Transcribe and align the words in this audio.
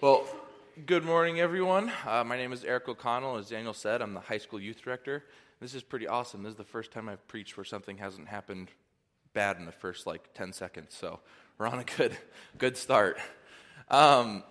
Well, 0.00 0.28
good 0.86 1.04
morning, 1.04 1.40
everyone. 1.40 1.90
Uh, 2.06 2.22
my 2.22 2.36
name 2.36 2.52
is 2.52 2.62
Eric 2.62 2.88
O'Connell. 2.88 3.36
As 3.36 3.48
Daniel 3.48 3.74
said, 3.74 4.00
I'm 4.00 4.14
the 4.14 4.20
high 4.20 4.38
school 4.38 4.60
youth 4.60 4.80
director. 4.80 5.24
This 5.60 5.74
is 5.74 5.82
pretty 5.82 6.06
awesome. 6.06 6.44
This 6.44 6.52
is 6.52 6.56
the 6.56 6.62
first 6.62 6.92
time 6.92 7.08
I've 7.08 7.26
preached 7.26 7.56
where 7.56 7.64
something 7.64 7.98
hasn't 7.98 8.28
happened 8.28 8.70
bad 9.32 9.56
in 9.56 9.66
the 9.66 9.72
first 9.72 10.06
like 10.06 10.32
10 10.34 10.52
seconds. 10.52 10.94
So 10.94 11.18
we're 11.58 11.66
on 11.66 11.80
a 11.80 11.84
good, 11.96 12.16
good 12.58 12.76
start. 12.76 13.18
Um, 13.90 14.44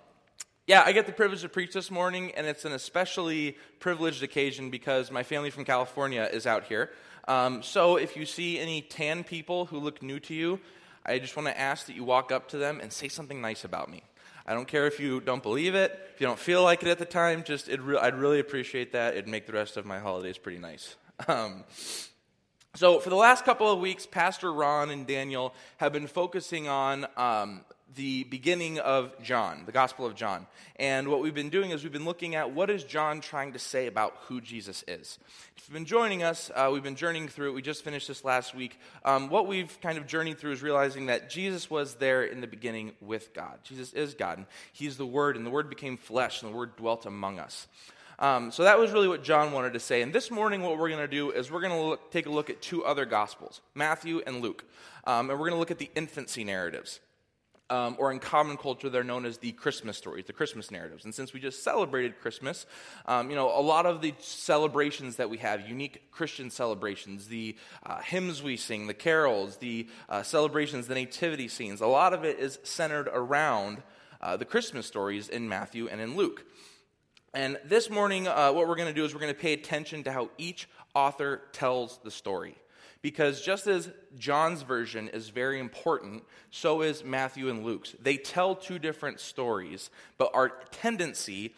yeah, 0.65 0.83
I 0.85 0.91
get 0.91 1.05
the 1.05 1.13
privilege 1.13 1.43
to 1.43 1.49
preach 1.49 1.71
this 1.71 1.89
morning, 1.89 2.33
and 2.35 2.45
it's 2.45 2.65
an 2.65 2.73
especially 2.73 3.57
privileged 3.79 4.23
occasion 4.23 4.69
because 4.69 5.11
my 5.11 5.23
family 5.23 5.49
from 5.49 5.63
California 5.63 6.29
is 6.29 6.45
out 6.45 6.65
here. 6.65 6.89
Um, 7.25 7.63
so 7.63 7.95
if 7.95 8.17
you 8.17 8.25
see 8.25 8.59
any 8.59 8.81
tan 8.81 9.23
people 9.23 9.67
who 9.67 9.79
look 9.79 10.03
new 10.03 10.19
to 10.19 10.33
you, 10.33 10.59
I 11.05 11.19
just 11.19 11.37
want 11.37 11.47
to 11.47 11.57
ask 11.57 11.85
that 11.85 11.95
you 11.95 12.03
walk 12.03 12.33
up 12.33 12.49
to 12.49 12.57
them 12.57 12.81
and 12.81 12.91
say 12.91 13.07
something 13.07 13.39
nice 13.39 13.63
about 13.63 13.89
me. 13.89 14.03
I 14.47 14.53
don't 14.53 14.67
care 14.67 14.87
if 14.87 14.99
you 14.99 15.19
don't 15.19 15.43
believe 15.43 15.75
it, 15.75 15.99
if 16.15 16.21
you 16.21 16.27
don't 16.27 16.39
feel 16.39 16.63
like 16.63 16.81
it 16.81 16.89
at 16.89 16.99
the 16.99 17.05
time, 17.05 17.43
just 17.43 17.67
re- 17.67 17.97
I'd 17.97 18.15
really 18.15 18.39
appreciate 18.39 18.93
that. 18.93 19.13
It'd 19.13 19.27
make 19.27 19.45
the 19.45 19.53
rest 19.53 19.75
of 19.75 19.85
my 19.85 19.99
holidays 19.99 20.37
pretty 20.37 20.59
nice. 20.59 20.95
Um, 21.27 21.63
so, 22.75 22.99
for 22.99 23.09
the 23.09 23.15
last 23.15 23.43
couple 23.43 23.71
of 23.71 23.79
weeks, 23.79 24.05
Pastor 24.05 24.53
Ron 24.53 24.91
and 24.91 25.07
Daniel 25.07 25.55
have 25.77 25.91
been 25.91 26.05
focusing 26.05 26.67
on 26.67 27.07
um, 27.17 27.65
the 27.95 28.23
beginning 28.25 28.79
of 28.79 29.11
John, 29.21 29.63
the 29.65 29.71
Gospel 29.71 30.05
of 30.05 30.15
John. 30.15 30.45
And 30.75 31.07
what 31.07 31.21
we've 31.21 31.33
been 31.33 31.49
doing 31.49 31.71
is 31.71 31.83
we've 31.83 31.91
been 31.91 32.05
looking 32.05 32.35
at 32.35 32.51
what 32.51 32.69
is 32.69 32.83
John 32.83 33.21
trying 33.21 33.53
to 33.53 33.59
say 33.59 33.87
about 33.87 34.15
who 34.27 34.41
Jesus 34.41 34.83
is. 34.87 35.17
If 35.55 35.67
you've 35.67 35.73
been 35.73 35.85
joining 35.85 36.21
us, 36.21 36.51
uh, 36.53 36.69
we've 36.71 36.83
been 36.83 36.95
journeying 36.95 37.27
through 37.27 37.49
it. 37.49 37.53
We 37.53 37.61
just 37.61 37.83
finished 37.83 38.07
this 38.07 38.23
last 38.23 38.53
week. 38.53 38.79
Um, 39.05 39.29
what 39.29 39.47
we've 39.47 39.79
kind 39.81 39.97
of 39.97 40.05
journeyed 40.05 40.37
through 40.37 40.51
is 40.51 40.61
realizing 40.61 41.07
that 41.07 41.29
Jesus 41.29 41.69
was 41.69 41.95
there 41.95 42.23
in 42.23 42.41
the 42.41 42.47
beginning 42.47 42.91
with 43.01 43.33
God. 43.33 43.59
Jesus 43.63 43.93
is 43.93 44.13
God, 44.13 44.39
and 44.39 44.47
He's 44.73 44.97
the 44.97 45.05
Word, 45.05 45.37
and 45.37 45.45
the 45.45 45.51
Word 45.51 45.69
became 45.69 45.97
flesh, 45.97 46.41
and 46.41 46.51
the 46.51 46.55
Word 46.55 46.75
dwelt 46.75 47.05
among 47.05 47.39
us. 47.39 47.67
Um, 48.19 48.51
so 48.51 48.63
that 48.63 48.79
was 48.79 48.91
really 48.91 49.07
what 49.07 49.23
John 49.23 49.51
wanted 49.51 49.73
to 49.73 49.79
say. 49.79 50.01
And 50.01 50.11
this 50.11 50.31
morning, 50.31 50.63
what 50.63 50.77
we're 50.79 50.89
going 50.89 51.01
to 51.01 51.07
do 51.07 51.31
is 51.31 51.51
we're 51.51 51.61
going 51.61 51.97
to 51.97 52.03
take 52.11 52.25
a 52.25 52.31
look 52.31 52.49
at 52.49 52.61
two 52.61 52.83
other 52.83 53.05
Gospels, 53.05 53.61
Matthew 53.75 54.21
and 54.25 54.41
Luke. 54.41 54.65
Um, 55.05 55.29
and 55.29 55.39
we're 55.39 55.49
going 55.49 55.51
to 55.51 55.59
look 55.59 55.71
at 55.71 55.77
the 55.77 55.91
infancy 55.95 56.43
narratives 56.43 56.99
um, 57.69 57.95
or 57.99 58.11
in 58.11 58.19
common 58.19 58.57
culture, 58.57 58.89
they're 58.89 59.03
known 59.03 59.25
as 59.25 59.37
the 59.39 59.51
Christmas 59.51 59.97
stories, 59.97 60.25
the 60.25 60.33
Christmas 60.33 60.71
narratives. 60.71 61.05
And 61.05 61.13
since 61.13 61.33
we 61.33 61.39
just 61.39 61.63
celebrated 61.63 62.19
Christmas, 62.21 62.65
um, 63.05 63.29
you 63.29 63.35
know, 63.35 63.47
a 63.47 63.61
lot 63.61 63.85
of 63.85 64.01
the 64.01 64.13
celebrations 64.19 65.17
that 65.17 65.29
we 65.29 65.37
have, 65.39 65.67
unique 65.67 66.09
Christian 66.11 66.49
celebrations, 66.49 67.27
the 67.27 67.55
uh, 67.85 67.99
hymns 67.99 68.41
we 68.41 68.55
sing, 68.55 68.87
the 68.87 68.93
carols, 68.93 69.57
the 69.57 69.87
uh, 70.07 70.23
celebrations, 70.23 70.87
the 70.87 70.95
nativity 70.95 71.47
scenes, 71.47 71.81
a 71.81 71.87
lot 71.87 72.13
of 72.13 72.23
it 72.23 72.39
is 72.39 72.59
centered 72.63 73.09
around 73.11 73.83
uh, 74.21 74.37
the 74.37 74.45
Christmas 74.45 74.85
stories 74.85 75.29
in 75.29 75.49
Matthew 75.49 75.87
and 75.89 75.99
in 75.99 76.15
Luke. 76.15 76.45
And 77.33 77.59
this 77.65 77.89
morning, 77.89 78.27
uh, 78.27 78.51
what 78.51 78.67
we're 78.67 78.75
going 78.75 78.87
to 78.87 78.93
do 78.93 79.05
is 79.05 79.13
we're 79.13 79.19
going 79.19 79.33
to 79.33 79.39
pay 79.39 79.53
attention 79.53 80.03
to 80.05 80.11
how 80.11 80.29
each 80.37 80.67
author 80.95 81.41
tells 81.51 81.99
the 82.03 82.09
story. 82.09 82.55
Because 83.01 83.41
just 83.41 83.67
as 83.67 83.89
John's 84.17 84.63
version 84.63 85.07
is 85.09 85.29
very 85.29 85.59
important, 85.59 86.23
so 86.49 86.81
is 86.81 87.03
Matthew 87.03 87.49
and 87.49 87.63
Luke's. 87.63 87.95
They 88.01 88.17
tell 88.17 88.55
two 88.55 88.79
different 88.79 89.19
stories, 89.19 89.89
but 90.17 90.31
our 90.33 90.49
tendency 90.71 91.53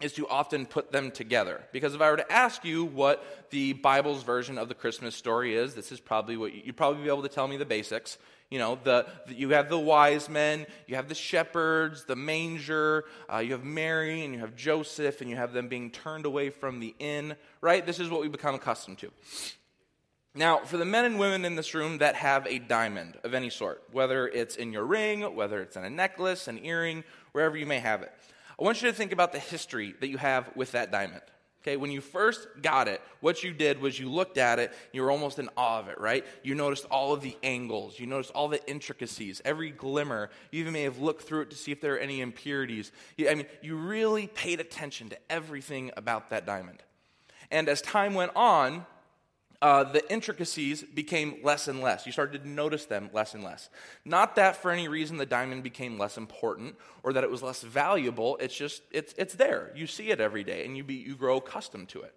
is 0.00 0.12
to 0.14 0.26
often 0.28 0.64
put 0.66 0.92
them 0.92 1.10
together. 1.10 1.62
Because 1.72 1.94
if 1.94 2.00
I 2.00 2.10
were 2.10 2.16
to 2.16 2.32
ask 2.32 2.64
you 2.64 2.84
what 2.84 3.48
the 3.50 3.74
Bible's 3.74 4.22
version 4.22 4.56
of 4.56 4.68
the 4.68 4.74
Christmas 4.74 5.14
story 5.14 5.54
is, 5.54 5.74
this 5.74 5.92
is 5.92 6.00
probably 6.00 6.36
what 6.36 6.54
you'd 6.54 6.76
probably 6.76 7.02
be 7.02 7.08
able 7.08 7.22
to 7.22 7.28
tell 7.28 7.46
me 7.46 7.56
the 7.56 7.66
basics. 7.66 8.18
You 8.50 8.58
know, 8.58 8.78
the, 8.82 9.06
the 9.26 9.34
you 9.34 9.50
have 9.50 9.68
the 9.68 9.78
wise 9.78 10.28
men, 10.28 10.66
you 10.86 10.96
have 10.96 11.08
the 11.08 11.14
shepherds, 11.14 12.04
the 12.04 12.16
manger, 12.16 13.04
uh, 13.32 13.38
you 13.38 13.52
have 13.52 13.62
Mary, 13.62 14.24
and 14.24 14.34
you 14.34 14.40
have 14.40 14.56
Joseph, 14.56 15.20
and 15.20 15.30
you 15.30 15.36
have 15.36 15.52
them 15.52 15.68
being 15.68 15.90
turned 15.90 16.26
away 16.26 16.50
from 16.50 16.80
the 16.80 16.94
inn, 16.98 17.36
right? 17.60 17.84
This 17.84 18.00
is 18.00 18.08
what 18.08 18.22
we 18.22 18.28
become 18.28 18.54
accustomed 18.54 18.98
to. 18.98 19.12
Now, 20.34 20.58
for 20.58 20.76
the 20.76 20.84
men 20.84 21.04
and 21.04 21.18
women 21.18 21.44
in 21.44 21.56
this 21.56 21.74
room 21.74 21.98
that 21.98 22.14
have 22.14 22.46
a 22.46 22.60
diamond 22.60 23.18
of 23.24 23.34
any 23.34 23.50
sort, 23.50 23.82
whether 23.90 24.28
it's 24.28 24.54
in 24.54 24.72
your 24.72 24.84
ring, 24.84 25.22
whether 25.34 25.60
it's 25.60 25.76
in 25.76 25.84
a 25.84 25.90
necklace, 25.90 26.46
an 26.46 26.64
earring, 26.64 27.02
wherever 27.32 27.56
you 27.56 27.66
may 27.66 27.80
have 27.80 28.02
it, 28.02 28.12
I 28.58 28.62
want 28.62 28.80
you 28.80 28.88
to 28.88 28.94
think 28.94 29.10
about 29.10 29.32
the 29.32 29.40
history 29.40 29.94
that 30.00 30.08
you 30.08 30.18
have 30.18 30.50
with 30.54 30.72
that 30.72 30.92
diamond. 30.92 31.22
Okay, 31.62 31.76
when 31.76 31.90
you 31.90 32.00
first 32.00 32.46
got 32.62 32.88
it, 32.88 33.02
what 33.20 33.42
you 33.42 33.52
did 33.52 33.80
was 33.80 33.98
you 33.98 34.08
looked 34.08 34.38
at 34.38 34.58
it, 34.58 34.72
you 34.92 35.02
were 35.02 35.10
almost 35.10 35.38
in 35.38 35.50
awe 35.58 35.78
of 35.80 35.88
it, 35.88 36.00
right? 36.00 36.24
You 36.42 36.54
noticed 36.54 36.86
all 36.86 37.12
of 37.12 37.20
the 37.20 37.36
angles, 37.42 37.98
you 37.98 38.06
noticed 38.06 38.30
all 38.30 38.48
the 38.48 38.66
intricacies, 38.66 39.42
every 39.44 39.70
glimmer. 39.70 40.30
You 40.52 40.60
even 40.60 40.72
may 40.72 40.84
have 40.84 41.00
looked 41.00 41.22
through 41.22 41.42
it 41.42 41.50
to 41.50 41.56
see 41.56 41.70
if 41.70 41.80
there 41.80 41.96
are 41.96 41.98
any 41.98 42.22
impurities. 42.22 42.92
I 43.28 43.34
mean, 43.34 43.46
you 43.60 43.76
really 43.76 44.28
paid 44.28 44.60
attention 44.60 45.10
to 45.10 45.18
everything 45.28 45.90
about 45.98 46.30
that 46.30 46.46
diamond. 46.46 46.82
And 47.50 47.68
as 47.68 47.82
time 47.82 48.14
went 48.14 48.32
on, 48.34 48.86
uh, 49.62 49.84
the 49.84 50.10
intricacies 50.10 50.82
became 50.82 51.36
less 51.42 51.68
and 51.68 51.80
less. 51.80 52.06
You 52.06 52.12
started 52.12 52.42
to 52.42 52.48
notice 52.48 52.86
them 52.86 53.10
less 53.12 53.34
and 53.34 53.44
less. 53.44 53.68
Not 54.04 54.36
that 54.36 54.56
for 54.56 54.70
any 54.70 54.88
reason 54.88 55.18
the 55.18 55.26
diamond 55.26 55.62
became 55.62 55.98
less 55.98 56.16
important 56.16 56.76
or 57.02 57.12
that 57.12 57.24
it 57.24 57.30
was 57.30 57.42
less 57.42 57.62
valuable. 57.62 58.38
It's 58.38 58.56
just, 58.56 58.82
it's, 58.90 59.14
it's 59.18 59.34
there. 59.34 59.70
You 59.74 59.86
see 59.86 60.10
it 60.10 60.20
every 60.20 60.44
day 60.44 60.64
and 60.64 60.76
you, 60.76 60.84
be, 60.84 60.94
you 60.94 61.14
grow 61.14 61.36
accustomed 61.36 61.90
to 61.90 62.00
it. 62.02 62.14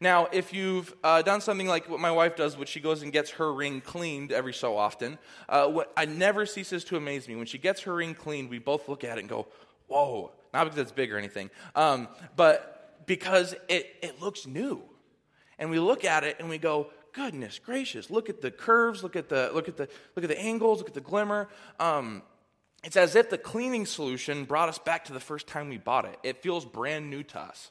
Now, 0.00 0.28
if 0.32 0.52
you've 0.52 0.94
uh, 1.04 1.22
done 1.22 1.40
something 1.40 1.66
like 1.66 1.88
what 1.88 2.00
my 2.00 2.10
wife 2.10 2.36
does, 2.36 2.56
which 2.56 2.68
she 2.68 2.80
goes 2.80 3.02
and 3.02 3.12
gets 3.12 3.30
her 3.32 3.52
ring 3.52 3.80
cleaned 3.80 4.32
every 4.32 4.52
so 4.52 4.76
often, 4.76 5.18
uh, 5.48 5.68
what 5.68 5.92
I 5.96 6.06
never 6.06 6.44
ceases 6.44 6.84
to 6.84 6.96
amaze 6.96 7.28
me. 7.28 7.36
When 7.36 7.46
she 7.46 7.58
gets 7.58 7.82
her 7.82 7.94
ring 7.94 8.14
cleaned, 8.14 8.50
we 8.50 8.58
both 8.58 8.88
look 8.88 9.04
at 9.04 9.16
it 9.16 9.20
and 9.20 9.28
go, 9.28 9.46
whoa. 9.86 10.32
Not 10.52 10.64
because 10.64 10.78
it's 10.78 10.92
big 10.92 11.12
or 11.12 11.16
anything, 11.16 11.50
um, 11.74 12.08
but 12.36 13.06
because 13.06 13.54
it, 13.68 13.94
it 14.02 14.20
looks 14.20 14.46
new 14.46 14.82
and 15.62 15.70
we 15.70 15.78
look 15.78 16.04
at 16.04 16.24
it 16.24 16.38
and 16.40 16.48
we 16.48 16.58
go, 16.58 16.88
goodness 17.12 17.60
gracious, 17.60 18.10
look 18.10 18.28
at 18.28 18.40
the 18.40 18.50
curves, 18.50 19.04
look 19.04 19.14
at 19.14 19.28
the, 19.28 19.48
look 19.54 19.68
at 19.68 19.76
the, 19.76 19.88
look 20.16 20.24
at 20.24 20.28
the 20.28 20.40
angles, 20.40 20.78
look 20.78 20.88
at 20.88 20.94
the 20.94 21.00
glimmer. 21.00 21.48
Um, 21.78 22.22
it's 22.82 22.96
as 22.96 23.14
if 23.14 23.30
the 23.30 23.38
cleaning 23.38 23.86
solution 23.86 24.44
brought 24.44 24.68
us 24.68 24.80
back 24.80 25.04
to 25.04 25.12
the 25.12 25.20
first 25.20 25.46
time 25.46 25.68
we 25.68 25.78
bought 25.78 26.04
it. 26.04 26.18
It 26.24 26.42
feels 26.42 26.64
brand 26.64 27.10
new 27.10 27.22
to 27.22 27.38
us. 27.38 27.70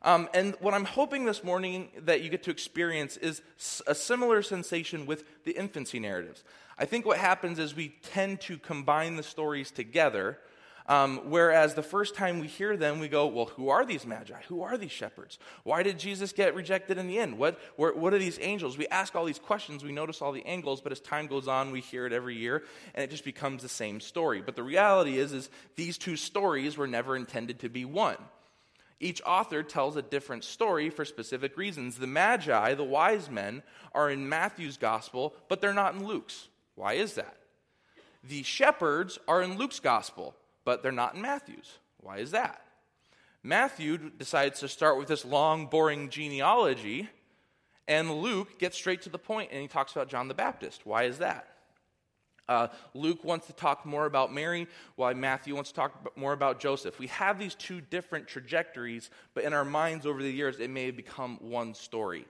Um, 0.00 0.30
and 0.32 0.56
what 0.60 0.72
I'm 0.72 0.86
hoping 0.86 1.26
this 1.26 1.44
morning 1.44 1.90
that 1.98 2.22
you 2.22 2.30
get 2.30 2.42
to 2.44 2.50
experience 2.50 3.18
is 3.18 3.42
a 3.86 3.94
similar 3.94 4.40
sensation 4.40 5.04
with 5.04 5.24
the 5.44 5.52
infancy 5.52 6.00
narratives. 6.00 6.42
I 6.78 6.86
think 6.86 7.04
what 7.04 7.18
happens 7.18 7.58
is 7.58 7.76
we 7.76 7.96
tend 8.02 8.40
to 8.42 8.56
combine 8.56 9.16
the 9.16 9.22
stories 9.22 9.70
together 9.70 10.38
um, 10.88 11.20
whereas 11.30 11.74
the 11.74 11.82
first 11.82 12.14
time 12.14 12.38
we 12.38 12.46
hear 12.46 12.76
them, 12.76 13.00
we 13.00 13.08
go, 13.08 13.26
well, 13.26 13.46
who 13.46 13.68
are 13.70 13.84
these 13.84 14.06
magi? 14.06 14.40
Who 14.48 14.62
are 14.62 14.78
these 14.78 14.92
shepherds? 14.92 15.38
Why 15.64 15.82
did 15.82 15.98
Jesus 15.98 16.32
get 16.32 16.54
rejected 16.54 16.98
in 16.98 17.08
the 17.08 17.18
end? 17.18 17.38
What, 17.38 17.58
what 17.76 18.14
are 18.14 18.18
these 18.18 18.38
angels? 18.40 18.78
We 18.78 18.86
ask 18.88 19.14
all 19.14 19.24
these 19.24 19.38
questions, 19.38 19.82
we 19.82 19.92
notice 19.92 20.22
all 20.22 20.32
the 20.32 20.46
angles, 20.46 20.80
but 20.80 20.92
as 20.92 21.00
time 21.00 21.26
goes 21.26 21.48
on, 21.48 21.72
we 21.72 21.80
hear 21.80 22.06
it 22.06 22.12
every 22.12 22.36
year, 22.36 22.62
and 22.94 23.02
it 23.02 23.10
just 23.10 23.24
becomes 23.24 23.62
the 23.62 23.68
same 23.68 24.00
story. 24.00 24.42
But 24.42 24.56
the 24.56 24.62
reality 24.62 25.18
is, 25.18 25.32
is 25.32 25.50
these 25.74 25.98
two 25.98 26.16
stories 26.16 26.76
were 26.76 26.86
never 26.86 27.16
intended 27.16 27.60
to 27.60 27.68
be 27.68 27.84
one. 27.84 28.18
Each 28.98 29.20
author 29.26 29.62
tells 29.62 29.96
a 29.96 30.02
different 30.02 30.42
story 30.42 30.88
for 30.88 31.04
specific 31.04 31.58
reasons. 31.58 31.98
The 31.98 32.06
Magi, 32.06 32.74
the 32.74 32.84
wise 32.84 33.28
men, 33.28 33.62
are 33.92 34.10
in 34.10 34.28
Matthew's 34.28 34.78
gospel, 34.78 35.34
but 35.48 35.60
they're 35.60 35.74
not 35.74 35.94
in 35.94 36.06
Luke's. 36.06 36.48
Why 36.76 36.94
is 36.94 37.14
that? 37.14 37.36
The 38.24 38.42
shepherds 38.42 39.18
are 39.28 39.42
in 39.42 39.58
Luke's 39.58 39.80
gospel, 39.80 40.34
but 40.66 40.82
they're 40.82 40.92
not 40.92 41.14
in 41.14 41.22
Matthew's. 41.22 41.78
Why 42.00 42.18
is 42.18 42.32
that? 42.32 42.60
Matthew 43.42 44.10
decides 44.10 44.60
to 44.60 44.68
start 44.68 44.98
with 44.98 45.08
this 45.08 45.24
long, 45.24 45.66
boring 45.66 46.10
genealogy, 46.10 47.08
and 47.88 48.10
Luke 48.10 48.58
gets 48.58 48.76
straight 48.76 49.02
to 49.02 49.08
the 49.08 49.18
point 49.18 49.50
and 49.52 49.62
he 49.62 49.68
talks 49.68 49.92
about 49.92 50.08
John 50.08 50.26
the 50.28 50.34
Baptist. 50.34 50.84
Why 50.84 51.04
is 51.04 51.18
that? 51.18 51.46
Uh, 52.48 52.68
Luke 52.94 53.24
wants 53.24 53.46
to 53.46 53.52
talk 53.52 53.86
more 53.86 54.06
about 54.06 54.32
Mary, 54.32 54.66
while 54.96 55.14
Matthew 55.14 55.54
wants 55.54 55.70
to 55.70 55.76
talk 55.76 56.16
more 56.16 56.32
about 56.32 56.60
Joseph. 56.60 56.98
We 56.98 57.08
have 57.08 57.38
these 57.38 57.54
two 57.54 57.80
different 57.80 58.28
trajectories, 58.28 59.10
but 59.34 59.44
in 59.44 59.52
our 59.52 59.64
minds 59.64 60.06
over 60.06 60.22
the 60.22 60.30
years, 60.30 60.60
it 60.60 60.70
may 60.70 60.86
have 60.86 60.96
become 60.96 61.38
one 61.40 61.74
story. 61.74 62.26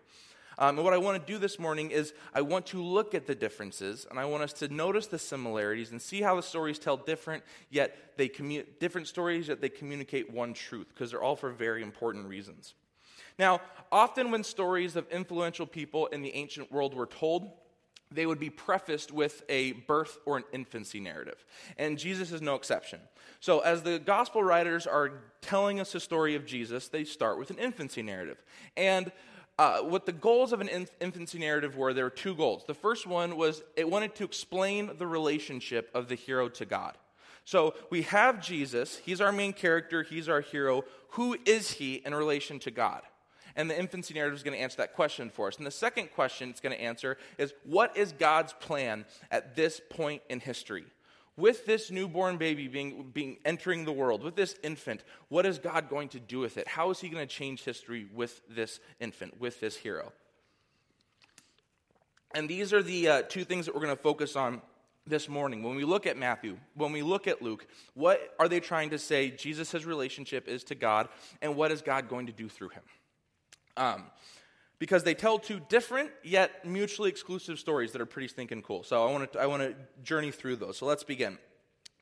Um, 0.58 0.76
and 0.76 0.84
what 0.84 0.94
I 0.94 0.98
want 0.98 1.24
to 1.24 1.32
do 1.32 1.38
this 1.38 1.58
morning 1.58 1.90
is 1.90 2.14
I 2.34 2.40
want 2.40 2.66
to 2.66 2.82
look 2.82 3.14
at 3.14 3.26
the 3.26 3.34
differences 3.34 4.06
and 4.08 4.18
I 4.18 4.24
want 4.24 4.42
us 4.42 4.52
to 4.54 4.68
notice 4.68 5.06
the 5.06 5.18
similarities 5.18 5.90
and 5.90 6.00
see 6.00 6.22
how 6.22 6.36
the 6.36 6.42
stories 6.42 6.78
tell 6.78 6.96
different, 6.96 7.44
yet 7.70 8.16
they 8.16 8.28
commu- 8.28 8.64
different 8.80 9.06
stories, 9.06 9.48
yet 9.48 9.60
they 9.60 9.68
communicate 9.68 10.32
one 10.32 10.54
truth 10.54 10.88
because 10.88 11.10
they're 11.10 11.22
all 11.22 11.36
for 11.36 11.50
very 11.50 11.82
important 11.82 12.26
reasons. 12.26 12.74
Now, 13.38 13.60
often 13.92 14.30
when 14.30 14.42
stories 14.42 14.96
of 14.96 15.06
influential 15.10 15.66
people 15.66 16.06
in 16.06 16.22
the 16.22 16.34
ancient 16.34 16.72
world 16.72 16.94
were 16.94 17.06
told, 17.06 17.50
they 18.10 18.24
would 18.24 18.38
be 18.38 18.50
prefaced 18.50 19.12
with 19.12 19.42
a 19.48 19.72
birth 19.72 20.18
or 20.26 20.36
an 20.36 20.44
infancy 20.52 21.00
narrative. 21.00 21.44
And 21.76 21.98
Jesus 21.98 22.32
is 22.32 22.40
no 22.40 22.54
exception. 22.54 23.00
So, 23.40 23.60
as 23.60 23.82
the 23.82 23.98
gospel 23.98 24.42
writers 24.42 24.86
are 24.86 25.24
telling 25.40 25.80
us 25.80 25.92
the 25.92 26.00
story 26.00 26.34
of 26.34 26.46
Jesus, 26.46 26.88
they 26.88 27.04
start 27.04 27.38
with 27.38 27.50
an 27.50 27.58
infancy 27.58 28.02
narrative. 28.02 28.42
And 28.76 29.10
uh, 29.58 29.78
what 29.78 30.04
the 30.04 30.12
goals 30.12 30.52
of 30.52 30.60
an 30.60 30.68
infancy 31.00 31.38
narrative 31.38 31.76
were, 31.76 31.94
there 31.94 32.04
were 32.04 32.10
two 32.10 32.34
goals. 32.34 32.64
The 32.66 32.74
first 32.74 33.06
one 33.06 33.36
was 33.36 33.62
it 33.76 33.88
wanted 33.88 34.14
to 34.16 34.24
explain 34.24 34.90
the 34.98 35.06
relationship 35.06 35.90
of 35.94 36.08
the 36.08 36.14
hero 36.14 36.48
to 36.50 36.66
God. 36.66 36.96
So 37.44 37.74
we 37.90 38.02
have 38.02 38.42
Jesus. 38.42 38.96
He's 38.98 39.20
our 39.20 39.32
main 39.32 39.52
character, 39.52 40.02
he's 40.02 40.28
our 40.28 40.40
hero. 40.40 40.84
Who 41.10 41.36
is 41.46 41.70
he 41.70 41.94
in 41.94 42.14
relation 42.14 42.58
to 42.60 42.70
God? 42.70 43.02
And 43.54 43.70
the 43.70 43.78
infancy 43.78 44.12
narrative 44.12 44.36
is 44.36 44.42
going 44.42 44.56
to 44.56 44.62
answer 44.62 44.76
that 44.78 44.94
question 44.94 45.30
for 45.30 45.48
us. 45.48 45.56
And 45.56 45.66
the 45.66 45.70
second 45.70 46.12
question 46.12 46.50
it's 46.50 46.60
going 46.60 46.76
to 46.76 46.82
answer 46.82 47.16
is 47.38 47.54
what 47.64 47.96
is 47.96 48.12
God's 48.12 48.52
plan 48.52 49.06
at 49.30 49.56
this 49.56 49.80
point 49.88 50.22
in 50.28 50.40
history? 50.40 50.84
With 51.36 51.66
this 51.66 51.90
newborn 51.90 52.38
baby 52.38 52.66
being, 52.66 53.10
being 53.12 53.36
entering 53.44 53.84
the 53.84 53.92
world, 53.92 54.22
with 54.22 54.36
this 54.36 54.56
infant, 54.62 55.04
what 55.28 55.44
is 55.44 55.58
God 55.58 55.90
going 55.90 56.08
to 56.10 56.20
do 56.20 56.38
with 56.38 56.56
it? 56.56 56.66
How 56.66 56.90
is 56.90 57.00
he 57.00 57.08
going 57.08 57.26
to 57.26 57.32
change 57.32 57.62
history 57.62 58.06
with 58.12 58.40
this 58.48 58.80
infant, 59.00 59.38
with 59.38 59.60
this 59.60 59.76
hero? 59.76 60.12
And 62.34 62.48
these 62.48 62.72
are 62.72 62.82
the 62.82 63.08
uh, 63.08 63.22
two 63.22 63.44
things 63.44 63.66
that 63.66 63.74
we're 63.74 63.82
going 63.82 63.96
to 63.96 64.02
focus 64.02 64.34
on 64.34 64.62
this 65.06 65.28
morning. 65.28 65.62
When 65.62 65.76
we 65.76 65.84
look 65.84 66.06
at 66.06 66.16
Matthew, 66.16 66.56
when 66.74 66.92
we 66.92 67.02
look 67.02 67.26
at 67.26 67.40
Luke, 67.40 67.66
what 67.94 68.34
are 68.38 68.48
they 68.48 68.60
trying 68.60 68.90
to 68.90 68.98
say 68.98 69.30
Jesus' 69.30 69.84
relationship 69.84 70.48
is 70.48 70.64
to 70.64 70.74
God, 70.74 71.08
and 71.40 71.54
what 71.54 71.70
is 71.70 71.82
God 71.82 72.08
going 72.08 72.26
to 72.26 72.32
do 72.32 72.48
through 72.48 72.70
him? 72.70 72.82
Um, 73.76 74.04
because 74.78 75.04
they 75.04 75.14
tell 75.14 75.38
two 75.38 75.60
different 75.68 76.10
yet 76.22 76.64
mutually 76.64 77.10
exclusive 77.10 77.58
stories 77.58 77.92
that 77.92 78.00
are 78.00 78.06
pretty 78.06 78.28
stinking 78.28 78.62
cool. 78.62 78.82
So 78.82 79.06
I 79.06 79.10
want 79.10 79.32
to 79.32 79.40
I 79.40 79.46
want 79.46 79.62
to 79.62 79.74
journey 80.02 80.30
through 80.30 80.56
those. 80.56 80.78
So 80.78 80.86
let's 80.86 81.04
begin. 81.04 81.38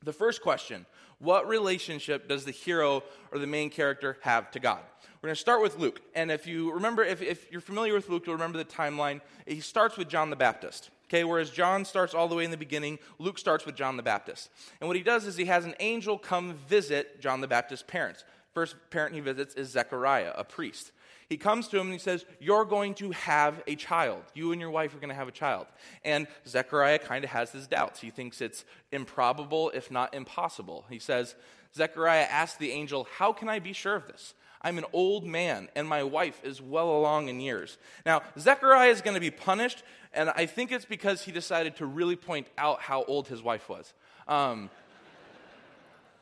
The 0.03 0.13
first 0.13 0.41
question 0.41 0.85
What 1.19 1.47
relationship 1.47 2.27
does 2.27 2.45
the 2.45 2.51
hero 2.51 3.03
or 3.31 3.39
the 3.39 3.47
main 3.47 3.69
character 3.69 4.17
have 4.21 4.51
to 4.51 4.59
God? 4.59 4.81
We're 5.21 5.29
going 5.29 5.35
to 5.35 5.41
start 5.41 5.63
with 5.63 5.79
Luke. 5.79 6.01
And 6.13 6.29
if 6.29 6.45
you 6.45 6.71
remember, 6.71 7.03
if, 7.03 7.19
if 7.23 7.51
you're 7.51 7.59
familiar 7.59 7.95
with 7.95 8.09
Luke, 8.09 8.27
you'll 8.27 8.35
remember 8.35 8.59
the 8.59 8.65
timeline. 8.65 9.21
He 9.47 9.59
starts 9.59 9.97
with 9.97 10.07
John 10.07 10.29
the 10.29 10.35
Baptist. 10.35 10.91
Okay, 11.07 11.23
whereas 11.23 11.49
John 11.49 11.85
starts 11.85 12.13
all 12.13 12.27
the 12.27 12.35
way 12.35 12.45
in 12.45 12.51
the 12.51 12.57
beginning, 12.57 12.99
Luke 13.19 13.37
starts 13.37 13.65
with 13.65 13.75
John 13.75 13.97
the 13.97 14.03
Baptist. 14.03 14.49
And 14.79 14.87
what 14.87 14.95
he 14.95 15.03
does 15.03 15.25
is 15.25 15.35
he 15.35 15.45
has 15.45 15.65
an 15.65 15.75
angel 15.79 16.17
come 16.17 16.55
visit 16.67 17.21
John 17.21 17.41
the 17.41 17.47
Baptist's 17.47 17.85
parents. 17.87 18.23
First 18.53 18.75
parent 18.89 19.13
he 19.13 19.19
visits 19.19 19.55
is 19.55 19.69
Zechariah, 19.69 20.33
a 20.35 20.43
priest. 20.43 20.91
He 21.27 21.37
comes 21.37 21.67
to 21.69 21.77
him 21.77 21.87
and 21.87 21.93
he 21.93 21.99
says, 21.99 22.25
You're 22.39 22.65
going 22.65 22.93
to 22.95 23.11
have 23.11 23.63
a 23.67 23.75
child. 23.75 24.23
You 24.33 24.51
and 24.51 24.61
your 24.61 24.69
wife 24.69 24.93
are 24.93 24.99
going 24.99 25.09
to 25.09 25.15
have 25.15 25.27
a 25.27 25.31
child. 25.31 25.67
And 26.03 26.27
Zechariah 26.47 26.99
kind 26.99 27.23
of 27.23 27.31
has 27.31 27.51
his 27.51 27.67
doubts. 27.67 28.01
He 28.01 28.11
thinks 28.11 28.41
it's 28.41 28.65
improbable, 28.91 29.71
if 29.73 29.89
not 29.89 30.13
impossible. 30.13 30.85
He 30.89 30.99
says, 30.99 31.35
Zechariah 31.75 32.27
asked 32.29 32.59
the 32.59 32.71
angel, 32.71 33.07
How 33.17 33.33
can 33.33 33.49
I 33.49 33.59
be 33.59 33.73
sure 33.73 33.95
of 33.95 34.07
this? 34.07 34.33
I'm 34.61 34.77
an 34.79 34.85
old 34.93 35.25
man, 35.25 35.69
and 35.75 35.87
my 35.87 36.01
wife 36.01 36.41
is 36.43 36.59
well 36.59 36.89
along 36.89 37.29
in 37.29 37.39
years. 37.39 37.77
Now, 38.03 38.23
Zechariah 38.39 38.89
is 38.89 39.01
going 39.01 39.13
to 39.13 39.21
be 39.21 39.29
punished, 39.29 39.83
and 40.11 40.31
I 40.31 40.47
think 40.47 40.71
it's 40.71 40.85
because 40.85 41.21
he 41.21 41.31
decided 41.31 41.75
to 41.77 41.85
really 41.85 42.15
point 42.15 42.47
out 42.57 42.81
how 42.81 43.03
old 43.03 43.27
his 43.27 43.43
wife 43.43 43.69
was. 43.69 43.93
Um, 44.27 44.71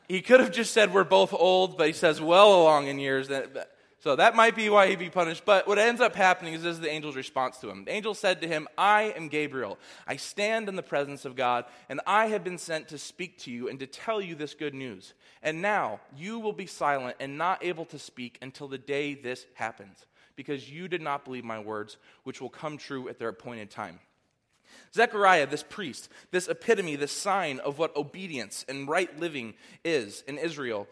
he 0.08 0.20
could 0.20 0.40
have 0.40 0.52
just 0.52 0.74
said, 0.74 0.92
We're 0.92 1.04
both 1.04 1.32
old, 1.32 1.78
but 1.78 1.86
he 1.86 1.92
says, 1.92 2.20
Well 2.20 2.60
along 2.62 2.88
in 2.88 2.98
years. 2.98 3.28
So 4.04 4.16
that 4.16 4.36
might 4.36 4.54
be 4.54 4.68
why 4.68 4.88
he'd 4.88 4.98
be 4.98 5.08
punished. 5.08 5.46
But 5.46 5.66
what 5.66 5.78
ends 5.78 6.02
up 6.02 6.14
happening 6.14 6.52
is 6.52 6.62
this 6.62 6.74
is 6.74 6.80
the 6.80 6.92
angel's 6.92 7.16
response 7.16 7.56
to 7.60 7.70
him. 7.70 7.86
The 7.86 7.92
angel 7.92 8.12
said 8.12 8.42
to 8.42 8.46
him, 8.46 8.68
I 8.76 9.14
am 9.16 9.28
Gabriel. 9.28 9.78
I 10.06 10.16
stand 10.16 10.68
in 10.68 10.76
the 10.76 10.82
presence 10.82 11.24
of 11.24 11.36
God, 11.36 11.64
and 11.88 12.02
I 12.06 12.26
have 12.26 12.44
been 12.44 12.58
sent 12.58 12.88
to 12.88 12.98
speak 12.98 13.38
to 13.38 13.50
you 13.50 13.70
and 13.70 13.78
to 13.78 13.86
tell 13.86 14.20
you 14.20 14.34
this 14.34 14.52
good 14.52 14.74
news. 14.74 15.14
And 15.42 15.62
now 15.62 16.00
you 16.14 16.38
will 16.38 16.52
be 16.52 16.66
silent 16.66 17.16
and 17.18 17.38
not 17.38 17.64
able 17.64 17.86
to 17.86 17.98
speak 17.98 18.36
until 18.42 18.68
the 18.68 18.76
day 18.76 19.14
this 19.14 19.46
happens, 19.54 20.04
because 20.36 20.70
you 20.70 20.86
did 20.86 21.00
not 21.00 21.24
believe 21.24 21.42
my 21.42 21.58
words, 21.58 21.96
which 22.24 22.42
will 22.42 22.50
come 22.50 22.76
true 22.76 23.08
at 23.08 23.18
their 23.18 23.30
appointed 23.30 23.70
time. 23.70 24.00
Zechariah, 24.92 25.46
this 25.46 25.62
priest, 25.62 26.10
this 26.30 26.46
epitome, 26.46 26.96
this 26.96 27.10
sign 27.10 27.58
of 27.60 27.78
what 27.78 27.96
obedience 27.96 28.66
and 28.68 28.86
right 28.86 29.18
living 29.18 29.54
is 29.82 30.22
in 30.28 30.36
Israel, 30.36 30.88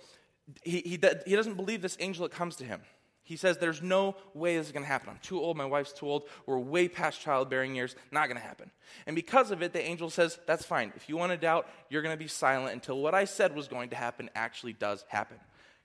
he, 0.62 0.80
he, 0.80 0.98
he 1.26 1.36
doesn't 1.36 1.58
believe 1.58 1.82
this 1.82 1.98
angel 2.00 2.22
that 2.22 2.34
comes 2.34 2.56
to 2.56 2.64
him. 2.64 2.80
He 3.24 3.36
says, 3.36 3.58
There's 3.58 3.82
no 3.82 4.16
way 4.34 4.56
this 4.56 4.66
is 4.66 4.72
going 4.72 4.84
to 4.84 4.88
happen. 4.88 5.10
I'm 5.10 5.19
too 5.22 5.40
old. 5.40 5.56
My 5.56 5.64
wife's 5.64 5.92
too 5.92 6.08
old. 6.08 6.24
We're 6.46 6.58
way 6.58 6.88
past 6.88 7.20
childbearing 7.20 7.74
years. 7.74 7.94
Not 8.10 8.28
going 8.28 8.40
to 8.40 8.46
happen. 8.46 8.70
And 9.06 9.14
because 9.14 9.50
of 9.50 9.62
it, 9.62 9.72
the 9.72 9.82
angel 9.82 10.10
says, 10.10 10.38
That's 10.46 10.64
fine. 10.64 10.92
If 10.96 11.08
you 11.08 11.16
want 11.16 11.32
to 11.32 11.38
doubt, 11.38 11.69
you're 11.88 12.02
going 12.02 12.16
to 12.16 12.22
be 12.22 12.28
silent 12.28 12.74
until 12.74 12.98
what 12.98 13.14
I 13.14 13.24
said 13.24 13.54
was 13.54 13.69
going 13.69 13.90
to 13.90 13.96
happen 13.96 14.30
actually 14.34 14.72
does 14.72 15.04
happen. 15.08 15.38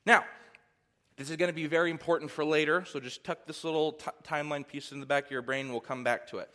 Now, 0.05 0.23
this 1.17 1.31
is 1.31 1.35
going 1.35 1.49
to 1.49 1.55
be 1.55 1.65
very 1.65 1.89
important 1.89 2.29
for 2.29 2.45
later, 2.45 2.85
so 2.85 2.99
just 2.99 3.23
tuck 3.23 3.47
this 3.47 3.63
little 3.63 3.93
t- 3.93 4.09
timeline 4.23 4.67
piece 4.67 4.91
in 4.91 4.99
the 4.99 5.05
back 5.05 5.25
of 5.25 5.31
your 5.31 5.41
brain. 5.41 5.69
We'll 5.69 5.79
come 5.79 6.03
back 6.03 6.27
to 6.27 6.37
it. 6.37 6.49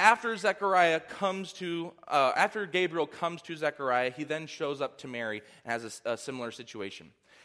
After 0.00 0.36
Zechariah 0.36 0.98
comes 0.98 1.52
to, 1.54 1.92
uh, 2.08 2.32
after 2.34 2.66
Gabriel 2.66 3.06
comes 3.06 3.40
to 3.42 3.56
Zechariah, 3.56 4.10
he 4.10 4.24
then 4.24 4.48
shows 4.48 4.80
up 4.80 4.98
to 4.98 5.08
Mary 5.08 5.42
and 5.64 5.72
has 5.72 6.00
a, 6.04 6.12
a 6.12 6.16
similar 6.16 6.50
situation. 6.50 7.10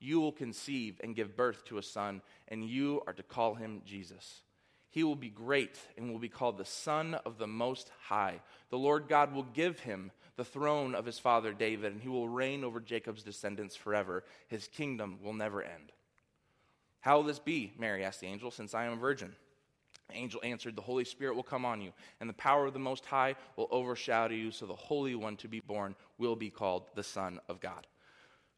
you 0.00 0.20
will 0.20 0.32
conceive 0.32 1.00
and 1.02 1.16
give 1.16 1.36
birth 1.36 1.64
to 1.66 1.78
a 1.78 1.82
son, 1.82 2.22
and 2.48 2.68
you 2.68 3.02
are 3.06 3.12
to 3.12 3.22
call 3.22 3.54
him 3.54 3.82
Jesus. 3.84 4.42
He 4.90 5.04
will 5.04 5.16
be 5.16 5.28
great 5.28 5.78
and 5.96 6.10
will 6.10 6.18
be 6.18 6.28
called 6.28 6.56
the 6.56 6.64
Son 6.64 7.14
of 7.26 7.38
the 7.38 7.46
Most 7.46 7.90
High. 8.06 8.40
The 8.70 8.78
Lord 8.78 9.08
God 9.08 9.34
will 9.34 9.42
give 9.42 9.80
him 9.80 10.10
the 10.36 10.44
throne 10.44 10.94
of 10.94 11.04
his 11.04 11.18
father 11.18 11.52
David, 11.52 11.92
and 11.92 12.00
he 12.00 12.08
will 12.08 12.28
reign 12.28 12.64
over 12.64 12.80
Jacob's 12.80 13.22
descendants 13.22 13.76
forever. 13.76 14.24
His 14.46 14.68
kingdom 14.68 15.18
will 15.22 15.34
never 15.34 15.62
end. 15.62 15.92
How 17.00 17.16
will 17.16 17.24
this 17.24 17.38
be? 17.38 17.72
Mary 17.78 18.04
asked 18.04 18.20
the 18.20 18.26
angel, 18.26 18.50
since 18.50 18.74
I 18.74 18.84
am 18.84 18.92
a 18.94 18.96
virgin. 18.96 19.34
The 20.08 20.16
angel 20.16 20.40
answered, 20.42 20.74
The 20.74 20.82
Holy 20.82 21.04
Spirit 21.04 21.36
will 21.36 21.42
come 21.42 21.64
on 21.64 21.82
you, 21.82 21.92
and 22.20 22.30
the 22.30 22.34
power 22.34 22.66
of 22.66 22.72
the 22.72 22.78
Most 22.78 23.04
High 23.04 23.36
will 23.56 23.68
overshadow 23.70 24.34
you, 24.34 24.50
so 24.50 24.64
the 24.64 24.74
Holy 24.74 25.14
One 25.14 25.36
to 25.38 25.48
be 25.48 25.60
born 25.60 25.94
will 26.16 26.36
be 26.36 26.50
called 26.50 26.84
the 26.94 27.02
Son 27.02 27.40
of 27.48 27.60
God. 27.60 27.86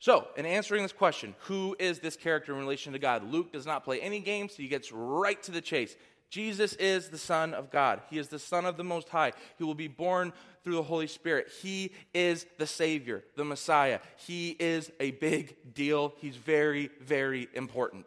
So, 0.01 0.29
in 0.37 0.47
answering 0.47 0.83
this 0.83 0.93
question, 0.93 1.35
who 1.41 1.77
is 1.79 1.99
this 1.99 2.17
character 2.17 2.53
in 2.55 2.59
relation 2.59 2.95
to 2.95 2.99
God? 2.99 3.31
Luke 3.31 3.53
does 3.53 3.67
not 3.67 3.85
play 3.85 4.01
any 4.01 4.21
games, 4.21 4.57
he 4.57 4.67
gets 4.67 4.91
right 4.91 5.41
to 5.43 5.53
the 5.53 5.61
chase. 5.61 5.95
Jesus 6.31 6.75
is 6.75 7.09
the 7.09 7.19
Son 7.19 7.55
of 7.55 7.71
God. 7.71 8.01
He 8.09 8.17
is 8.17 8.29
the 8.29 8.39
Son 8.39 8.65
of 8.65 8.77
the 8.77 8.85
Most 8.85 9.09
High. 9.09 9.33
He 9.59 9.65
will 9.65 9.75
be 9.75 9.89
born 9.89 10.33
through 10.63 10.77
the 10.77 10.83
Holy 10.83 11.09
Spirit. 11.09 11.51
He 11.61 11.93
is 12.15 12.47
the 12.57 12.69
Savior, 12.69 13.25
the 13.37 13.45
Messiah. 13.45 13.99
He 14.17 14.51
is 14.51 14.93
a 15.01 15.11
big 15.11 15.75
deal. 15.75 16.15
He's 16.19 16.37
very, 16.37 16.89
very 17.03 17.49
important. 17.55 18.07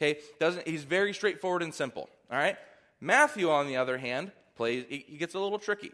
Okay? 0.00 0.20
Doesn't 0.38 0.66
he's 0.66 0.84
very 0.84 1.12
straightforward 1.12 1.62
and 1.62 1.74
simple. 1.74 2.08
All 2.30 2.38
right? 2.38 2.56
Matthew, 3.00 3.50
on 3.50 3.66
the 3.66 3.76
other 3.76 3.98
hand, 3.98 4.30
plays 4.54 4.84
he 4.88 5.16
gets 5.18 5.34
a 5.34 5.38
little 5.40 5.58
tricky. 5.58 5.90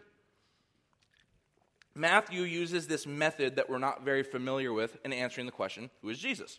Matthew 1.95 2.43
uses 2.43 2.87
this 2.87 3.07
method 3.07 3.57
that 3.57 3.69
we're 3.69 3.79
not 3.79 4.05
very 4.05 4.23
familiar 4.23 4.73
with 4.73 4.97
in 5.05 5.13
answering 5.13 5.47
the 5.47 5.53
question 5.53 5.91
who 6.01 6.09
is 6.09 6.19
Jesus? 6.19 6.59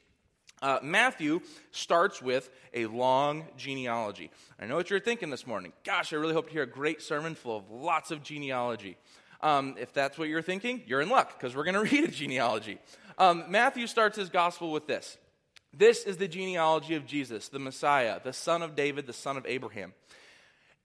Uh, 0.61 0.79
Matthew 0.81 1.41
starts 1.71 2.21
with 2.21 2.49
a 2.73 2.85
long 2.85 3.45
genealogy. 3.57 4.31
I 4.59 4.65
know 4.65 4.75
what 4.75 4.89
you're 4.89 4.99
thinking 4.99 5.29
this 5.29 5.45
morning. 5.45 5.73
Gosh, 5.83 6.13
I 6.13 6.15
really 6.15 6.33
hope 6.33 6.47
to 6.47 6.53
hear 6.53 6.63
a 6.63 6.67
great 6.67 7.01
sermon 7.01 7.35
full 7.35 7.57
of 7.57 7.69
lots 7.69 8.11
of 8.11 8.23
genealogy. 8.23 8.95
Um, 9.41 9.75
if 9.77 9.91
that's 9.91 10.17
what 10.17 10.29
you're 10.29 10.41
thinking, 10.41 10.83
you're 10.85 11.01
in 11.01 11.09
luck 11.09 11.37
because 11.37 11.53
we're 11.53 11.65
going 11.65 11.73
to 11.85 11.95
read 11.95 12.05
a 12.05 12.11
genealogy. 12.11 12.79
Um, 13.17 13.45
Matthew 13.49 13.87
starts 13.87 14.17
his 14.17 14.29
gospel 14.29 14.71
with 14.71 14.87
this 14.87 15.17
This 15.73 16.03
is 16.03 16.17
the 16.17 16.29
genealogy 16.29 16.95
of 16.95 17.05
Jesus, 17.05 17.49
the 17.49 17.59
Messiah, 17.59 18.21
the 18.23 18.33
son 18.33 18.61
of 18.61 18.75
David, 18.75 19.05
the 19.05 19.13
son 19.13 19.35
of 19.35 19.45
Abraham. 19.45 19.93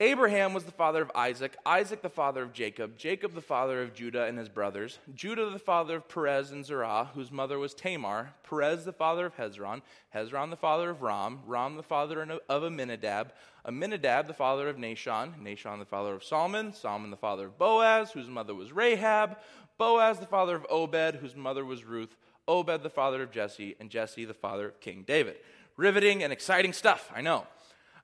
Abraham 0.00 0.54
was 0.54 0.62
the 0.62 0.70
father 0.70 1.02
of 1.02 1.10
Isaac, 1.12 1.56
Isaac 1.66 2.02
the 2.02 2.08
father 2.08 2.44
of 2.44 2.52
Jacob, 2.52 2.96
Jacob 2.96 3.34
the 3.34 3.40
father 3.40 3.82
of 3.82 3.94
Judah 3.94 4.26
and 4.26 4.38
his 4.38 4.48
brothers, 4.48 5.00
Judah 5.12 5.50
the 5.50 5.58
father 5.58 5.96
of 5.96 6.08
Perez 6.08 6.52
and 6.52 6.64
Zerah, 6.64 7.10
whose 7.14 7.32
mother 7.32 7.58
was 7.58 7.74
Tamar, 7.74 8.32
Perez 8.48 8.84
the 8.84 8.92
father 8.92 9.26
of 9.26 9.36
Hezron, 9.36 9.82
Hezron 10.14 10.50
the 10.50 10.56
father 10.56 10.90
of 10.90 11.02
Ram, 11.02 11.40
Ram 11.44 11.74
the 11.74 11.82
father 11.82 12.40
of 12.48 12.62
Amminadab, 12.62 13.32
Amminadab 13.66 14.28
the 14.28 14.34
father 14.34 14.68
of 14.68 14.76
Nahshon, 14.76 15.32
Nahshon 15.42 15.80
the 15.80 15.84
father 15.84 16.14
of 16.14 16.22
Salmon, 16.22 16.72
Salmon 16.72 17.10
the 17.10 17.16
father 17.16 17.46
of 17.46 17.58
Boaz, 17.58 18.12
whose 18.12 18.28
mother 18.28 18.54
was 18.54 18.70
Rahab, 18.70 19.36
Boaz 19.78 20.20
the 20.20 20.26
father 20.26 20.54
of 20.54 20.64
Obed, 20.70 21.16
whose 21.16 21.34
mother 21.34 21.64
was 21.64 21.82
Ruth, 21.82 22.14
Obed 22.46 22.84
the 22.84 22.90
father 22.90 23.20
of 23.24 23.32
Jesse, 23.32 23.74
and 23.80 23.90
Jesse 23.90 24.24
the 24.24 24.32
father 24.32 24.68
of 24.68 24.80
King 24.80 25.02
David. 25.04 25.38
Riveting 25.76 26.22
and 26.22 26.32
exciting 26.32 26.72
stuff, 26.72 27.10
I 27.12 27.20
know. 27.20 27.48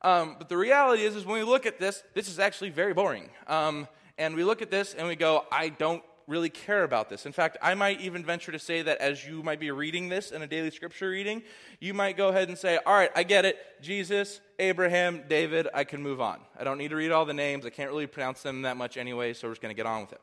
Um, 0.04 0.36
but 0.38 0.50
the 0.50 0.56
reality 0.56 1.02
is, 1.02 1.16
is 1.16 1.24
when 1.24 1.38
we 1.38 1.44
look 1.44 1.64
at 1.64 1.80
this, 1.80 2.04
this 2.12 2.28
is 2.28 2.38
actually 2.38 2.68
very 2.70 2.92
boring. 2.92 3.30
Um, 3.46 3.88
and 4.18 4.36
we 4.36 4.44
look 4.44 4.60
at 4.60 4.70
this 4.70 4.94
and 4.94 5.08
we 5.08 5.16
go, 5.16 5.46
I 5.50 5.70
don't 5.70 6.04
really 6.26 6.50
care 6.50 6.84
about 6.84 7.08
this. 7.08 7.24
In 7.24 7.32
fact, 7.32 7.56
I 7.62 7.74
might 7.74 8.00
even 8.02 8.22
venture 8.22 8.52
to 8.52 8.58
say 8.58 8.82
that 8.82 8.98
as 8.98 9.26
you 9.26 9.42
might 9.42 9.58
be 9.58 9.70
reading 9.70 10.10
this 10.10 10.30
in 10.30 10.42
a 10.42 10.46
daily 10.46 10.70
scripture 10.70 11.08
reading, 11.08 11.42
you 11.80 11.94
might 11.94 12.18
go 12.18 12.28
ahead 12.28 12.48
and 12.48 12.56
say, 12.56 12.78
All 12.84 12.94
right, 12.94 13.10
I 13.16 13.22
get 13.22 13.44
it. 13.44 13.56
Jesus, 13.80 14.40
Abraham, 14.58 15.22
David, 15.28 15.68
I 15.74 15.84
can 15.84 16.02
move 16.02 16.20
on. 16.20 16.38
I 16.58 16.64
don't 16.64 16.78
need 16.78 16.88
to 16.88 16.96
read 16.96 17.10
all 17.10 17.24
the 17.24 17.34
names. 17.34 17.66
I 17.66 17.70
can't 17.70 17.90
really 17.90 18.06
pronounce 18.06 18.42
them 18.42 18.62
that 18.62 18.76
much 18.76 18.96
anyway, 18.96 19.32
so 19.32 19.48
we're 19.48 19.52
just 19.52 19.62
going 19.62 19.74
to 19.74 19.76
get 19.76 19.86
on 19.86 20.02
with 20.02 20.12
it. 20.12 20.20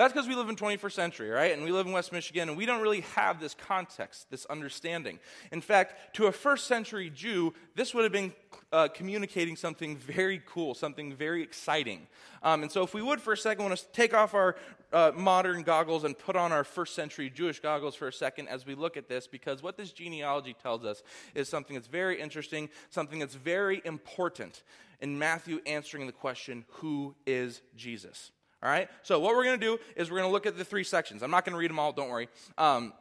That's 0.00 0.14
because 0.14 0.26
we 0.26 0.34
live 0.34 0.48
in 0.48 0.56
21st 0.56 0.92
century, 0.92 1.28
right? 1.28 1.52
And 1.52 1.62
we 1.62 1.72
live 1.72 1.86
in 1.86 1.92
West 1.92 2.10
Michigan, 2.10 2.48
and 2.48 2.56
we 2.56 2.64
don't 2.64 2.80
really 2.80 3.02
have 3.16 3.38
this 3.38 3.52
context, 3.52 4.30
this 4.30 4.46
understanding. 4.46 5.18
In 5.52 5.60
fact, 5.60 6.14
to 6.14 6.24
a 6.26 6.32
first 6.32 6.66
century 6.66 7.10
Jew, 7.10 7.52
this 7.74 7.92
would 7.92 8.04
have 8.04 8.12
been 8.12 8.32
uh, 8.72 8.88
communicating 8.88 9.56
something 9.56 9.98
very 9.98 10.40
cool, 10.46 10.74
something 10.74 11.14
very 11.14 11.42
exciting. 11.42 12.06
Um, 12.42 12.62
and 12.62 12.72
so, 12.72 12.82
if 12.82 12.94
we 12.94 13.02
would 13.02 13.20
for 13.20 13.34
a 13.34 13.36
second 13.36 13.62
want 13.62 13.76
to 13.76 13.86
take 13.92 14.14
off 14.14 14.32
our 14.32 14.56
uh, 14.90 15.12
modern 15.14 15.64
goggles 15.64 16.04
and 16.04 16.16
put 16.16 16.34
on 16.34 16.50
our 16.50 16.64
first 16.64 16.94
century 16.94 17.28
Jewish 17.28 17.60
goggles 17.60 17.94
for 17.94 18.08
a 18.08 18.12
second 18.12 18.48
as 18.48 18.64
we 18.64 18.74
look 18.74 18.96
at 18.96 19.06
this, 19.06 19.26
because 19.26 19.62
what 19.62 19.76
this 19.76 19.92
genealogy 19.92 20.56
tells 20.62 20.82
us 20.82 21.02
is 21.34 21.46
something 21.46 21.74
that's 21.74 21.88
very 21.88 22.18
interesting, 22.18 22.70
something 22.88 23.18
that's 23.18 23.34
very 23.34 23.82
important 23.84 24.62
in 25.02 25.18
Matthew 25.18 25.60
answering 25.66 26.06
the 26.06 26.12
question, 26.12 26.64
Who 26.76 27.16
is 27.26 27.60
Jesus? 27.76 28.30
All 28.62 28.70
right? 28.70 28.88
So, 29.02 29.18
what 29.20 29.34
we're 29.36 29.44
going 29.44 29.58
to 29.58 29.66
do 29.66 29.78
is 29.96 30.10
we're 30.10 30.18
going 30.18 30.28
to 30.28 30.32
look 30.32 30.46
at 30.46 30.56
the 30.56 30.64
three 30.64 30.84
sections. 30.84 31.22
I'm 31.22 31.30
not 31.30 31.44
going 31.44 31.54
to 31.54 31.58
read 31.58 31.70
them 31.70 31.78
all, 31.78 31.92
don't 31.92 32.10
worry. 32.10 32.28
Um, 32.58 32.92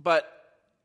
but 0.00 0.30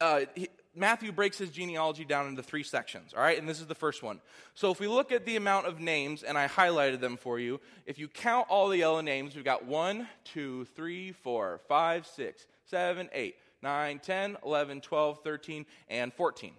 uh, 0.01 0.22
he, 0.36 0.50
Matthew 0.75 1.12
breaks 1.12 1.38
his 1.38 1.51
genealogy 1.51 2.03
down 2.03 2.27
into 2.27 2.44
three 2.44 2.63
sections, 2.63 3.13
all 3.15 3.22
right? 3.22 3.39
And 3.39 3.48
this 3.48 3.62
is 3.62 3.67
the 3.67 3.75
first 3.75 4.03
one. 4.03 4.20
So, 4.55 4.72
if 4.72 4.79
we 4.79 4.88
look 4.88 5.12
at 5.12 5.25
the 5.25 5.36
amount 5.36 5.67
of 5.67 5.79
names, 5.79 6.24
and 6.24 6.38
I 6.38 6.48
highlighted 6.48 7.00
them 7.00 7.17
for 7.17 7.39
you, 7.39 7.62
if 7.86 7.98
you 7.98 8.08
count 8.08 8.48
all 8.50 8.67
the 8.67 8.77
yellow 8.77 9.01
names, 9.01 9.36
we've 9.36 9.46
got 9.46 9.65
1, 9.65 10.08
2, 10.25 10.65
3, 10.65 11.12
4, 11.12 11.62
5, 11.67 12.08
6, 12.08 12.48
7, 12.65 13.10
8, 13.13 13.36
9, 13.62 14.00
10, 14.00 14.38
11, 14.44 14.82
12, 14.82 15.20
13, 15.24 15.65
and 15.89 16.13
14. 16.13 16.53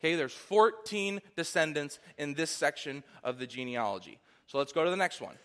Okay, 0.00 0.16
there's 0.16 0.34
14 0.34 1.20
descendants 1.36 1.98
in 2.18 2.34
this 2.34 2.50
section 2.50 3.04
of 3.22 3.38
the 3.38 3.46
genealogy. 3.46 4.18
So, 4.46 4.58
let's 4.58 4.72
go 4.72 4.84
to 4.84 4.90
the 4.90 4.96
next 4.96 5.20
one. 5.20 5.36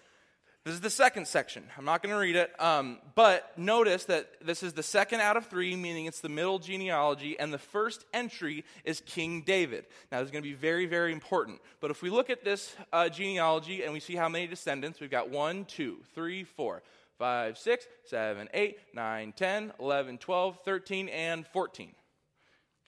This 0.67 0.75
is 0.75 0.81
the 0.81 0.89
second 0.89 1.29
section. 1.29 1.63
I'm 1.77 1.85
not 1.85 2.03
going 2.03 2.13
to 2.13 2.19
read 2.19 2.35
it, 2.35 2.51
um, 2.61 2.97
but 3.15 3.57
notice 3.57 4.03
that 4.03 4.27
this 4.45 4.63
is 4.63 4.73
the 4.73 4.83
second 4.83 5.21
out 5.21 5.37
of 5.37 5.45
three, 5.45 5.77
meaning 5.77 6.07
it's 6.07 6.19
the 6.19 6.27
middle 6.27 6.59
genealogy, 6.59 7.39
and 7.39 7.53
the 7.53 7.57
first 7.57 8.03
entry 8.13 8.65
is 8.83 8.99
King 9.05 9.43
David. 9.43 9.85
Now, 10.11 10.19
this 10.19 10.25
is 10.25 10.31
going 10.31 10.43
to 10.43 10.49
be 10.49 10.55
very, 10.55 10.85
very 10.85 11.13
important. 11.13 11.61
But 11.79 11.89
if 11.89 12.01
we 12.01 12.09
look 12.09 12.29
at 12.29 12.43
this 12.43 12.75
uh, 12.91 13.07
genealogy 13.07 13.83
and 13.83 13.93
we 13.93 14.01
see 14.01 14.17
how 14.17 14.27
many 14.27 14.45
descendants, 14.45 14.99
we've 14.99 15.09
got 15.09 15.29
one, 15.29 15.63
two, 15.63 15.99
three, 16.13 16.43
four, 16.43 16.83
five, 17.17 17.57
six, 17.57 17.87
seven, 18.03 18.49
eight, 18.53 18.77
nine, 18.93 19.31
10, 19.31 19.71
11, 19.79 20.17
12, 20.17 20.59
13, 20.65 21.07
and 21.07 21.47
14. 21.47 21.93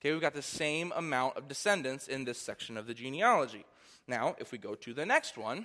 Okay, 0.02 0.12
we've 0.12 0.20
got 0.20 0.34
the 0.34 0.42
same 0.42 0.92
amount 0.94 1.38
of 1.38 1.48
descendants 1.48 2.08
in 2.08 2.26
this 2.26 2.36
section 2.36 2.76
of 2.76 2.86
the 2.86 2.92
genealogy. 2.92 3.64
Now, 4.06 4.36
if 4.38 4.52
we 4.52 4.58
go 4.58 4.74
to 4.74 4.92
the 4.92 5.06
next 5.06 5.38
one, 5.38 5.64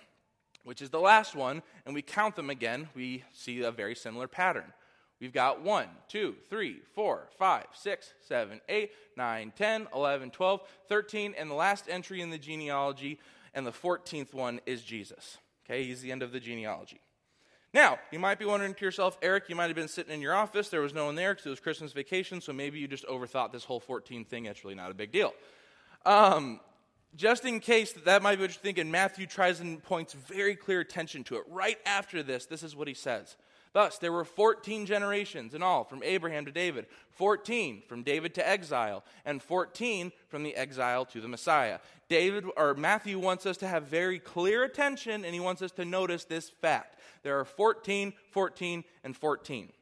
which 0.66 0.82
is 0.82 0.90
the 0.90 1.00
last 1.00 1.36
one, 1.36 1.62
and 1.86 1.96
we 1.96 2.02
count 2.02 2.36
them 2.36 2.50
again, 2.50 2.90
we 2.94 3.24
see 3.32 3.62
a 3.62 3.72
very 3.72 3.96
similar 3.96 4.28
pattern. 4.28 4.74
We've 5.22 5.32
got 5.32 5.62
1, 5.62 5.88
2, 6.10 6.36
3, 6.50 6.82
4, 6.94 7.28
5, 7.38 7.66
6, 7.72 8.14
7, 8.28 8.62
8, 8.68 8.92
9, 9.16 9.54
10, 9.56 9.88
11, 9.94 10.32
12, 10.32 10.62
13, 10.90 11.36
and 11.38 11.50
the 11.50 11.56
last 11.56 11.86
entry 11.88 12.20
in 12.20 12.32
the 12.32 12.38
genealogy, 12.38 13.20
and 13.54 13.66
the 13.66 13.72
14th 13.72 14.34
one 14.34 14.60
is 14.66 14.82
Jesus. 14.82 15.38
Okay, 15.66 15.86
he's 15.86 16.02
the 16.02 16.12
end 16.12 16.22
of 16.22 16.34
the 16.34 16.40
genealogy. 16.40 17.00
Now, 17.74 18.00
you 18.12 18.20
might 18.20 18.40
be 18.40 18.46
wondering 18.46 18.74
to 18.74 18.86
yourself, 18.86 19.18
Eric, 19.22 19.46
you 19.50 19.56
might 19.56 19.68
have 19.68 19.76
been 19.76 19.88
sitting 19.88 20.14
in 20.14 20.22
your 20.22 20.34
office, 20.34 20.70
there 20.70 20.82
was 20.82 20.94
no 20.94 21.06
one 21.06 21.16
there 21.16 21.34
because 21.34 21.46
it 21.46 21.50
was 21.50 21.60
Christmas 21.60 21.94
vacation, 21.94 22.42
so 22.42 22.52
maybe 22.52 22.80
you 22.80 22.88
just 22.88 23.06
overthought 23.06 23.52
this 23.52 23.64
whole 23.64 23.80
14 23.80 24.26
thing. 24.26 24.46
It's 24.46 24.64
really 24.64 24.76
not 24.76 24.92
a 24.92 24.94
big 24.94 25.12
deal. 25.12 25.34
Um, 26.06 26.60
just 27.16 27.46
in 27.46 27.60
case 27.60 27.94
that, 27.94 28.06
that 28.06 28.22
might 28.22 28.36
be 28.36 28.42
what 28.42 28.52
you're 28.52 28.62
thinking, 28.62 28.92
Matthew 28.92 29.28
tries 29.28 29.60
and 29.60 29.82
points 29.84 30.14
very 30.14 30.56
clear 30.56 30.80
attention 30.80 31.24
to 31.26 31.36
it. 31.36 31.44
Right 31.50 31.78
after 31.86 32.24
this, 32.24 32.46
this 32.46 32.64
is 32.64 32.76
what 32.76 32.88
he 32.88 32.94
says. 32.94 33.36
Thus, 33.74 33.98
there 33.98 34.14
were 34.14 34.24
14 34.24 34.86
generations 34.86 35.54
in 35.54 35.62
all 35.62 35.84
from 35.84 36.02
Abraham 36.02 36.46
to 36.46 36.52
David, 36.52 36.86
14 37.10 37.84
from 37.90 38.04
David 38.04 38.34
to 38.36 38.48
exile, 38.48 39.04
and 39.26 39.44
14 39.44 40.14
from 40.30 40.44
the 40.44 40.56
exile 40.56 41.04
to 41.08 41.20
the 41.20 41.28
Messiah. 41.28 41.80
David 42.08 42.46
or 42.56 42.74
Matthew 42.74 43.20
wants 43.20 43.46
us 43.46 43.58
to 43.58 43.68
have 43.68 43.84
very 43.84 44.18
clear 44.18 44.64
attention 44.64 45.26
and 45.26 45.34
he 45.34 45.42
wants 45.42 45.62
us 45.62 45.72
to 45.74 45.84
notice 45.84 46.24
this 46.24 46.50
fact. 46.50 47.00
There 47.24 47.38
are 47.38 47.46
14, 47.46 48.14
14, 48.32 48.84
and 49.04 49.16
14 49.16 49.74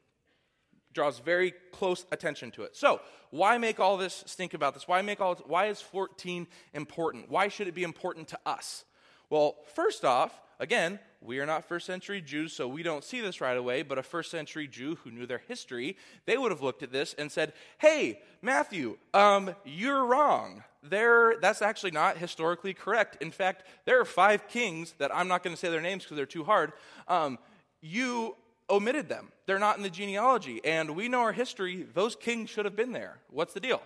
draws 0.94 1.18
very 1.18 1.52
close 1.72 2.06
attention 2.12 2.50
to 2.52 2.62
it. 2.62 2.76
So, 2.76 3.00
why 3.30 3.58
make 3.58 3.80
all 3.80 3.96
this 3.96 4.22
stink 4.26 4.54
about 4.54 4.74
this? 4.74 4.86
Why 4.86 5.02
make 5.02 5.20
all 5.20 5.34
this, 5.34 5.44
why 5.46 5.66
is 5.66 5.80
14 5.80 6.46
important? 6.72 7.28
Why 7.28 7.48
should 7.48 7.66
it 7.66 7.74
be 7.74 7.82
important 7.82 8.28
to 8.28 8.38
us? 8.46 8.84
Well, 9.28 9.56
first 9.74 10.04
off, 10.04 10.40
again, 10.60 11.00
we 11.20 11.40
are 11.40 11.46
not 11.46 11.64
first 11.64 11.86
century 11.86 12.20
Jews, 12.20 12.52
so 12.52 12.68
we 12.68 12.82
don't 12.82 13.02
see 13.02 13.20
this 13.20 13.40
right 13.40 13.56
away, 13.56 13.82
but 13.82 13.98
a 13.98 14.02
first 14.02 14.30
century 14.30 14.68
Jew 14.68 14.96
who 14.96 15.10
knew 15.10 15.26
their 15.26 15.42
history, 15.48 15.96
they 16.26 16.36
would 16.36 16.52
have 16.52 16.62
looked 16.62 16.82
at 16.82 16.92
this 16.92 17.14
and 17.14 17.32
said, 17.32 17.54
Hey, 17.78 18.20
Matthew, 18.42 18.98
um, 19.14 19.54
you're 19.64 20.04
wrong. 20.04 20.62
There, 20.82 21.36
that's 21.40 21.62
actually 21.62 21.92
not 21.92 22.18
historically 22.18 22.74
correct. 22.74 23.22
In 23.22 23.30
fact, 23.30 23.64
there 23.86 23.98
are 23.98 24.04
five 24.04 24.46
kings 24.48 24.94
that 24.98 25.14
I'm 25.14 25.28
not 25.28 25.42
going 25.42 25.56
to 25.56 25.60
say 25.60 25.70
their 25.70 25.80
names 25.80 26.04
because 26.04 26.18
they're 26.18 26.26
too 26.26 26.44
hard. 26.44 26.72
Um, 27.08 27.38
you 27.80 28.36
omitted 28.70 29.08
them. 29.08 29.32
They're 29.46 29.58
not 29.58 29.76
in 29.76 29.82
the 29.82 29.90
genealogy. 29.90 30.60
And 30.64 30.96
we 30.96 31.08
know 31.08 31.20
our 31.20 31.32
history, 31.32 31.86
those 31.94 32.16
kings 32.16 32.50
should 32.50 32.64
have 32.64 32.76
been 32.76 32.92
there. 32.92 33.18
What's 33.30 33.54
the 33.54 33.60
deal? 33.60 33.82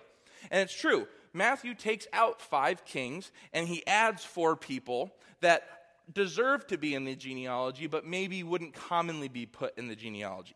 And 0.51 0.61
it's 0.61 0.73
true. 0.73 1.07
Matthew 1.33 1.75
takes 1.75 2.07
out 2.13 2.41
five 2.41 2.85
kings 2.85 3.31
and 3.53 3.67
he 3.67 3.85
adds 3.85 4.23
four 4.23 4.55
people 4.55 5.13
that 5.41 5.63
deserve 6.11 6.65
to 6.67 6.77
be 6.77 6.95
in 6.95 7.03
the 7.03 7.15
genealogy, 7.15 7.87
but 7.87 8.05
maybe 8.05 8.41
wouldn't 8.43 8.73
commonly 8.73 9.27
be 9.27 9.45
put 9.45 9.77
in 9.77 9.87
the 9.87 9.95
genealogy. 9.95 10.55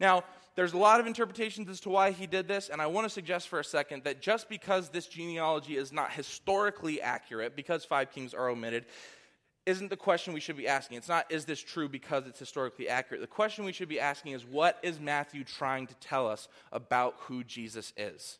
Now, 0.00 0.24
there's 0.54 0.72
a 0.72 0.78
lot 0.78 1.00
of 1.00 1.06
interpretations 1.06 1.68
as 1.68 1.80
to 1.80 1.90
why 1.90 2.12
he 2.12 2.26
did 2.26 2.48
this, 2.48 2.70
and 2.70 2.80
I 2.80 2.86
want 2.86 3.04
to 3.04 3.10
suggest 3.10 3.48
for 3.48 3.60
a 3.60 3.64
second 3.64 4.04
that 4.04 4.22
just 4.22 4.48
because 4.48 4.88
this 4.88 5.06
genealogy 5.06 5.76
is 5.76 5.92
not 5.92 6.12
historically 6.12 7.00
accurate, 7.02 7.56
because 7.56 7.84
five 7.84 8.10
kings 8.10 8.32
are 8.32 8.48
omitted, 8.48 8.86
isn't 9.66 9.90
the 9.90 9.96
question 9.96 10.32
we 10.32 10.40
should 10.40 10.56
be 10.56 10.68
asking. 10.68 10.96
It's 10.96 11.08
not, 11.08 11.30
is 11.30 11.44
this 11.44 11.60
true 11.60 11.88
because 11.88 12.26
it's 12.26 12.38
historically 12.38 12.88
accurate? 12.88 13.20
The 13.20 13.26
question 13.26 13.64
we 13.64 13.72
should 13.72 13.88
be 13.88 14.00
asking 14.00 14.32
is, 14.32 14.44
what 14.44 14.78
is 14.82 15.00
Matthew 15.00 15.42
trying 15.42 15.88
to 15.88 15.94
tell 15.96 16.28
us 16.28 16.48
about 16.72 17.16
who 17.22 17.42
Jesus 17.42 17.92
is? 17.96 18.38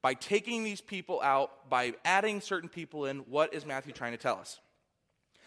By 0.00 0.14
taking 0.14 0.62
these 0.62 0.80
people 0.80 1.20
out, 1.22 1.68
by 1.68 1.94
adding 2.04 2.40
certain 2.40 2.68
people 2.68 3.06
in, 3.06 3.18
what 3.20 3.52
is 3.52 3.66
Matthew 3.66 3.92
trying 3.92 4.12
to 4.12 4.18
tell 4.18 4.36
us? 4.36 4.60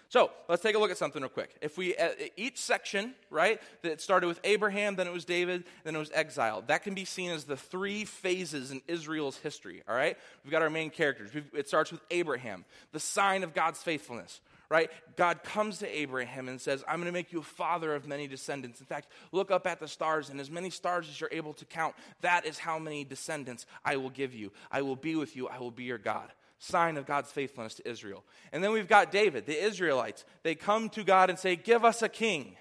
So 0.10 0.32
let's 0.48 0.64
take 0.64 0.76
a 0.76 0.80
look 0.80 0.92
at 0.92 0.98
something 0.98 1.22
real 1.22 1.30
quick. 1.30 1.56
If 1.62 1.78
we, 1.78 1.96
uh, 1.96 2.10
each 2.38 2.58
section, 2.58 3.14
right, 3.30 3.62
that 3.84 4.02
started 4.02 4.28
with 4.28 4.40
Abraham, 4.44 4.96
then 4.96 5.06
it 5.06 5.14
was 5.14 5.26
David, 5.26 5.66
then 5.84 5.96
it 5.96 6.00
was 6.00 6.12
exile, 6.14 6.64
that 6.68 6.84
can 6.84 6.94
be 6.94 7.04
seen 7.06 7.32
as 7.32 7.44
the 7.44 7.58
three 7.58 8.06
phases 8.06 8.72
in 8.72 8.82
Israel's 8.88 9.38
history, 9.38 9.84
all 9.88 9.96
right? 9.96 10.18
We've 10.44 10.52
got 10.52 10.62
our 10.62 10.70
main 10.70 10.92
characters. 10.92 11.34
We've, 11.34 11.50
it 11.54 11.68
starts 11.68 11.92
with 11.92 12.02
Abraham, 12.10 12.64
the 12.94 13.02
sign 13.02 13.44
of 13.44 13.54
God's 13.54 13.84
faithfulness 13.84 14.40
right? 14.70 14.90
God 15.16 15.44
comes 15.44 15.80
to 15.80 15.88
Abraham 15.88 16.50
and 16.50 16.60
says, 16.60 16.84
I'm 16.88 16.96
going 16.96 17.08
to 17.08 17.14
make 17.14 17.32
you 17.32 17.40
a 17.40 17.44
father 17.44 17.96
of 17.96 18.08
many 18.08 18.28
descendants. 18.28 18.80
In 18.80 18.86
fact, 18.86 19.08
look 19.32 19.52
up 19.52 19.66
at 19.66 19.80
the 19.80 19.88
stars, 19.88 20.30
and 20.30 20.40
as 20.40 20.52
many 20.52 20.70
stars 20.70 21.08
as 21.10 21.20
you're 21.20 21.30
able 21.32 21.54
to 21.54 21.66
count, 21.66 21.96
that 22.22 22.46
is 22.46 22.58
how 22.58 22.78
many 22.78 23.04
descendants 23.04 23.66
I 23.86 23.98
will 23.98 24.10
give 24.10 24.34
you. 24.34 24.52
I 24.72 24.82
will 24.82 24.96
be 24.96 25.16
with 25.16 25.36
you, 25.36 25.48
I 25.48 25.60
will 25.60 25.72
be 25.72 25.86
your 25.86 25.98
God. 25.98 26.32
Sign 26.60 26.98
of 26.98 27.06
God's 27.06 27.32
faithfulness 27.32 27.76
to 27.76 27.88
Israel. 27.88 28.24
And 28.52 28.64
then 28.64 28.72
we've 28.72 28.88
got 28.88 29.12
David, 29.12 29.46
the 29.46 29.64
Israelites. 29.64 30.26
They 30.44 30.56
come 30.56 30.90
to 30.90 31.04
God 31.04 31.30
and 31.30 31.38
say, 31.38 31.56
Give 31.56 31.86
us 31.86 32.02
a 32.02 32.10
king. 32.10 32.56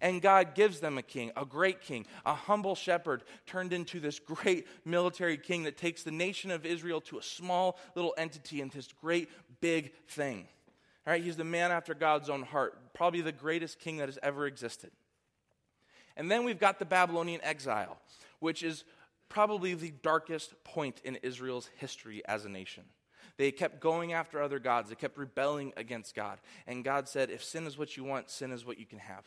And 0.00 0.22
God 0.22 0.54
gives 0.54 0.78
them 0.78 0.96
a 0.96 1.02
king, 1.02 1.32
a 1.36 1.44
great 1.44 1.80
king, 1.80 2.06
a 2.24 2.34
humble 2.34 2.76
shepherd 2.76 3.24
turned 3.46 3.72
into 3.72 3.98
this 3.98 4.20
great 4.20 4.68
military 4.84 5.36
king 5.36 5.64
that 5.64 5.76
takes 5.76 6.04
the 6.04 6.12
nation 6.12 6.52
of 6.52 6.64
Israel 6.64 7.00
to 7.02 7.18
a 7.18 7.22
small 7.22 7.80
little 7.96 8.14
entity 8.16 8.60
and 8.60 8.70
this 8.70 8.88
great 9.00 9.28
big 9.60 9.92
thing. 10.06 10.46
All 11.08 11.12
right, 11.12 11.24
he's 11.24 11.38
the 11.38 11.44
man 11.44 11.72
after 11.72 11.94
God's 11.94 12.28
own 12.28 12.42
heart, 12.42 12.92
probably 12.92 13.22
the 13.22 13.32
greatest 13.32 13.80
king 13.80 13.96
that 13.96 14.10
has 14.10 14.18
ever 14.22 14.46
existed. 14.46 14.90
And 16.18 16.30
then 16.30 16.44
we've 16.44 16.60
got 16.60 16.78
the 16.78 16.84
Babylonian 16.84 17.40
exile, 17.42 17.96
which 18.40 18.62
is 18.62 18.84
probably 19.30 19.72
the 19.72 19.94
darkest 20.02 20.62
point 20.64 21.00
in 21.04 21.16
Israel's 21.22 21.70
history 21.76 22.20
as 22.26 22.44
a 22.44 22.50
nation. 22.50 22.84
They 23.38 23.52
kept 23.52 23.80
going 23.80 24.12
after 24.12 24.42
other 24.42 24.58
gods, 24.58 24.90
they 24.90 24.96
kept 24.96 25.16
rebelling 25.16 25.72
against 25.78 26.14
God. 26.14 26.40
And 26.66 26.84
God 26.84 27.08
said, 27.08 27.30
If 27.30 27.42
sin 27.42 27.66
is 27.66 27.78
what 27.78 27.96
you 27.96 28.04
want, 28.04 28.28
sin 28.28 28.52
is 28.52 28.66
what 28.66 28.78
you 28.78 28.84
can 28.84 28.98
have. 28.98 29.24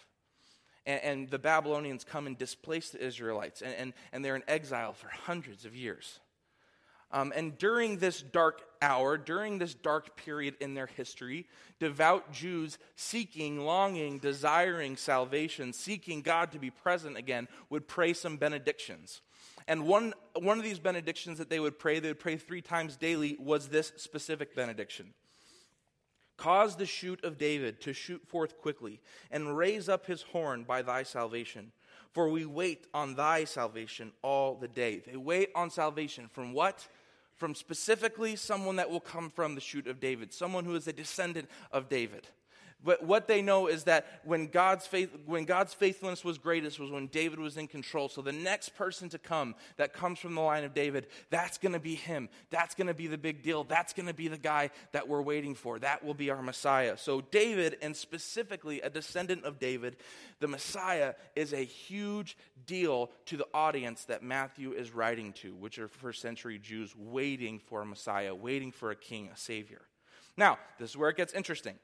And, 0.86 1.02
and 1.02 1.30
the 1.32 1.40
Babylonians 1.40 2.04
come 2.04 2.28
and 2.28 2.38
displace 2.38 2.92
the 2.92 3.04
Israelites, 3.04 3.64
and, 3.64 3.74
and, 3.74 3.94
and 4.14 4.24
they're 4.24 4.36
in 4.36 4.44
exile 4.48 4.94
for 4.94 5.08
hundreds 5.08 5.66
of 5.66 5.76
years. 5.76 6.20
Um, 7.14 7.34
and 7.36 7.58
during 7.58 7.98
this 7.98 8.22
dark 8.22 8.62
hour, 8.82 9.18
during 9.18 9.58
this 9.58 9.74
dark 9.74 10.16
period 10.16 10.56
in 10.60 10.74
their 10.74 10.88
history, 10.88 11.48
devout 11.80 12.32
Jews 12.32 12.78
seeking, 12.96 13.66
longing, 13.66 14.20
desiring 14.20 14.96
salvation, 14.96 15.74
seeking 15.74 16.22
God 16.22 16.52
to 16.54 16.60
be 16.60 16.70
present 16.70 17.18
again, 17.18 17.48
would 17.70 17.88
pray 17.88 18.14
some 18.14 18.38
benedictions. 18.38 19.22
And 19.68 19.86
one, 19.86 20.14
one 20.40 20.58
of 20.58 20.64
these 20.64 20.80
benedictions 20.80 21.38
that 21.38 21.50
they 21.50 21.60
would 21.60 21.78
pray, 21.78 22.00
they 22.00 22.08
would 22.08 22.20
pray 22.20 22.38
three 22.38 22.62
times 22.62 22.96
daily, 22.96 23.36
was 23.40 23.68
this 23.68 23.92
specific 23.98 24.56
benediction 24.56 25.14
Cause 26.42 26.76
the 26.76 26.88
shoot 26.88 27.24
of 27.24 27.38
David 27.38 27.82
to 27.82 27.94
shoot 27.94 28.28
forth 28.28 28.58
quickly, 28.58 29.00
and 29.30 29.56
raise 29.56 29.88
up 29.88 30.08
his 30.08 30.24
horn 30.24 30.64
by 30.64 30.82
thy 30.82 31.04
salvation. 31.04 31.72
For 32.14 32.30
we 32.30 32.48
wait 32.48 32.88
on 32.96 33.14
thy 33.14 33.44
salvation 33.44 34.12
all 34.24 34.56
the 34.56 34.68
day. 34.68 35.04
They 35.06 35.18
wait 35.18 35.52
on 35.54 35.70
salvation 35.70 36.30
from 36.34 36.54
what? 36.54 36.88
From 37.42 37.56
specifically 37.56 38.36
someone 38.36 38.76
that 38.76 38.92
will 38.92 39.00
come 39.00 39.32
from 39.32 39.56
the 39.56 39.62
shoot 39.62 39.88
of 39.88 40.00
David, 40.00 40.32
someone 40.32 40.64
who 40.64 40.76
is 40.76 40.88
a 40.88 40.94
descendant 40.94 41.50
of 41.72 41.90
David. 41.90 42.28
But 42.84 43.04
what 43.04 43.28
they 43.28 43.42
know 43.42 43.68
is 43.68 43.84
that 43.84 44.08
when 44.24 44.48
God's, 44.48 44.88
faith, 44.88 45.10
when 45.26 45.46
God's 45.46 45.74
faithfulness 45.74 46.24
was 46.24 46.38
greatest 46.38 46.80
was 46.80 46.90
when 46.90 47.08
David 47.08 47.40
was 47.40 47.58
in 47.58 47.68
control. 47.68 48.10
So 48.10 48.22
the 48.22 48.32
next 48.32 48.76
person 48.76 49.10
to 49.10 49.20
come 49.20 49.56
that 49.78 49.94
comes 49.94 50.20
from 50.20 50.34
the 50.34 50.42
line 50.42 50.64
of 50.64 50.74
David, 50.74 51.08
that's 51.30 51.58
going 51.58 51.74
to 51.74 51.80
be 51.80 51.96
him. 51.96 52.30
That's 52.50 52.74
going 52.74 52.88
to 52.88 52.94
be 52.94 53.08
the 53.08 53.18
big 53.18 53.44
deal. 53.44 53.64
That's 53.64 53.94
going 53.94 54.08
to 54.08 54.14
be 54.14 54.28
the 54.28 54.38
guy 54.38 54.72
that 54.94 55.08
we're 55.08 55.22
waiting 55.22 55.54
for. 55.54 55.78
That 55.80 56.04
will 56.04 56.14
be 56.14 56.32
our 56.32 56.42
Messiah. 56.42 56.98
So 56.98 57.22
David, 57.22 57.78
and 57.82 57.96
specifically 57.96 58.82
a 58.82 58.90
descendant 58.90 59.46
of 59.46 59.60
David, 59.60 59.98
the 60.40 60.48
Messiah 60.48 61.14
is 61.36 61.54
a 61.54 61.64
huge 61.64 62.36
deal 62.66 63.12
to 63.26 63.38
the 63.38 63.48
audience 63.54 64.06
that 64.06 64.24
Matthew 64.24 64.74
is 64.74 64.92
writing 64.92 65.34
to, 65.34 65.54
which 65.54 65.78
are 65.78 65.88
first 65.88 66.22
century 66.22 66.58
Jews 66.58 66.96
waiting 66.98 67.60
for 67.60 67.82
a 67.82 67.86
Messiah, 67.86 68.34
waiting 68.34 68.72
for 68.72 68.90
a 68.90 68.96
king, 68.96 69.30
a 69.32 69.38
savior. 69.38 69.82
Now, 70.36 70.58
this 70.80 70.90
is 70.92 70.98
where 70.98 71.10
it 71.10 71.18
gets 71.18 71.34
interesting. 71.34 71.76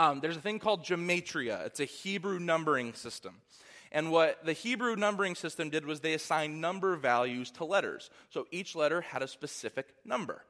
Um, 0.00 0.20
there's 0.20 0.38
a 0.38 0.40
thing 0.40 0.58
called 0.58 0.82
gematria, 0.82 1.66
it's 1.66 1.78
a 1.78 1.84
Hebrew 1.84 2.38
numbering 2.38 2.94
system. 2.94 3.34
And 3.92 4.10
what 4.10 4.42
the 4.46 4.54
Hebrew 4.54 4.96
numbering 4.96 5.34
system 5.34 5.68
did 5.68 5.84
was 5.84 6.00
they 6.00 6.14
assigned 6.14 6.58
number 6.58 6.96
values 6.96 7.50
to 7.52 7.66
letters. 7.66 8.08
So 8.30 8.46
each 8.50 8.74
letter 8.74 9.02
had 9.02 9.22
a 9.22 9.28
specific 9.28 9.88
number. 10.06 10.42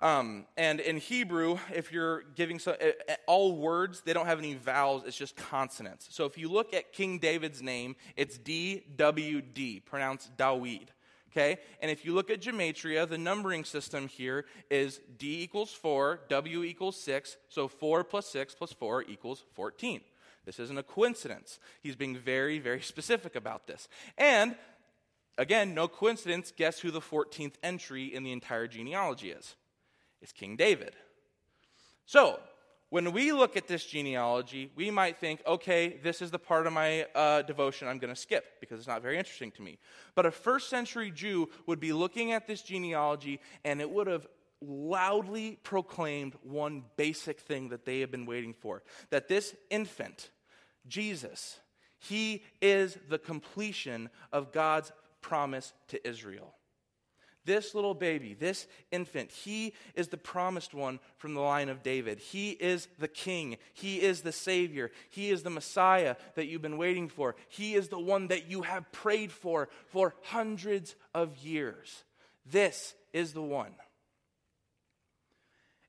Um, 0.00 0.46
and 0.56 0.80
in 0.80 0.96
Hebrew, 0.96 1.58
if 1.74 1.92
you're 1.92 2.22
giving 2.34 2.58
so, 2.58 2.72
uh, 2.72 3.16
all 3.26 3.54
words, 3.54 4.00
they 4.00 4.14
don't 4.14 4.24
have 4.24 4.38
any 4.38 4.54
vowels, 4.54 5.02
it's 5.04 5.18
just 5.18 5.36
consonants. 5.36 6.08
So 6.10 6.24
if 6.24 6.38
you 6.38 6.48
look 6.48 6.72
at 6.72 6.94
King 6.94 7.18
David's 7.18 7.60
name, 7.60 7.96
it's 8.16 8.38
D 8.38 8.82
W 8.96 9.42
D, 9.42 9.80
pronounced 9.80 10.34
Dawid. 10.38 10.88
Okay? 11.30 11.58
And 11.80 11.90
if 11.90 12.04
you 12.04 12.12
look 12.12 12.30
at 12.30 12.40
gematria, 12.40 13.08
the 13.08 13.18
numbering 13.18 13.64
system 13.64 14.08
here 14.08 14.46
is 14.70 15.00
D 15.18 15.42
equals 15.42 15.72
4, 15.72 16.20
W 16.28 16.64
equals 16.64 17.00
6, 17.00 17.36
so 17.48 17.68
4 17.68 18.04
plus 18.04 18.26
6 18.26 18.54
plus 18.54 18.72
4 18.72 19.04
equals 19.04 19.44
14. 19.54 20.00
This 20.44 20.58
isn't 20.58 20.78
a 20.78 20.82
coincidence. 20.82 21.60
He's 21.82 21.96
being 21.96 22.16
very, 22.16 22.58
very 22.58 22.80
specific 22.82 23.36
about 23.36 23.66
this. 23.66 23.88
And 24.18 24.56
again, 25.38 25.74
no 25.74 25.86
coincidence, 25.86 26.52
guess 26.56 26.80
who 26.80 26.90
the 26.90 27.00
14th 27.00 27.54
entry 27.62 28.06
in 28.06 28.24
the 28.24 28.32
entire 28.32 28.66
genealogy 28.66 29.30
is? 29.30 29.54
It's 30.20 30.32
King 30.32 30.56
David. 30.56 30.94
So, 32.06 32.40
when 32.90 33.12
we 33.12 33.32
look 33.32 33.56
at 33.56 33.68
this 33.68 33.84
genealogy, 33.84 34.70
we 34.74 34.90
might 34.90 35.16
think, 35.18 35.42
okay, 35.46 35.98
this 36.02 36.20
is 36.20 36.32
the 36.32 36.38
part 36.38 36.66
of 36.66 36.72
my 36.72 37.06
uh, 37.14 37.42
devotion 37.42 37.88
I'm 37.88 37.98
going 37.98 38.14
to 38.14 38.20
skip 38.20 38.60
because 38.60 38.78
it's 38.78 38.88
not 38.88 39.00
very 39.00 39.16
interesting 39.16 39.52
to 39.52 39.62
me. 39.62 39.78
But 40.16 40.26
a 40.26 40.30
first 40.30 40.68
century 40.68 41.10
Jew 41.12 41.48
would 41.66 41.80
be 41.80 41.92
looking 41.92 42.32
at 42.32 42.46
this 42.48 42.62
genealogy 42.62 43.40
and 43.64 43.80
it 43.80 43.88
would 43.88 44.08
have 44.08 44.26
loudly 44.60 45.58
proclaimed 45.62 46.34
one 46.42 46.82
basic 46.96 47.40
thing 47.40 47.70
that 47.70 47.84
they 47.84 48.00
have 48.00 48.10
been 48.10 48.26
waiting 48.26 48.52
for 48.52 48.82
that 49.10 49.28
this 49.28 49.54
infant, 49.70 50.30
Jesus, 50.86 51.60
he 51.98 52.42
is 52.60 52.98
the 53.08 53.18
completion 53.18 54.10
of 54.32 54.52
God's 54.52 54.92
promise 55.22 55.72
to 55.88 56.08
Israel. 56.08 56.54
This 57.50 57.74
little 57.74 57.94
baby, 57.94 58.34
this 58.34 58.68
infant, 58.92 59.32
he 59.32 59.74
is 59.96 60.06
the 60.06 60.16
promised 60.16 60.72
one 60.72 61.00
from 61.16 61.34
the 61.34 61.40
line 61.40 61.68
of 61.68 61.82
David. 61.82 62.20
He 62.20 62.50
is 62.50 62.86
the 63.00 63.08
king. 63.08 63.56
He 63.74 64.00
is 64.00 64.20
the 64.20 64.30
savior. 64.30 64.92
He 65.08 65.30
is 65.30 65.42
the 65.42 65.50
Messiah 65.50 66.14
that 66.36 66.46
you've 66.46 66.62
been 66.62 66.78
waiting 66.78 67.08
for. 67.08 67.34
He 67.48 67.74
is 67.74 67.88
the 67.88 67.98
one 67.98 68.28
that 68.28 68.48
you 68.48 68.62
have 68.62 68.92
prayed 68.92 69.32
for 69.32 69.68
for 69.88 70.14
hundreds 70.22 70.94
of 71.12 71.38
years. 71.38 72.04
This 72.46 72.94
is 73.12 73.32
the 73.32 73.42
one. 73.42 73.72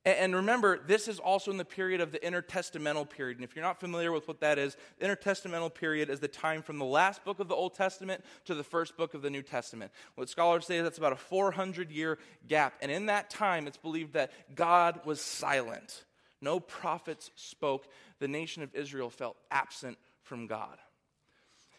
And 0.04 0.34
remember, 0.34 0.80
this 0.80 1.08
is 1.08 1.20
also 1.20 1.52
in 1.52 1.58
the 1.58 1.66
period 1.66 2.02
of 2.02 2.12
the 2.12 2.18
intertestamental 2.18 3.08
period. 3.08 3.38
And 3.38 3.44
if 3.44 3.56
you're 3.56 3.64
not 3.64 3.80
familiar 3.80 4.12
with 4.12 4.28
what 4.28 4.40
that 4.40 4.58
is, 4.58 4.76
the 4.98 5.06
intertestamental 5.06 5.72
period 5.76 6.10
is 6.10 6.20
the 6.20 6.28
time 6.28 6.64
from 6.64 6.80
the 6.80 6.86
last 6.86 7.24
book 7.24 7.40
of 7.40 7.48
the 7.48 7.54
Old 7.54 7.76
Testament 7.76 8.24
to 8.46 8.56
the 8.56 8.64
first 8.64 8.98
book 8.98 9.14
of 9.14 9.22
the 9.22 9.30
New 9.30 9.44
Testament. 9.44 9.92
What 10.16 10.28
scholars 10.28 10.66
say 10.66 10.78
is 10.78 10.84
that's 10.84 10.98
about 10.98 11.14
a 11.14 11.18
400 11.18 11.92
year 11.92 12.18
gap. 12.48 12.74
And 12.82 12.92
in 12.92 13.06
that 13.08 13.30
time, 13.30 13.68
it's 13.68 13.78
believed 13.78 14.14
that 14.14 14.32
God 14.56 15.02
was 15.06 15.22
silent. 15.22 16.04
No 16.42 16.60
prophets 16.60 17.30
spoke. 17.36 17.88
The 18.18 18.28
nation 18.28 18.64
of 18.64 18.74
Israel 18.74 19.12
felt 19.12 19.38
absent 19.52 20.00
from 20.24 20.48
God. 20.48 20.80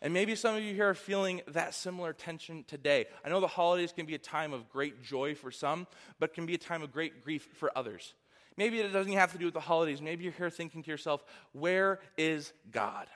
And 0.03 0.13
maybe 0.13 0.35
some 0.35 0.57
of 0.57 0.65
you 0.65 0.75
here 0.75 0.91
are 0.91 0.95
feeling 0.95 1.43
that 1.47 1.75
similar 1.75 2.13
tension 2.13 2.65
today. 2.67 3.07
I 3.25 3.29
know 3.29 3.41
the 3.41 3.47
holidays 3.47 3.93
can 3.93 4.05
be 4.05 4.17
a 4.17 4.19
time 4.19 4.53
of 4.53 4.69
great 4.69 5.05
joy 5.05 5.37
for 5.37 5.53
some, 5.53 5.87
but 6.19 6.35
can 6.35 6.45
be 6.45 6.55
a 6.55 6.59
time 6.59 6.83
of 6.83 6.93
great 6.93 7.23
grief 7.23 7.49
for 7.55 7.71
others. 7.79 8.15
Maybe 8.57 8.81
it 8.81 8.93
doesn't 8.93 9.13
have 9.13 9.31
to 9.33 9.39
do 9.39 9.45
with 9.45 9.55
the 9.55 9.61
holidays. 9.61 10.03
Maybe 10.03 10.25
you're 10.25 10.33
here 10.33 10.51
thinking 10.51 10.83
to 10.83 10.91
yourself, 10.91 11.25
where 11.53 12.01
is 12.19 12.53
God? 12.73 13.07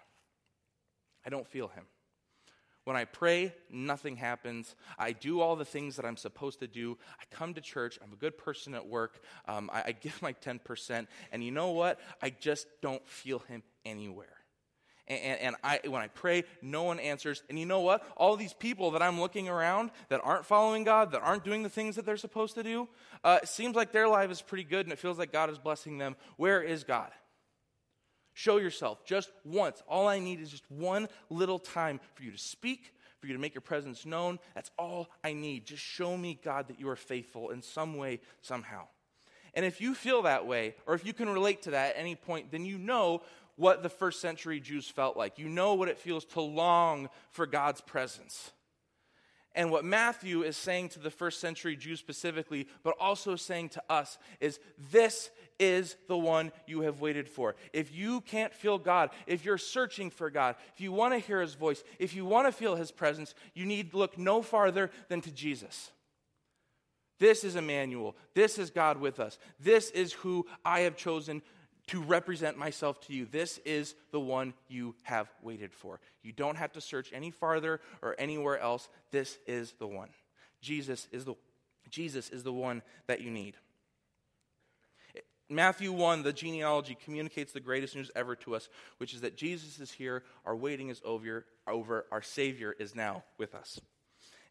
I 1.27 1.29
don't 1.29 1.47
feel 1.47 1.67
him. 1.67 1.85
When 2.85 2.97
I 2.97 3.05
pray, 3.05 3.53
nothing 3.69 4.15
happens. 4.15 4.77
I 4.97 5.11
do 5.11 5.41
all 5.41 5.57
the 5.57 5.65
things 5.65 5.97
that 5.97 6.05
I'm 6.05 6.17
supposed 6.17 6.61
to 6.61 6.69
do. 6.69 6.97
I 7.21 7.25
come 7.35 7.53
to 7.55 7.61
church. 7.61 7.99
I'm 8.01 8.13
a 8.13 8.17
good 8.17 8.39
person 8.39 8.75
at 8.77 8.87
work. 8.87 9.19
Um, 9.49 9.71
I, 9.73 9.83
I 9.87 9.93
give 9.93 10.23
my 10.23 10.35
10%. 10.35 11.09
And 11.33 11.43
you 11.43 11.51
know 11.51 11.73
what? 11.73 11.99
I 12.23 12.31
just 12.31 12.69
don't 12.81 13.07
feel 13.09 13.41
him 13.41 13.65
anywhere 13.85 14.37
and, 15.09 15.41
and 15.41 15.57
I, 15.63 15.81
when 15.85 16.03
I 16.03 16.09
pray, 16.09 16.45
no 16.63 16.83
one 16.83 16.99
answers. 16.99 17.43
And 17.49 17.59
you 17.59 17.67
know 17.67 17.81
what? 17.81 18.05
All 18.17 18.37
these 18.37 18.53
people 18.53 18.93
that 18.93 19.03
I'm 19.03 19.21
looking 19.21 19.49
around 19.49 19.91
that 20.09 20.21
aren't 20.23 20.47
following 20.47 20.85
God, 20.85 21.13
that 21.13 21.23
aren't 21.23 21.45
doing 21.45 21.63
the 21.63 21.69
things 21.69 21.97
that 21.97 22.05
they're 22.05 22.17
supposed 22.17 22.55
to 22.55 22.63
do, 22.63 22.89
uh, 23.23 23.39
it 23.43 23.49
seems 23.49 23.77
like 23.77 23.93
their 23.93 24.09
life 24.09 24.31
is 24.31 24.43
pretty 24.43 24.65
good 24.65 24.87
and 24.87 24.93
it 24.93 24.99
feels 24.99 25.19
like 25.19 25.33
God 25.33 25.51
is 25.51 25.59
blessing 25.59 25.99
them. 25.99 26.17
Where 26.37 26.63
is 26.63 26.85
God? 26.85 27.11
Show 28.35 28.59
yourself 28.59 29.05
just 29.05 29.31
once. 29.45 29.83
All 29.89 30.09
I 30.09 30.19
need 30.19 30.41
is 30.41 30.51
just 30.51 30.71
one 30.71 31.09
little 31.31 31.59
time 31.59 32.01
for 32.15 32.23
you 32.23 32.33
to 32.33 32.39
speak, 32.39 32.93
for 33.19 33.29
you 33.29 33.33
to 33.33 33.39
make 33.39 33.55
your 33.55 33.63
presence 33.63 34.05
known. 34.05 34.39
That's 34.55 34.71
all 34.79 35.09
I 35.25 35.33
need. 35.33 35.65
Just 35.65 35.83
show 35.83 36.17
me, 36.17 36.39
God, 36.45 36.69
that 36.69 36.79
you 36.79 36.89
are 36.89 36.97
faithful 36.97 37.51
in 37.51 37.63
some 37.63 37.97
way, 37.97 38.21
somehow. 38.43 38.89
And 39.55 39.65
if 39.65 39.81
you 39.81 39.95
feel 39.95 40.23
that 40.23 40.47
way, 40.47 40.75
or 40.87 40.95
if 40.95 41.07
you 41.07 41.15
can 41.15 41.31
relate 41.31 41.63
to 41.63 41.71
that 41.71 41.97
at 41.97 42.01
any 42.01 42.15
point, 42.15 42.51
then 42.51 42.67
you 42.67 42.77
know 42.77 43.23
what 43.57 43.83
the 43.83 43.89
first 43.89 44.21
century 44.21 44.61
Jews 44.61 44.89
felt 44.89 45.17
like. 45.17 45.39
You 45.39 45.49
know 45.49 45.75
what 45.75 45.89
it 45.89 45.99
feels 45.99 46.25
to 46.27 46.41
long 46.41 47.09
for 47.31 47.47
God's 47.47 47.81
presence. 47.81 48.53
And 49.57 49.71
what 49.71 49.87
Matthew 49.87 50.43
is 50.43 50.55
saying 50.55 50.91
to 50.91 50.99
the 50.99 51.11
first 51.11 51.41
century 51.41 51.77
Jews 51.77 51.99
specifically, 51.99 52.69
but 52.83 52.95
also 53.01 53.37
saying 53.37 53.71
to 53.71 53.83
us, 53.89 54.19
is 54.39 54.61
this 54.93 55.31
is 55.59 55.97
the 56.09 56.19
one 56.19 56.53
you 56.67 56.83
have 56.83 57.01
waited 57.01 57.27
for. 57.27 57.57
If 57.73 57.95
you 57.95 58.21
can't 58.21 58.53
feel 58.53 58.77
God, 58.77 59.09
if 59.27 59.47
you're 59.47 59.57
searching 59.57 60.11
for 60.11 60.29
God, 60.29 60.57
if 60.75 60.83
you 60.83 60.93
want 60.93 61.15
to 61.15 61.19
hear 61.19 61.41
his 61.41 61.55
voice, 61.55 61.83
if 61.99 62.15
you 62.15 62.27
want 62.27 62.47
to 62.47 62.53
feel 62.53 62.77
his 62.77 62.93
presence, 62.93 63.35
you 63.55 63.65
need 63.65 63.95
look 63.95 64.19
no 64.19 64.43
farther 64.43 64.91
than 65.09 65.23
to 65.23 65.33
Jesus. 65.33 65.91
This 67.19 67.43
is 67.43 67.57
Emmanuel. 67.57 68.15
This 68.35 68.59
is 68.59 68.69
God 68.69 69.01
with 69.01 69.21
us. 69.21 69.39
This 69.59 69.91
is 69.93 70.13
who 70.13 70.45
I 70.67 70.81
have 70.81 70.99
chosen 70.99 71.41
to 71.89 72.03
represent 72.03 72.59
myself 72.59 73.01
to 73.07 73.13
you. 73.13 73.27
This 73.27 73.59
is 73.65 73.95
the 74.11 74.21
one 74.21 74.55
you 74.69 74.95
have 75.05 75.29
waited 75.43 75.73
for. 75.73 76.01
You 76.23 76.33
don't 76.33 76.57
have 76.57 76.73
to 76.73 76.81
search 76.81 77.11
any 77.13 77.31
farther 77.31 77.81
or 78.03 78.17
anywhere 78.19 78.59
else. 78.59 78.89
This 79.13 79.39
is 79.47 79.73
the 79.79 79.87
one. 79.87 80.09
Jesus 80.61 81.07
is 81.13 81.25
the, 81.25 81.35
Jesus 81.89 82.31
is 82.31 82.43
the 82.43 82.53
one 82.53 82.83
that 83.07 83.21
you 83.21 83.31
need. 83.31 83.57
Matthew 85.49 85.93
1, 85.93 86.25
the 86.25 86.33
genealogy, 86.33 86.97
communicates 87.05 87.53
the 87.53 87.61
greatest 87.61 87.95
news 87.95 88.11
ever 88.17 88.35
to 88.37 88.57
us, 88.57 88.69
which 88.99 89.15
is 89.15 89.21
that 89.21 89.37
Jesus 89.37 89.79
is 89.79 89.93
here, 89.93 90.25
our 90.45 90.57
waiting 90.57 90.89
is 90.89 91.01
over, 91.05 91.45
over, 91.69 92.07
our 92.11 92.23
Savior 92.23 92.75
is 92.81 92.97
now 92.97 93.23
with 93.39 93.55
us. 93.55 93.81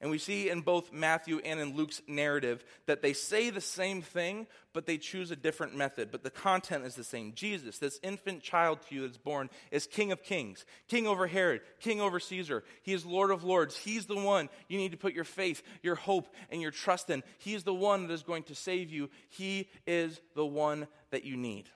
And 0.06 0.12
we 0.12 0.20
see 0.20 0.52
in 0.52 0.62
both 0.62 0.94
Matthew 0.94 1.39
and 1.39 1.60
in 1.60 1.76
Luke's 1.76 2.00
narrative 2.08 2.63
that 2.86 3.02
they 3.02 3.13
say 3.13 3.50
the 3.50 3.60
same 3.60 4.04
thing, 4.04 4.46
but 4.72 4.86
they 4.86 5.00
choose 5.00 5.32
a 5.32 5.36
different 5.36 5.76
method. 5.76 6.12
But 6.12 6.22
the 6.22 6.30
content 6.30 6.86
is 6.86 6.94
the 6.94 7.04
same. 7.04 7.34
Jesus, 7.34 7.80
this 7.80 8.00
infant 8.04 8.44
child 8.44 8.82
to 8.84 8.94
you 8.94 9.02
that's 9.02 9.18
born, 9.18 9.50
is 9.72 9.88
King 9.88 10.12
of 10.12 10.22
kings, 10.22 10.63
King 10.88 11.08
over 11.08 11.26
Herod, 11.26 11.62
King 11.80 12.02
over 12.02 12.20
Caesar. 12.20 12.63
He 12.84 12.94
is 12.94 13.04
Lord 13.04 13.32
of 13.32 13.44
lords. 13.44 13.76
He's 13.76 14.06
the 14.06 14.15
one 14.15 14.50
you 14.68 14.78
need 14.78 14.91
to 14.91 14.98
put 14.98 15.15
your 15.15 15.24
faith, 15.24 15.63
your 15.82 15.96
hope, 15.96 16.28
and 16.52 16.62
your 16.62 16.70
trust 16.70 17.10
in. 17.10 17.24
He 17.39 17.56
is 17.56 17.63
the 17.63 17.74
one 17.74 18.06
that 18.06 18.13
is 18.13 18.22
going 18.22 18.44
to 18.44 18.54
save 18.54 18.91
you. 18.91 19.10
He 19.30 19.70
is 19.88 20.22
the 20.36 20.46
one 20.46 20.86
that 21.10 21.24
you 21.24 21.36
need. 21.36 21.68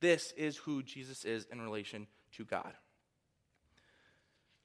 This 0.00 0.32
is 0.38 0.56
who 0.56 0.82
Jesus 0.82 1.26
is 1.26 1.46
in 1.52 1.60
relation 1.60 2.06
to 2.38 2.46
God. 2.46 2.72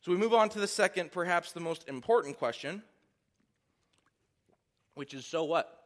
So 0.06 0.12
we 0.12 0.20
move 0.20 0.36
on 0.36 0.50
to 0.50 0.60
the 0.60 0.68
second, 0.68 1.12
perhaps 1.12 1.52
the 1.52 1.60
most 1.60 1.90
important 1.90 2.38
question, 2.38 2.84
which 4.94 5.16
is 5.16 5.26
so 5.26 5.46
what? 5.46 5.82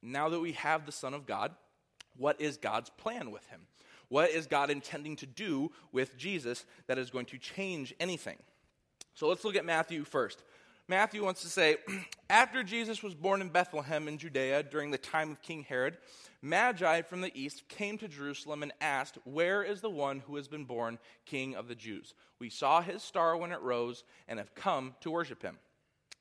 Now 0.00 0.30
that 0.30 0.40
we 0.40 0.52
have 0.52 0.86
the 0.86 0.92
Son 0.92 1.12
of 1.12 1.26
God, 1.26 1.54
what 2.16 2.40
is 2.40 2.56
God's 2.56 2.88
plan 2.88 3.30
with 3.30 3.46
him? 3.48 3.60
What 4.08 4.30
is 4.30 4.46
God 4.46 4.70
intending 4.70 5.14
to 5.16 5.26
do 5.26 5.72
with 5.92 6.16
Jesus 6.16 6.64
that 6.86 6.96
is 6.96 7.10
going 7.10 7.26
to 7.26 7.36
change 7.36 7.92
anything? 8.00 8.38
So 9.12 9.28
let's 9.28 9.44
look 9.44 9.56
at 9.56 9.66
Matthew 9.66 10.04
first. 10.04 10.42
Matthew 10.90 11.24
wants 11.24 11.42
to 11.42 11.48
say, 11.48 11.76
after 12.30 12.64
Jesus 12.64 13.00
was 13.00 13.14
born 13.14 13.40
in 13.40 13.48
Bethlehem 13.48 14.08
in 14.08 14.18
Judea 14.18 14.64
during 14.64 14.90
the 14.90 14.98
time 14.98 15.30
of 15.30 15.40
King 15.40 15.62
Herod, 15.62 15.96
Magi 16.42 17.02
from 17.02 17.20
the 17.20 17.30
east 17.32 17.68
came 17.68 17.96
to 17.98 18.08
Jerusalem 18.08 18.64
and 18.64 18.72
asked, 18.80 19.16
Where 19.22 19.62
is 19.62 19.82
the 19.82 19.88
one 19.88 20.18
who 20.26 20.34
has 20.34 20.48
been 20.48 20.64
born 20.64 20.98
king 21.26 21.54
of 21.54 21.68
the 21.68 21.76
Jews? 21.76 22.12
We 22.40 22.50
saw 22.50 22.82
his 22.82 23.04
star 23.04 23.36
when 23.36 23.52
it 23.52 23.60
rose 23.60 24.02
and 24.26 24.40
have 24.40 24.56
come 24.56 24.96
to 25.02 25.12
worship 25.12 25.42
him. 25.42 25.58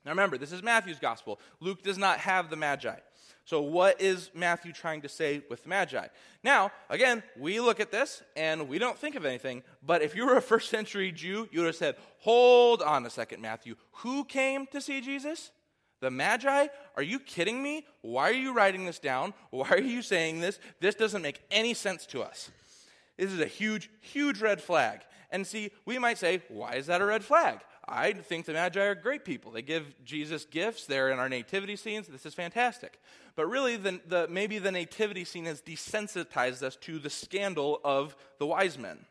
Now 0.06 0.12
remember, 0.12 0.38
this 0.38 0.52
is 0.52 0.62
Matthew's 0.62 1.00
gospel. 1.00 1.40
Luke 1.60 1.82
does 1.82 1.98
not 1.98 2.20
have 2.20 2.52
the 2.52 2.56
Magi. 2.56 2.98
So, 3.50 3.62
what 3.62 4.00
is 4.00 4.30
Matthew 4.36 4.72
trying 4.72 5.02
to 5.02 5.10
say 5.10 5.42
with 5.50 5.64
the 5.64 5.70
Magi? 5.70 6.06
Now, 6.44 6.72
again, 6.88 7.24
we 7.36 7.60
look 7.60 7.80
at 7.80 7.90
this 7.90 8.22
and 8.36 8.70
we 8.70 8.78
don't 8.78 8.96
think 8.96 9.16
of 9.16 9.26
anything, 9.26 9.64
but 9.82 10.04
if 10.04 10.16
you 10.16 10.28
were 10.28 10.38
a 10.38 10.42
first 10.42 10.70
century 10.70 11.12
Jew, 11.12 11.50
you 11.52 11.62
would 11.62 11.66
have 11.66 11.76
said, 11.76 11.96
Hold 12.20 12.84
on 12.84 13.08
a 13.08 13.10
second, 13.10 13.42
Matthew. 13.42 13.74
Who 14.04 14.24
came 14.24 14.68
to 14.68 14.80
see 14.80 15.02
Jesus? 15.02 15.50
The 16.00 16.12
Magi? 16.12 16.68
Are 16.96 17.02
you 17.02 17.18
kidding 17.18 17.64
me? 17.64 17.88
Why 18.02 18.30
are 18.30 18.34
you 18.34 18.54
writing 18.54 18.86
this 18.86 19.00
down? 19.00 19.34
Why 19.50 19.70
are 19.70 19.82
you 19.82 20.04
saying 20.04 20.42
this? 20.42 20.60
This 20.80 20.94
doesn't 20.94 21.24
make 21.24 21.42
any 21.50 21.74
sense 21.74 22.06
to 22.06 22.22
us. 22.22 22.52
This 23.18 23.34
is 23.34 23.40
a 23.40 23.48
huge, 23.48 23.90
huge 24.02 24.42
red 24.42 24.62
flag. 24.62 25.00
And 25.32 25.48
see, 25.48 25.72
we 25.88 25.98
might 25.98 26.20
say, 26.20 26.44
why 26.50 26.76
is 26.76 26.86
that 26.86 27.02
a 27.02 27.06
red 27.06 27.24
flag? 27.24 27.62
I 27.92 28.14
think 28.14 28.46
the 28.46 28.54
Magi 28.54 28.80
are 28.80 28.96
great 28.96 29.26
people. 29.26 29.52
They 29.52 29.64
give 29.64 29.94
Jesus 30.06 30.46
gifts. 30.46 30.86
They're 30.86 31.10
in 31.10 31.18
our 31.18 31.28
nativity 31.28 31.76
scenes. 31.76 32.08
This 32.08 32.26
is 32.26 32.36
fantastic. 32.36 33.00
But 33.36 33.48
really, 33.48 33.78
the, 33.78 34.00
the, 34.08 34.28
maybe 34.30 34.60
the 34.60 34.72
nativity 34.72 35.26
scene 35.26 35.46
has 35.46 35.62
desensitized 35.62 36.62
us 36.62 36.76
to 36.78 37.00
the 37.00 37.10
scandal 37.10 37.82
of 37.84 38.16
the 38.38 38.46
wise 38.46 38.78
men. 38.78 39.06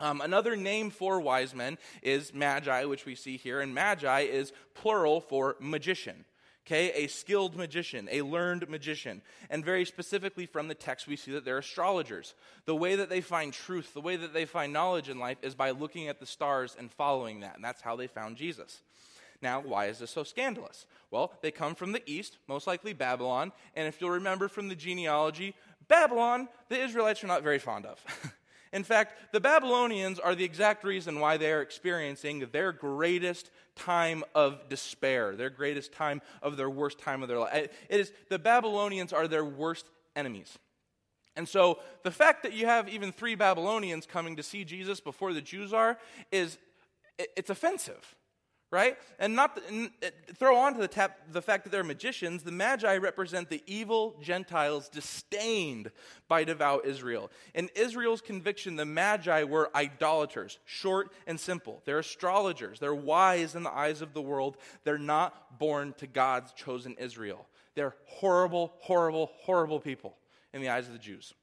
Um, 0.00 0.20
another 0.20 0.56
name 0.56 0.90
for 0.90 1.20
wise 1.20 1.54
men 1.54 1.78
is 2.02 2.34
magi, 2.34 2.84
which 2.84 3.06
we 3.06 3.14
see 3.14 3.36
here, 3.36 3.60
and 3.60 3.74
magi 3.74 4.20
is 4.22 4.52
plural 4.74 5.20
for 5.20 5.56
magician. 5.60 6.24
Okay, 6.66 6.90
a 7.04 7.06
skilled 7.06 7.54
magician, 7.54 8.08
a 8.10 8.22
learned 8.22 8.68
magician. 8.68 9.22
And 9.50 9.64
very 9.64 9.84
specifically 9.84 10.46
from 10.46 10.66
the 10.66 10.74
text, 10.74 11.06
we 11.06 11.14
see 11.14 11.30
that 11.30 11.44
they're 11.44 11.58
astrologers. 11.58 12.34
The 12.64 12.74
way 12.74 12.96
that 12.96 13.08
they 13.08 13.20
find 13.20 13.52
truth, 13.52 13.94
the 13.94 14.00
way 14.00 14.16
that 14.16 14.34
they 14.34 14.46
find 14.46 14.72
knowledge 14.72 15.08
in 15.08 15.20
life 15.20 15.38
is 15.42 15.54
by 15.54 15.70
looking 15.70 16.08
at 16.08 16.18
the 16.18 16.26
stars 16.26 16.74
and 16.76 16.90
following 16.90 17.40
that. 17.40 17.54
And 17.54 17.64
that's 17.64 17.82
how 17.82 17.94
they 17.94 18.08
found 18.08 18.36
Jesus. 18.36 18.80
Now, 19.40 19.60
why 19.60 19.86
is 19.86 20.00
this 20.00 20.10
so 20.10 20.24
scandalous? 20.24 20.86
Well, 21.12 21.32
they 21.40 21.52
come 21.52 21.76
from 21.76 21.92
the 21.92 22.02
east, 22.04 22.38
most 22.48 22.66
likely 22.66 22.92
Babylon. 22.94 23.52
And 23.76 23.86
if 23.86 24.00
you'll 24.00 24.10
remember 24.10 24.48
from 24.48 24.68
the 24.68 24.74
genealogy, 24.74 25.54
Babylon, 25.86 26.48
the 26.68 26.80
Israelites 26.80 27.22
are 27.22 27.28
not 27.28 27.44
very 27.44 27.60
fond 27.60 27.86
of. 27.86 28.04
In 28.72 28.84
fact, 28.84 29.32
the 29.32 29.40
Babylonians 29.40 30.18
are 30.18 30.34
the 30.34 30.44
exact 30.44 30.84
reason 30.84 31.20
why 31.20 31.36
they 31.36 31.52
are 31.52 31.62
experiencing 31.62 32.48
their 32.52 32.72
greatest 32.72 33.50
time 33.74 34.24
of 34.34 34.68
despair, 34.68 35.36
their 35.36 35.50
greatest 35.50 35.92
time 35.92 36.20
of 36.42 36.56
their 36.56 36.70
worst 36.70 36.98
time 36.98 37.22
of 37.22 37.28
their 37.28 37.38
life. 37.38 37.68
It 37.88 38.00
is 38.00 38.12
the 38.28 38.38
Babylonians 38.38 39.12
are 39.12 39.28
their 39.28 39.44
worst 39.44 39.86
enemies. 40.14 40.58
And 41.36 41.48
so 41.48 41.78
the 42.02 42.10
fact 42.10 42.42
that 42.44 42.54
you 42.54 42.66
have 42.66 42.88
even 42.88 43.12
three 43.12 43.34
Babylonians 43.34 44.06
coming 44.06 44.36
to 44.36 44.42
see 44.42 44.64
Jesus 44.64 45.00
before 45.00 45.32
the 45.32 45.42
Jews 45.42 45.72
are 45.72 45.98
is 46.32 46.58
it's 47.18 47.50
offensive 47.50 48.16
right? 48.70 48.96
And 49.18 49.36
not 49.36 49.58
uh, 49.58 50.08
throw 50.34 50.56
onto 50.56 50.80
the 50.80 50.88
tap 50.88 51.18
the 51.30 51.42
fact 51.42 51.64
that 51.64 51.70
they're 51.70 51.84
magicians. 51.84 52.42
The 52.42 52.52
Magi 52.52 52.96
represent 52.96 53.48
the 53.48 53.62
evil 53.66 54.16
Gentiles 54.20 54.88
disdained 54.88 55.90
by 56.28 56.44
devout 56.44 56.84
Israel. 56.84 57.30
In 57.54 57.70
Israel's 57.74 58.20
conviction, 58.20 58.76
the 58.76 58.84
Magi 58.84 59.44
were 59.44 59.70
idolaters, 59.74 60.58
short 60.64 61.12
and 61.26 61.38
simple. 61.38 61.80
They're 61.84 62.00
astrologers. 62.00 62.80
They're 62.80 62.94
wise 62.94 63.54
in 63.54 63.62
the 63.62 63.72
eyes 63.72 64.02
of 64.02 64.14
the 64.14 64.22
world. 64.22 64.56
They're 64.84 64.98
not 64.98 65.58
born 65.58 65.94
to 65.98 66.06
God's 66.06 66.52
chosen 66.52 66.96
Israel. 66.98 67.46
They're 67.74 67.94
horrible, 68.06 68.72
horrible, 68.78 69.30
horrible 69.42 69.80
people 69.80 70.16
in 70.52 70.60
the 70.60 70.70
eyes 70.70 70.86
of 70.86 70.92
the 70.92 70.98
Jews. 70.98 71.34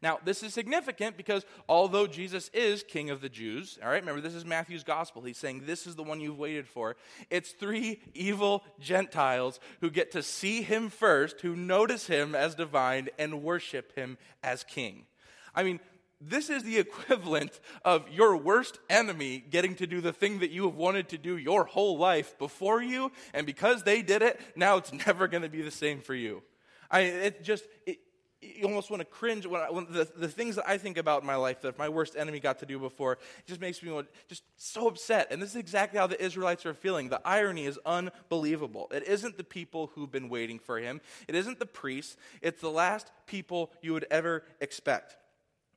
Now, 0.00 0.18
this 0.24 0.42
is 0.42 0.54
significant 0.54 1.16
because 1.16 1.44
although 1.68 2.06
Jesus 2.06 2.50
is 2.54 2.84
King 2.84 3.10
of 3.10 3.20
the 3.20 3.28
Jews, 3.28 3.78
all 3.82 3.90
right, 3.90 4.00
remember 4.00 4.20
this 4.20 4.34
is 4.34 4.44
Matthew's 4.44 4.84
gospel. 4.84 5.22
He's 5.22 5.38
saying 5.38 5.62
this 5.66 5.86
is 5.86 5.96
the 5.96 6.04
one 6.04 6.20
you've 6.20 6.38
waited 6.38 6.68
for. 6.68 6.96
It's 7.30 7.50
three 7.50 8.00
evil 8.14 8.62
Gentiles 8.80 9.58
who 9.80 9.90
get 9.90 10.12
to 10.12 10.22
see 10.22 10.62
him 10.62 10.88
first, 10.88 11.40
who 11.40 11.56
notice 11.56 12.06
him 12.06 12.34
as 12.34 12.54
divine, 12.54 13.08
and 13.18 13.42
worship 13.42 13.94
him 13.96 14.18
as 14.42 14.62
king. 14.62 15.06
I 15.54 15.64
mean, 15.64 15.80
this 16.20 16.50
is 16.50 16.62
the 16.62 16.78
equivalent 16.78 17.58
of 17.84 18.08
your 18.08 18.36
worst 18.36 18.78
enemy 18.88 19.44
getting 19.50 19.74
to 19.76 19.86
do 19.86 20.00
the 20.00 20.12
thing 20.12 20.40
that 20.40 20.50
you 20.50 20.64
have 20.64 20.76
wanted 20.76 21.08
to 21.10 21.18
do 21.18 21.36
your 21.36 21.64
whole 21.64 21.98
life 21.98 22.38
before 22.38 22.82
you, 22.82 23.10
and 23.34 23.46
because 23.46 23.82
they 23.82 24.02
did 24.02 24.22
it, 24.22 24.40
now 24.54 24.76
it's 24.76 24.92
never 25.06 25.26
going 25.26 25.42
to 25.42 25.48
be 25.48 25.62
the 25.62 25.70
same 25.70 26.00
for 26.00 26.14
you. 26.14 26.42
I, 26.90 27.00
it 27.00 27.44
just, 27.44 27.64
it, 27.86 27.98
you 28.40 28.66
almost 28.66 28.90
want 28.90 29.00
to 29.00 29.04
cringe 29.04 29.46
when, 29.46 29.60
I, 29.60 29.70
when 29.70 29.86
the, 29.90 30.08
the 30.16 30.28
things 30.28 30.56
that 30.56 30.68
I 30.68 30.78
think 30.78 30.96
about 30.96 31.22
in 31.22 31.26
my 31.26 31.34
life 31.34 31.62
that 31.62 31.78
my 31.78 31.88
worst 31.88 32.16
enemy 32.16 32.38
got 32.38 32.60
to 32.60 32.66
do 32.66 32.78
before, 32.78 33.14
it 33.14 33.46
just 33.46 33.60
makes 33.60 33.82
me 33.82 34.00
just 34.28 34.44
so 34.56 34.86
upset. 34.86 35.28
And 35.30 35.42
this 35.42 35.50
is 35.50 35.56
exactly 35.56 35.98
how 35.98 36.06
the 36.06 36.22
Israelites 36.22 36.64
are 36.64 36.74
feeling. 36.74 37.08
The 37.08 37.20
irony 37.24 37.66
is 37.66 37.78
unbelievable. 37.84 38.88
It 38.92 39.08
isn't 39.08 39.36
the 39.36 39.44
people 39.44 39.90
who've 39.94 40.10
been 40.10 40.28
waiting 40.28 40.58
for 40.58 40.78
him, 40.78 41.00
it 41.26 41.34
isn't 41.34 41.58
the 41.58 41.66
priests, 41.66 42.16
it's 42.40 42.60
the 42.60 42.70
last 42.70 43.10
people 43.26 43.72
you 43.82 43.92
would 43.92 44.06
ever 44.10 44.44
expect. 44.60 45.16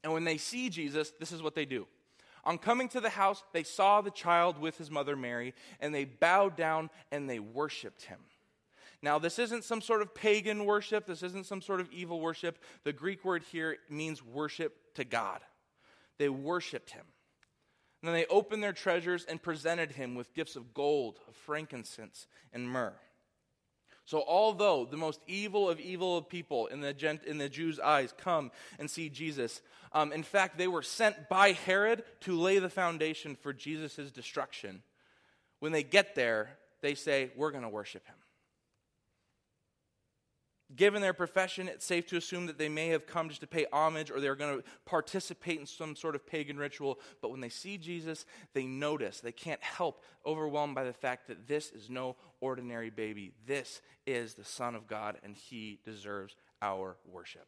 And 0.04 0.14
when 0.14 0.24
they 0.24 0.38
see 0.38 0.70
Jesus, 0.70 1.14
this 1.20 1.32
is 1.32 1.42
what 1.42 1.56
they 1.56 1.66
do. 1.66 1.88
On 2.44 2.58
coming 2.58 2.90
to 2.90 3.00
the 3.00 3.10
house, 3.10 3.44
they 3.54 3.64
saw 3.64 4.02
the 4.02 4.12
child 4.12 4.58
with 4.58 4.78
his 4.78 4.90
mother 4.90 5.16
Mary, 5.16 5.54
and 5.80 5.94
they 5.94 6.06
bowed 6.06 6.56
down 6.56 6.90
and 7.12 7.30
they 7.30 7.40
worshiped 7.40 8.04
him. 8.04 8.20
Now, 9.04 9.18
this 9.18 9.40
isn't 9.40 9.64
some 9.64 9.82
sort 9.82 10.02
of 10.02 10.14
pagan 10.14 10.66
worship, 10.66 11.08
this 11.08 11.24
isn't 11.24 11.48
some 11.48 11.62
sort 11.62 11.82
of 11.82 11.92
evil 11.92 12.20
worship. 12.20 12.60
The 12.84 12.94
Greek 12.94 13.26
word 13.26 13.44
here 13.52 13.78
means 13.90 14.24
worship 14.24 14.76
to 14.96 15.04
God. 15.04 15.40
They 16.20 16.30
worshiped 16.30 16.92
him. 16.92 17.06
And 18.02 18.10
then 18.10 18.14
they 18.14 18.26
opened 18.28 18.64
their 18.64 18.74
treasures 18.74 19.26
and 19.26 19.42
presented 19.42 19.92
him 19.92 20.16
with 20.16 20.34
gifts 20.34 20.56
of 20.56 20.74
gold, 20.74 21.20
of 21.28 21.36
frankincense, 21.36 22.28
and 22.54 22.70
myrrh. 22.70 22.94
So, 24.06 24.24
although 24.28 24.86
the 24.86 24.98
most 24.98 25.22
evil 25.28 25.70
of 25.70 25.80
evil 25.80 26.18
of 26.18 26.28
people 26.28 26.68
in 26.68 26.82
the, 26.82 26.94
gent- 26.94 27.24
in 27.26 27.38
the 27.38 27.50
Jews' 27.50 27.80
eyes 27.80 28.14
come 28.18 28.52
and 28.80 28.90
see 28.90 29.10
Jesus, 29.10 29.62
um, 29.94 30.12
in 30.12 30.24
fact, 30.24 30.58
they 30.58 30.68
were 30.68 30.82
sent 30.82 31.30
by 31.30 31.52
Herod 31.52 32.04
to 32.22 32.40
lay 32.40 32.60
the 32.60 32.70
foundation 32.70 33.36
for 33.36 33.54
Jesus' 33.54 34.12
destruction. 34.12 34.82
When 35.60 35.72
they 35.72 35.84
get 35.84 36.16
there, 36.16 36.58
they 36.82 36.96
say, 36.96 37.32
We're 37.36 37.52
going 37.52 37.64
to 37.64 37.70
worship 37.70 38.06
him. 38.06 38.16
Given 40.76 41.02
their 41.02 41.14
profession, 41.14 41.68
it's 41.68 41.86
safe 41.86 42.08
to 42.08 42.18
assume 42.18 42.46
that 42.46 42.58
they 42.58 42.70
may 42.70 42.88
have 42.90 43.06
come 43.06 43.30
just 43.30 43.42
to 43.42 43.48
pay 43.48 43.66
homage 43.74 44.10
or 44.10 44.20
they're 44.20 44.36
going 44.36 44.58
to 44.58 44.64
participate 44.86 45.60
in 45.60 45.66
some 45.66 45.96
sort 45.96 46.16
of 46.16 46.26
pagan 46.26 46.58
ritual. 46.58 47.00
But 47.22 47.32
when 47.32 47.42
they 47.42 47.50
see 47.50 47.78
Jesus, 47.78 48.26
they 48.54 48.66
notice. 48.66 49.20
They 49.20 49.32
can't 49.32 49.62
help 49.62 50.04
overwhelmed 50.26 50.76
by 50.76 50.84
the 50.84 50.94
fact 50.94 51.28
that 51.28 51.48
this 51.48 51.72
is 51.72 51.90
no 51.90 52.16
ordinary 52.40 52.90
baby. 52.90 53.34
This 53.46 53.82
is 54.06 54.36
the 54.36 54.46
Son 54.46 54.76
of 54.76 54.88
God, 54.88 55.18
and 55.24 55.36
he 55.36 55.80
deserves 55.84 56.36
our 56.62 56.96
worship. 57.06 57.48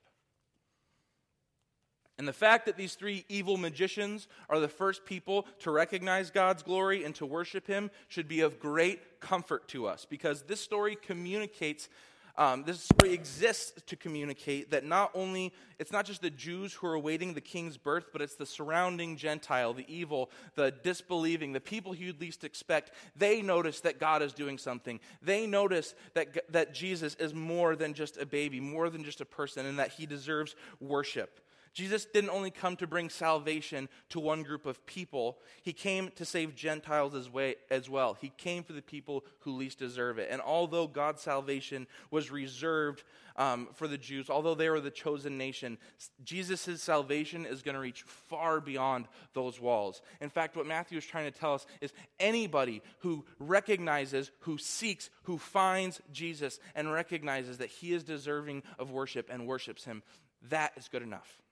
And 2.18 2.28
the 2.28 2.34
fact 2.34 2.68
that 2.68 2.78
these 2.78 2.94
three 2.94 3.26
evil 3.28 3.58
magicians 3.58 4.28
are 4.48 4.60
the 4.60 4.68
first 4.68 5.04
people 5.04 5.48
to 5.60 5.72
recognize 5.72 6.30
God's 6.30 6.62
glory 6.62 7.04
and 7.04 7.16
to 7.16 7.26
worship 7.26 7.66
him 7.66 7.90
should 8.08 8.28
be 8.28 8.42
of 8.42 8.60
great 8.60 9.20
comfort 9.20 9.68
to 9.70 9.88
us 9.88 10.06
because 10.08 10.44
this 10.44 10.62
story 10.62 10.96
communicates 10.96 11.90
Um, 12.36 12.64
this 12.64 12.82
story 12.82 13.14
exists 13.14 13.80
to 13.86 13.96
communicate 13.96 14.72
that 14.72 14.84
not 14.84 15.12
only 15.14 15.54
it's 15.78 15.92
not 15.92 16.06
just 16.06 16.22
the 16.22 16.32
Jews 16.32 16.74
who 16.74 16.88
are 16.88 16.96
awaiting 16.96 17.34
the 17.34 17.42
king's 17.42 17.78
birth, 17.78 18.08
but 18.12 18.24
it's 18.24 18.36
the 18.36 18.46
surrounding 18.46 19.18
Gentile, 19.18 19.74
the 19.74 19.86
evil, 19.88 20.32
the 20.56 20.72
disbelieving, 20.72 21.54
the 21.54 21.60
people 21.60 21.94
you'd 21.94 22.20
least 22.20 22.44
expect. 22.44 22.92
They 23.16 23.44
notice 23.44 23.82
that 23.82 24.00
God 24.00 24.24
is 24.24 24.34
doing 24.34 24.58
something. 24.58 25.00
They 25.22 25.46
notice 25.46 25.94
that, 26.16 26.52
that 26.52 26.74
Jesus 26.74 27.16
is 27.16 27.36
more 27.36 27.76
than 27.76 27.94
just 27.94 28.18
a 28.18 28.26
baby, 28.26 28.60
more 28.60 28.90
than 28.90 29.04
just 29.04 29.22
a 29.22 29.26
person, 29.26 29.68
and 29.68 29.78
that 29.78 29.92
he 29.92 30.08
deserves 30.08 30.56
worship. 30.80 31.40
Jesus 31.74 32.06
didn't 32.06 32.30
only 32.30 32.52
come 32.52 32.76
to 32.78 32.88
bring 32.88 33.10
salvation 33.10 33.90
to 34.10 34.20
one 34.20 34.44
group 34.44 34.68
of 34.68 34.86
people, 34.86 35.40
he 35.64 35.74
came 35.74 36.12
to 36.16 36.26
save 36.26 36.56
Gentiles 36.56 37.16
as, 37.16 37.30
way, 37.30 37.56
as 37.72 37.90
well. 37.90 38.14
He 38.14 38.30
came 38.30 38.64
for 38.64 38.74
the 38.74 38.82
people 38.82 39.26
who 39.40 39.56
least 39.56 39.80
deserve 39.80 40.20
it. 40.20 40.30
And 40.32 40.40
although 40.40 40.86
God's 40.86 41.22
salvation 41.24 41.88
was 42.12 42.30
reserved 42.30 43.04
um, 43.38 43.70
for 43.74 43.88
the 43.88 43.98
Jews, 43.98 44.30
although 44.30 44.54
they 44.54 44.70
were 44.70 44.80
the 44.80 44.92
chosen 44.92 45.38
nation, 45.40 45.80
Jesus' 46.24 46.82
salvation 46.82 47.46
is 47.46 47.64
going 47.64 47.74
to 47.74 47.82
reach 47.82 48.04
far 48.04 48.62
beyond 48.62 49.08
those 49.34 49.60
walls. 49.60 50.04
In 50.22 50.30
fact, 50.30 50.56
what 50.56 50.68
Matthew 50.68 51.00
is 51.00 51.06
trying 51.06 51.32
to 51.32 51.38
tell 51.38 51.56
us 51.56 51.66
is 51.82 51.92
anybody 52.20 52.84
who 53.00 53.26
recognizes, 53.40 54.30
who 54.42 54.60
seeks, 54.60 55.10
who 55.24 55.40
finds 55.40 56.02
Jesus 56.12 56.60
and 56.76 56.94
recognizes 56.94 57.58
that 57.58 57.70
he 57.70 57.94
is 57.94 58.04
deserving 58.04 58.62
of 58.78 58.92
worship 58.92 59.30
and 59.32 59.48
worships 59.48 59.86
him, 59.86 60.04
that 60.50 60.74
is 60.78 60.88
good 60.88 61.02
enough. 61.02 61.43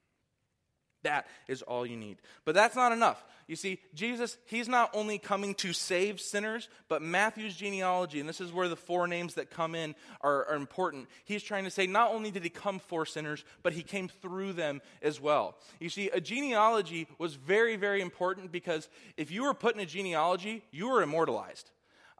That 1.04 1.28
is 1.48 1.62
all 1.62 1.86
you 1.86 1.98
need. 1.98 2.18
But 2.46 2.56
that's 2.56 2.76
not 2.76 2.92
enough. 2.92 3.24
You 3.48 3.56
see, 3.56 3.80
Jesus, 3.94 4.38
he's 4.46 4.70
not 4.70 4.92
only 4.94 5.18
coming 5.18 5.56
to 5.56 5.74
save 5.74 6.22
sinners, 6.22 6.70
but 6.88 7.02
Matthew's 7.02 7.56
genealogy, 7.56 8.20
and 8.20 8.30
this 8.30 8.40
is 8.40 8.54
where 8.54 8.70
the 8.70 8.76
four 8.76 9.08
names 9.08 9.34
that 9.34 9.50
come 9.50 9.76
in 9.76 9.94
are, 10.22 10.46
are, 10.46 10.56
important. 10.56 11.10
He's 11.26 11.44
trying 11.44 11.66
to 11.66 11.72
say 11.72 11.86
not 11.86 12.14
only 12.14 12.32
did 12.32 12.44
he 12.44 12.50
come 12.50 12.80
for 12.80 13.06
sinners, 13.06 13.44
but 13.62 13.74
he 13.74 13.84
came 13.84 14.08
through 14.08 14.54
them 14.54 14.82
as 15.02 15.20
well. 15.20 15.58
You 15.80 15.90
see, 15.90 16.10
a 16.10 16.22
genealogy 16.22 17.08
was 17.18 17.34
very, 17.36 17.76
very 17.76 18.02
important 18.02 18.52
because 18.52 18.88
if 19.18 19.32
you 19.32 19.44
were 19.44 19.54
put 19.54 19.76
in 19.76 19.82
a 19.82 19.86
genealogy, 19.86 20.64
you 20.72 20.90
were 20.90 21.02
immortalized. 21.02 21.72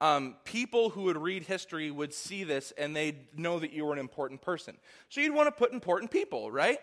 Um, 0.02 0.36
people 0.46 0.90
who 0.90 1.04
would 1.04 1.18
read 1.18 1.44
history 1.44 1.92
would 1.92 2.12
see 2.12 2.44
this 2.44 2.74
and 2.76 2.96
they'd 2.96 3.38
know 3.38 3.60
that 3.60 3.72
you 3.72 3.86
were 3.86 3.94
an 3.94 4.00
important 4.00 4.42
person. 4.42 4.76
So 5.10 5.22
you'd 5.22 5.36
want 5.36 5.48
to 5.48 5.52
put 5.52 5.72
important 5.72 6.10
people, 6.10 6.52
right? 6.52 6.80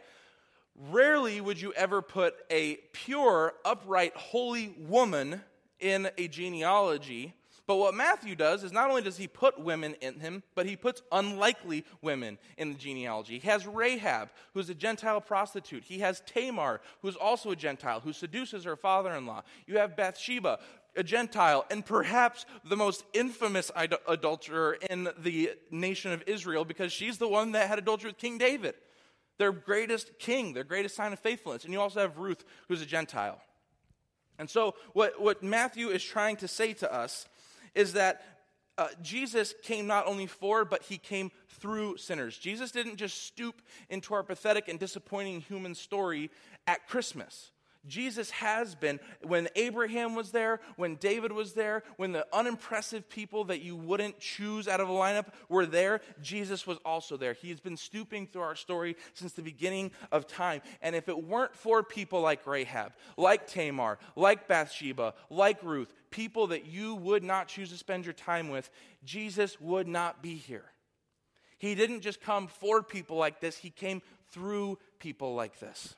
Rarely 0.78 1.40
would 1.40 1.60
you 1.60 1.72
ever 1.72 2.00
put 2.00 2.36
a 2.50 2.76
pure, 2.92 3.54
upright, 3.64 4.16
holy 4.16 4.74
woman 4.78 5.40
in 5.80 6.08
a 6.16 6.28
genealogy. 6.28 7.34
But 7.66 7.76
what 7.76 7.94
Matthew 7.94 8.34
does 8.34 8.64
is 8.64 8.72
not 8.72 8.88
only 8.88 9.02
does 9.02 9.18
he 9.18 9.26
put 9.26 9.60
women 9.60 9.94
in 10.00 10.20
him, 10.20 10.42
but 10.54 10.66
he 10.66 10.76
puts 10.76 11.02
unlikely 11.12 11.84
women 12.00 12.38
in 12.56 12.72
the 12.72 12.78
genealogy. 12.78 13.38
He 13.38 13.48
has 13.48 13.66
Rahab, 13.66 14.30
who's 14.54 14.70
a 14.70 14.74
Gentile 14.74 15.20
prostitute. 15.20 15.84
He 15.84 15.98
has 15.98 16.22
Tamar, 16.24 16.80
who's 17.02 17.16
also 17.16 17.50
a 17.50 17.56
Gentile, 17.56 18.00
who 18.00 18.14
seduces 18.14 18.64
her 18.64 18.76
father 18.76 19.12
in 19.12 19.26
law. 19.26 19.42
You 19.66 19.78
have 19.78 19.96
Bathsheba, 19.96 20.60
a 20.96 21.02
Gentile, 21.02 21.66
and 21.70 21.84
perhaps 21.84 22.46
the 22.64 22.76
most 22.76 23.04
infamous 23.12 23.70
adulterer 24.06 24.78
in 24.88 25.10
the 25.18 25.50
nation 25.70 26.12
of 26.12 26.22
Israel 26.26 26.64
because 26.64 26.90
she's 26.90 27.18
the 27.18 27.28
one 27.28 27.52
that 27.52 27.68
had 27.68 27.78
adultery 27.78 28.10
with 28.10 28.18
King 28.18 28.38
David 28.38 28.74
their 29.38 29.52
greatest 29.52 30.18
king, 30.18 30.52
their 30.52 30.64
greatest 30.64 30.94
sign 30.94 31.12
of 31.12 31.18
faithfulness. 31.18 31.64
And 31.64 31.72
you 31.72 31.80
also 31.80 32.00
have 32.00 32.18
Ruth, 32.18 32.44
who's 32.68 32.82
a 32.82 32.86
Gentile. 32.86 33.40
And 34.38 34.48
so, 34.48 34.74
what, 34.92 35.20
what 35.20 35.42
Matthew 35.42 35.88
is 35.88 36.04
trying 36.04 36.36
to 36.36 36.48
say 36.48 36.72
to 36.74 36.92
us 36.92 37.26
is 37.74 37.94
that 37.94 38.22
uh, 38.76 38.88
Jesus 39.02 39.54
came 39.62 39.88
not 39.88 40.06
only 40.06 40.26
for, 40.26 40.64
but 40.64 40.84
he 40.84 40.98
came 40.98 41.32
through 41.48 41.96
sinners. 41.96 42.38
Jesus 42.38 42.70
didn't 42.70 42.96
just 42.96 43.24
stoop 43.24 43.60
into 43.90 44.14
our 44.14 44.22
pathetic 44.22 44.68
and 44.68 44.78
disappointing 44.78 45.40
human 45.40 45.74
story 45.74 46.30
at 46.68 46.86
Christmas. 46.86 47.50
Jesus 47.86 48.30
has 48.30 48.74
been. 48.74 49.00
When 49.22 49.48
Abraham 49.54 50.14
was 50.14 50.30
there, 50.30 50.60
when 50.76 50.96
David 50.96 51.32
was 51.32 51.52
there, 51.52 51.82
when 51.96 52.12
the 52.12 52.26
unimpressive 52.32 53.08
people 53.08 53.44
that 53.44 53.60
you 53.60 53.76
wouldn't 53.76 54.18
choose 54.18 54.68
out 54.68 54.80
of 54.80 54.88
a 54.88 54.92
lineup 54.92 55.28
were 55.48 55.66
there, 55.66 56.00
Jesus 56.20 56.66
was 56.66 56.78
also 56.84 57.16
there. 57.16 57.32
He's 57.32 57.60
been 57.60 57.76
stooping 57.76 58.26
through 58.26 58.42
our 58.42 58.56
story 58.56 58.96
since 59.14 59.32
the 59.32 59.42
beginning 59.42 59.92
of 60.12 60.26
time. 60.26 60.60
And 60.82 60.96
if 60.96 61.08
it 61.08 61.24
weren't 61.24 61.54
for 61.54 61.82
people 61.82 62.20
like 62.20 62.46
Rahab, 62.46 62.92
like 63.16 63.46
Tamar, 63.46 63.98
like 64.16 64.48
Bathsheba, 64.48 65.14
like 65.30 65.62
Ruth, 65.62 65.92
people 66.10 66.48
that 66.48 66.66
you 66.66 66.94
would 66.96 67.22
not 67.22 67.48
choose 67.48 67.70
to 67.70 67.76
spend 67.76 68.04
your 68.04 68.14
time 68.14 68.48
with, 68.48 68.70
Jesus 69.04 69.60
would 69.60 69.86
not 69.88 70.22
be 70.22 70.34
here. 70.34 70.64
He 71.58 71.74
didn't 71.74 72.02
just 72.02 72.20
come 72.20 72.46
for 72.46 72.82
people 72.82 73.16
like 73.16 73.40
this, 73.40 73.56
He 73.56 73.70
came 73.70 74.02
through 74.30 74.78
people 74.98 75.34
like 75.34 75.58
this. 75.58 75.96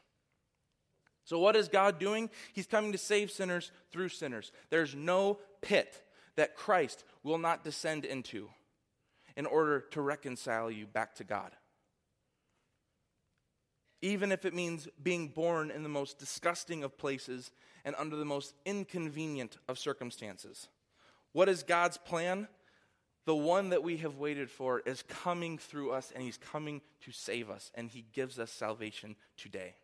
So, 1.30 1.38
what 1.38 1.54
is 1.54 1.68
God 1.68 2.00
doing? 2.00 2.28
He's 2.54 2.66
coming 2.66 2.90
to 2.90 2.98
save 2.98 3.30
sinners 3.30 3.70
through 3.92 4.08
sinners. 4.08 4.50
There's 4.68 4.96
no 4.96 5.38
pit 5.60 6.02
that 6.34 6.56
Christ 6.56 7.04
will 7.22 7.38
not 7.38 7.62
descend 7.62 8.04
into 8.04 8.48
in 9.36 9.46
order 9.46 9.78
to 9.92 10.00
reconcile 10.00 10.72
you 10.72 10.88
back 10.88 11.14
to 11.14 11.24
God. 11.24 11.52
Even 14.02 14.32
if 14.32 14.44
it 14.44 14.54
means 14.54 14.88
being 15.00 15.28
born 15.28 15.70
in 15.70 15.84
the 15.84 15.88
most 15.88 16.18
disgusting 16.18 16.82
of 16.82 16.98
places 16.98 17.52
and 17.84 17.94
under 17.96 18.16
the 18.16 18.24
most 18.24 18.52
inconvenient 18.66 19.56
of 19.68 19.78
circumstances. 19.78 20.66
What 21.30 21.48
is 21.48 21.62
God's 21.62 21.96
plan? 21.96 22.48
The 23.26 23.36
one 23.36 23.68
that 23.68 23.84
we 23.84 23.98
have 23.98 24.16
waited 24.16 24.50
for 24.50 24.80
is 24.80 25.04
coming 25.04 25.58
through 25.58 25.92
us, 25.92 26.10
and 26.12 26.24
He's 26.24 26.38
coming 26.38 26.80
to 27.02 27.12
save 27.12 27.50
us, 27.50 27.70
and 27.76 27.88
He 27.88 28.04
gives 28.12 28.40
us 28.40 28.50
salvation 28.50 29.14
today. 29.36 29.76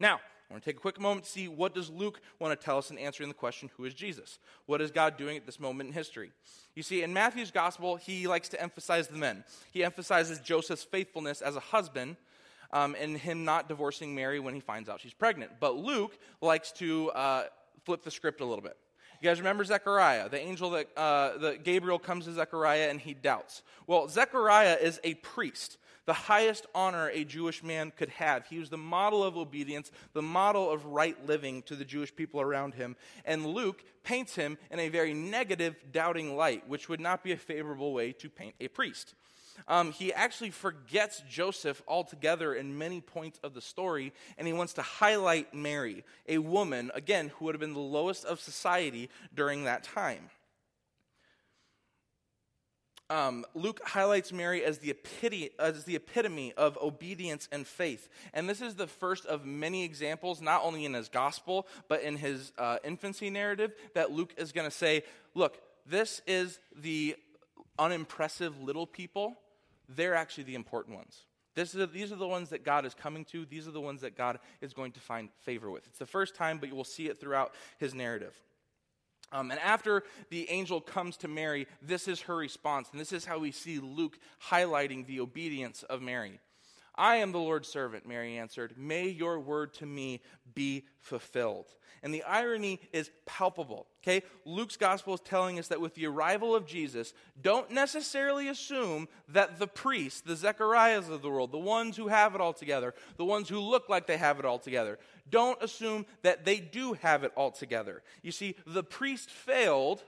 Now, 0.00 0.20
I 0.50 0.54
want 0.54 0.64
to 0.64 0.70
take 0.70 0.78
a 0.78 0.80
quick 0.80 0.98
moment 0.98 1.26
to 1.26 1.30
see 1.30 1.46
what 1.46 1.74
does 1.74 1.88
Luke 1.90 2.20
want 2.40 2.58
to 2.58 2.64
tell 2.64 2.78
us 2.78 2.90
in 2.90 2.98
answering 2.98 3.28
the 3.28 3.34
question, 3.34 3.70
who 3.76 3.84
is 3.84 3.94
Jesus? 3.94 4.40
What 4.66 4.80
is 4.80 4.90
God 4.90 5.16
doing 5.16 5.36
at 5.36 5.46
this 5.46 5.60
moment 5.60 5.90
in 5.90 5.94
history? 5.94 6.32
You 6.74 6.82
see, 6.82 7.04
in 7.04 7.12
Matthew's 7.12 7.52
gospel, 7.52 7.94
he 7.94 8.26
likes 8.26 8.48
to 8.48 8.60
emphasize 8.60 9.06
the 9.06 9.16
men. 9.16 9.44
He 9.70 9.84
emphasizes 9.84 10.40
Joseph's 10.40 10.82
faithfulness 10.82 11.40
as 11.40 11.54
a 11.54 11.60
husband 11.60 12.16
um, 12.72 12.96
and 12.98 13.16
him 13.16 13.44
not 13.44 13.68
divorcing 13.68 14.12
Mary 14.12 14.40
when 14.40 14.54
he 14.54 14.60
finds 14.60 14.88
out 14.88 15.00
she's 15.00 15.14
pregnant. 15.14 15.52
But 15.60 15.76
Luke 15.76 16.18
likes 16.40 16.72
to 16.72 17.10
uh, 17.10 17.44
flip 17.84 18.02
the 18.02 18.10
script 18.10 18.40
a 18.40 18.44
little 18.44 18.62
bit. 18.62 18.76
You 19.20 19.28
guys 19.28 19.38
remember 19.38 19.64
Zechariah, 19.64 20.28
the 20.28 20.40
angel 20.40 20.70
that 20.70 20.88
uh, 20.96 21.38
the 21.38 21.58
Gabriel 21.62 21.98
comes 21.98 22.24
to 22.24 22.32
Zechariah 22.32 22.88
and 22.88 23.00
he 23.00 23.14
doubts. 23.14 23.62
Well, 23.86 24.08
Zechariah 24.08 24.78
is 24.80 24.98
a 25.04 25.14
priest 25.14 25.76
the 26.10 26.14
highest 26.14 26.66
honor 26.74 27.08
a 27.10 27.22
Jewish 27.22 27.62
man 27.62 27.92
could 27.96 28.08
have. 28.08 28.44
He 28.46 28.58
was 28.58 28.68
the 28.68 28.76
model 28.76 29.22
of 29.22 29.36
obedience, 29.36 29.92
the 30.12 30.22
model 30.22 30.68
of 30.68 30.84
right 30.86 31.16
living 31.24 31.62
to 31.62 31.76
the 31.76 31.84
Jewish 31.84 32.14
people 32.16 32.40
around 32.40 32.74
him. 32.74 32.96
And 33.24 33.46
Luke 33.46 33.84
paints 34.02 34.34
him 34.34 34.58
in 34.72 34.80
a 34.80 34.88
very 34.88 35.14
negative, 35.14 35.76
doubting 35.92 36.36
light, 36.36 36.68
which 36.68 36.88
would 36.88 36.98
not 36.98 37.22
be 37.22 37.30
a 37.30 37.36
favorable 37.36 37.92
way 37.92 38.10
to 38.12 38.28
paint 38.28 38.56
a 38.58 38.66
priest. 38.66 39.14
Um, 39.68 39.92
he 39.92 40.12
actually 40.12 40.50
forgets 40.50 41.22
Joseph 41.28 41.82
altogether 41.86 42.54
in 42.54 42.78
many 42.78 43.00
points 43.00 43.38
of 43.42 43.54
the 43.54 43.60
story, 43.60 44.12
and 44.38 44.46
he 44.46 44.52
wants 44.52 44.74
to 44.74 44.82
highlight 44.82 45.54
Mary, 45.54 46.04
a 46.28 46.38
woman, 46.38 46.90
again, 46.94 47.30
who 47.36 47.44
would 47.44 47.54
have 47.54 47.60
been 47.60 47.74
the 47.74 47.80
lowest 47.80 48.24
of 48.24 48.40
society 48.40 49.08
during 49.34 49.64
that 49.64 49.84
time 49.84 50.30
um, 53.10 53.44
Luke 53.54 53.80
highlights 53.84 54.32
Mary 54.32 54.64
as 54.64 54.78
the, 54.78 54.90
epitome, 54.90 55.50
as 55.58 55.84
the 55.84 55.96
epitome 55.96 56.54
of 56.56 56.78
obedience 56.80 57.48
and 57.50 57.66
faith. 57.66 58.08
And 58.32 58.48
this 58.48 58.62
is 58.62 58.76
the 58.76 58.86
first 58.86 59.26
of 59.26 59.44
many 59.44 59.84
examples, 59.84 60.40
not 60.40 60.62
only 60.64 60.84
in 60.84 60.94
his 60.94 61.08
gospel, 61.08 61.66
but 61.88 62.02
in 62.02 62.16
his 62.16 62.52
uh, 62.56 62.78
infancy 62.84 63.28
narrative, 63.28 63.72
that 63.94 64.12
Luke 64.12 64.32
is 64.38 64.52
going 64.52 64.68
to 64.70 64.74
say, 64.74 65.02
look, 65.34 65.58
this 65.84 66.22
is 66.26 66.60
the 66.74 67.16
unimpressive 67.78 68.60
little 68.62 68.86
people. 68.86 69.36
They're 69.94 70.14
actually 70.14 70.44
the 70.44 70.54
important 70.54 70.96
ones. 70.96 71.26
Is, 71.56 71.76
these 71.92 72.10
are 72.10 72.16
the 72.16 72.28
ones 72.28 72.50
that 72.50 72.64
God 72.64 72.86
is 72.86 72.94
coming 72.94 73.24
to. 73.26 73.44
These 73.44 73.68
are 73.68 73.72
the 73.72 73.80
ones 73.80 74.00
that 74.00 74.16
God 74.16 74.38
is 74.62 74.72
going 74.72 74.92
to 74.92 75.00
find 75.00 75.28
favor 75.40 75.70
with. 75.70 75.86
It's 75.88 75.98
the 75.98 76.06
first 76.06 76.34
time, 76.34 76.58
but 76.58 76.70
you 76.70 76.74
will 76.74 76.84
see 76.84 77.08
it 77.08 77.20
throughout 77.20 77.54
his 77.78 77.92
narrative. 77.92 78.34
Um, 79.32 79.50
and 79.50 79.60
after 79.60 80.02
the 80.30 80.48
angel 80.50 80.80
comes 80.80 81.16
to 81.18 81.28
Mary, 81.28 81.66
this 81.82 82.08
is 82.08 82.22
her 82.22 82.36
response. 82.36 82.88
And 82.92 83.00
this 83.00 83.12
is 83.12 83.24
how 83.24 83.38
we 83.38 83.52
see 83.52 83.78
Luke 83.78 84.18
highlighting 84.48 85.06
the 85.06 85.20
obedience 85.20 85.82
of 85.84 86.02
Mary. 86.02 86.40
I 87.00 87.16
am 87.16 87.32
the 87.32 87.38
Lord's 87.38 87.66
servant, 87.66 88.06
Mary 88.06 88.36
answered. 88.36 88.74
May 88.76 89.08
your 89.08 89.40
word 89.40 89.72
to 89.74 89.86
me 89.86 90.20
be 90.54 90.84
fulfilled. 90.98 91.64
And 92.02 92.12
the 92.12 92.22
irony 92.24 92.78
is 92.92 93.10
palpable. 93.24 93.86
Okay? 94.02 94.22
Luke's 94.44 94.76
gospel 94.76 95.14
is 95.14 95.20
telling 95.20 95.58
us 95.58 95.68
that 95.68 95.80
with 95.80 95.94
the 95.94 96.06
arrival 96.06 96.54
of 96.54 96.66
Jesus, 96.66 97.14
don't 97.40 97.70
necessarily 97.70 98.48
assume 98.48 99.08
that 99.28 99.58
the 99.58 99.66
priests, 99.66 100.20
the 100.20 100.36
Zechariahs 100.36 101.08
of 101.08 101.22
the 101.22 101.30
world, 101.30 101.52
the 101.52 101.58
ones 101.58 101.96
who 101.96 102.08
have 102.08 102.34
it 102.34 102.40
all 102.42 102.52
together, 102.52 102.94
the 103.16 103.24
ones 103.24 103.48
who 103.48 103.60
look 103.60 103.88
like 103.88 104.06
they 104.06 104.18
have 104.18 104.38
it 104.38 104.44
all 104.44 104.58
together, 104.58 104.98
don't 105.30 105.62
assume 105.62 106.04
that 106.20 106.44
they 106.44 106.60
do 106.60 106.92
have 106.92 107.24
it 107.24 107.32
all 107.34 107.50
together. 107.50 108.02
You 108.22 108.32
see, 108.32 108.56
the 108.66 108.84
priest 108.84 109.30
failed 109.30 110.02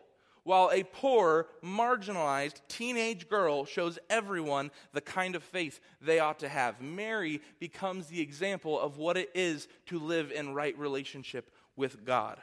while 0.44 0.70
a 0.72 0.82
poor, 0.82 1.46
marginalized 1.62 2.60
teenage 2.68 3.28
girl 3.28 3.64
shows 3.64 3.98
everyone 4.10 4.70
the 4.92 5.00
kind 5.00 5.36
of 5.36 5.42
faith 5.42 5.80
they 6.00 6.18
ought 6.18 6.40
to 6.40 6.48
have. 6.48 6.80
Mary 6.80 7.40
becomes 7.60 8.06
the 8.06 8.20
example 8.20 8.78
of 8.78 8.98
what 8.98 9.16
it 9.16 9.30
is 9.34 9.68
to 9.86 9.98
live 9.98 10.32
in 10.32 10.54
right 10.54 10.76
relationship 10.76 11.50
with 11.76 12.04
God. 12.04 12.38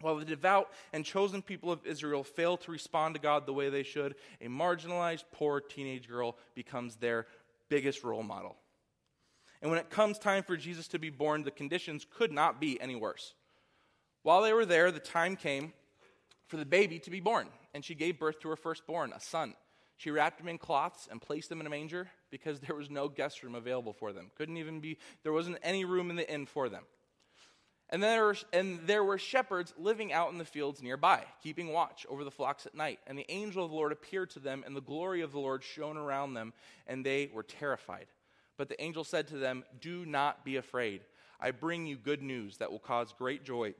While 0.00 0.16
the 0.16 0.24
devout 0.24 0.70
and 0.92 1.04
chosen 1.04 1.40
people 1.40 1.72
of 1.72 1.86
Israel 1.86 2.24
fail 2.24 2.58
to 2.58 2.70
respond 2.70 3.14
to 3.14 3.20
God 3.20 3.46
the 3.46 3.54
way 3.54 3.70
they 3.70 3.82
should, 3.82 4.16
a 4.40 4.48
marginalized, 4.48 5.24
poor 5.32 5.60
teenage 5.60 6.08
girl 6.08 6.36
becomes 6.54 6.96
their 6.96 7.26
biggest 7.70 8.04
role 8.04 8.22
model. 8.22 8.56
And 9.62 9.70
when 9.70 9.80
it 9.80 9.88
comes 9.88 10.18
time 10.18 10.42
for 10.42 10.58
Jesus 10.58 10.88
to 10.88 10.98
be 10.98 11.08
born, 11.08 11.42
the 11.42 11.50
conditions 11.50 12.04
could 12.10 12.32
not 12.32 12.60
be 12.60 12.78
any 12.82 12.96
worse. 12.96 13.32
While 14.22 14.42
they 14.42 14.52
were 14.52 14.66
there, 14.66 14.90
the 14.90 15.00
time 15.00 15.36
came 15.36 15.72
for 16.54 16.58
the 16.58 16.64
baby 16.64 17.00
to 17.00 17.10
be 17.10 17.18
born, 17.18 17.48
and 17.74 17.84
she 17.84 17.96
gave 17.96 18.20
birth 18.20 18.38
to 18.38 18.48
her 18.48 18.54
firstborn, 18.54 19.12
a 19.12 19.18
son. 19.18 19.54
She 19.96 20.12
wrapped 20.12 20.40
him 20.40 20.46
in 20.46 20.56
cloths 20.56 21.08
and 21.10 21.20
placed 21.20 21.50
him 21.50 21.60
in 21.60 21.66
a 21.66 21.70
manger 21.70 22.08
because 22.30 22.60
there 22.60 22.76
was 22.76 22.88
no 22.88 23.08
guest 23.08 23.42
room 23.42 23.56
available 23.56 23.92
for 23.92 24.12
them. 24.12 24.30
Couldn't 24.36 24.58
even 24.58 24.78
be, 24.78 24.98
there 25.24 25.32
wasn't 25.32 25.58
any 25.64 25.84
room 25.84 26.10
in 26.10 26.16
the 26.16 26.32
inn 26.32 26.46
for 26.46 26.68
them. 26.68 26.84
And 27.90 28.00
there, 28.00 28.26
were, 28.26 28.36
and 28.52 28.78
there 28.86 29.02
were 29.02 29.18
shepherds 29.18 29.74
living 29.76 30.12
out 30.12 30.30
in 30.30 30.38
the 30.38 30.44
fields 30.44 30.80
nearby, 30.80 31.24
keeping 31.42 31.72
watch 31.72 32.06
over 32.08 32.22
the 32.22 32.30
flocks 32.30 32.66
at 32.66 32.76
night. 32.76 33.00
And 33.08 33.18
the 33.18 33.28
angel 33.28 33.64
of 33.64 33.72
the 33.72 33.76
Lord 33.76 33.90
appeared 33.90 34.30
to 34.30 34.38
them, 34.38 34.62
and 34.64 34.76
the 34.76 34.80
glory 34.80 35.22
of 35.22 35.32
the 35.32 35.40
Lord 35.40 35.64
shone 35.64 35.96
around 35.96 36.34
them, 36.34 36.52
and 36.86 37.04
they 37.04 37.32
were 37.34 37.42
terrified. 37.42 38.06
But 38.56 38.68
the 38.68 38.80
angel 38.80 39.02
said 39.02 39.26
to 39.28 39.38
them, 39.38 39.64
Do 39.80 40.06
not 40.06 40.44
be 40.44 40.54
afraid. 40.54 41.00
I 41.40 41.50
bring 41.50 41.84
you 41.84 41.96
good 41.96 42.22
news 42.22 42.58
that 42.58 42.70
will 42.70 42.78
cause 42.78 43.12
great 43.12 43.42
joy 43.42 43.74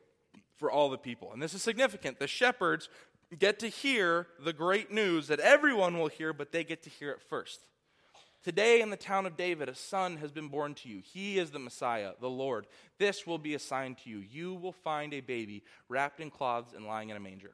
for 0.56 0.70
all 0.70 0.88
the 0.88 0.98
people. 0.98 1.32
And 1.32 1.42
this 1.42 1.54
is 1.54 1.62
significant. 1.62 2.18
The 2.18 2.26
shepherds 2.26 2.88
get 3.38 3.58
to 3.60 3.68
hear 3.68 4.26
the 4.42 4.52
great 4.52 4.92
news 4.92 5.28
that 5.28 5.40
everyone 5.40 5.98
will 5.98 6.08
hear, 6.08 6.32
but 6.32 6.52
they 6.52 6.64
get 6.64 6.82
to 6.84 6.90
hear 6.90 7.10
it 7.10 7.22
first. 7.22 7.60
Today 8.44 8.82
in 8.82 8.90
the 8.90 8.96
town 8.96 9.24
of 9.24 9.38
David, 9.38 9.70
a 9.70 9.74
son 9.74 10.18
has 10.18 10.30
been 10.30 10.48
born 10.48 10.74
to 10.74 10.88
you. 10.88 11.00
He 11.00 11.38
is 11.38 11.50
the 11.50 11.58
Messiah, 11.58 12.12
the 12.20 12.28
Lord. 12.28 12.66
This 12.98 13.26
will 13.26 13.38
be 13.38 13.54
a 13.54 13.58
sign 13.58 13.96
to 14.04 14.10
you. 14.10 14.18
You 14.18 14.54
will 14.54 14.72
find 14.72 15.14
a 15.14 15.20
baby 15.20 15.62
wrapped 15.88 16.20
in 16.20 16.30
cloths 16.30 16.74
and 16.74 16.84
lying 16.84 17.08
in 17.08 17.16
a 17.16 17.20
manger. 17.20 17.52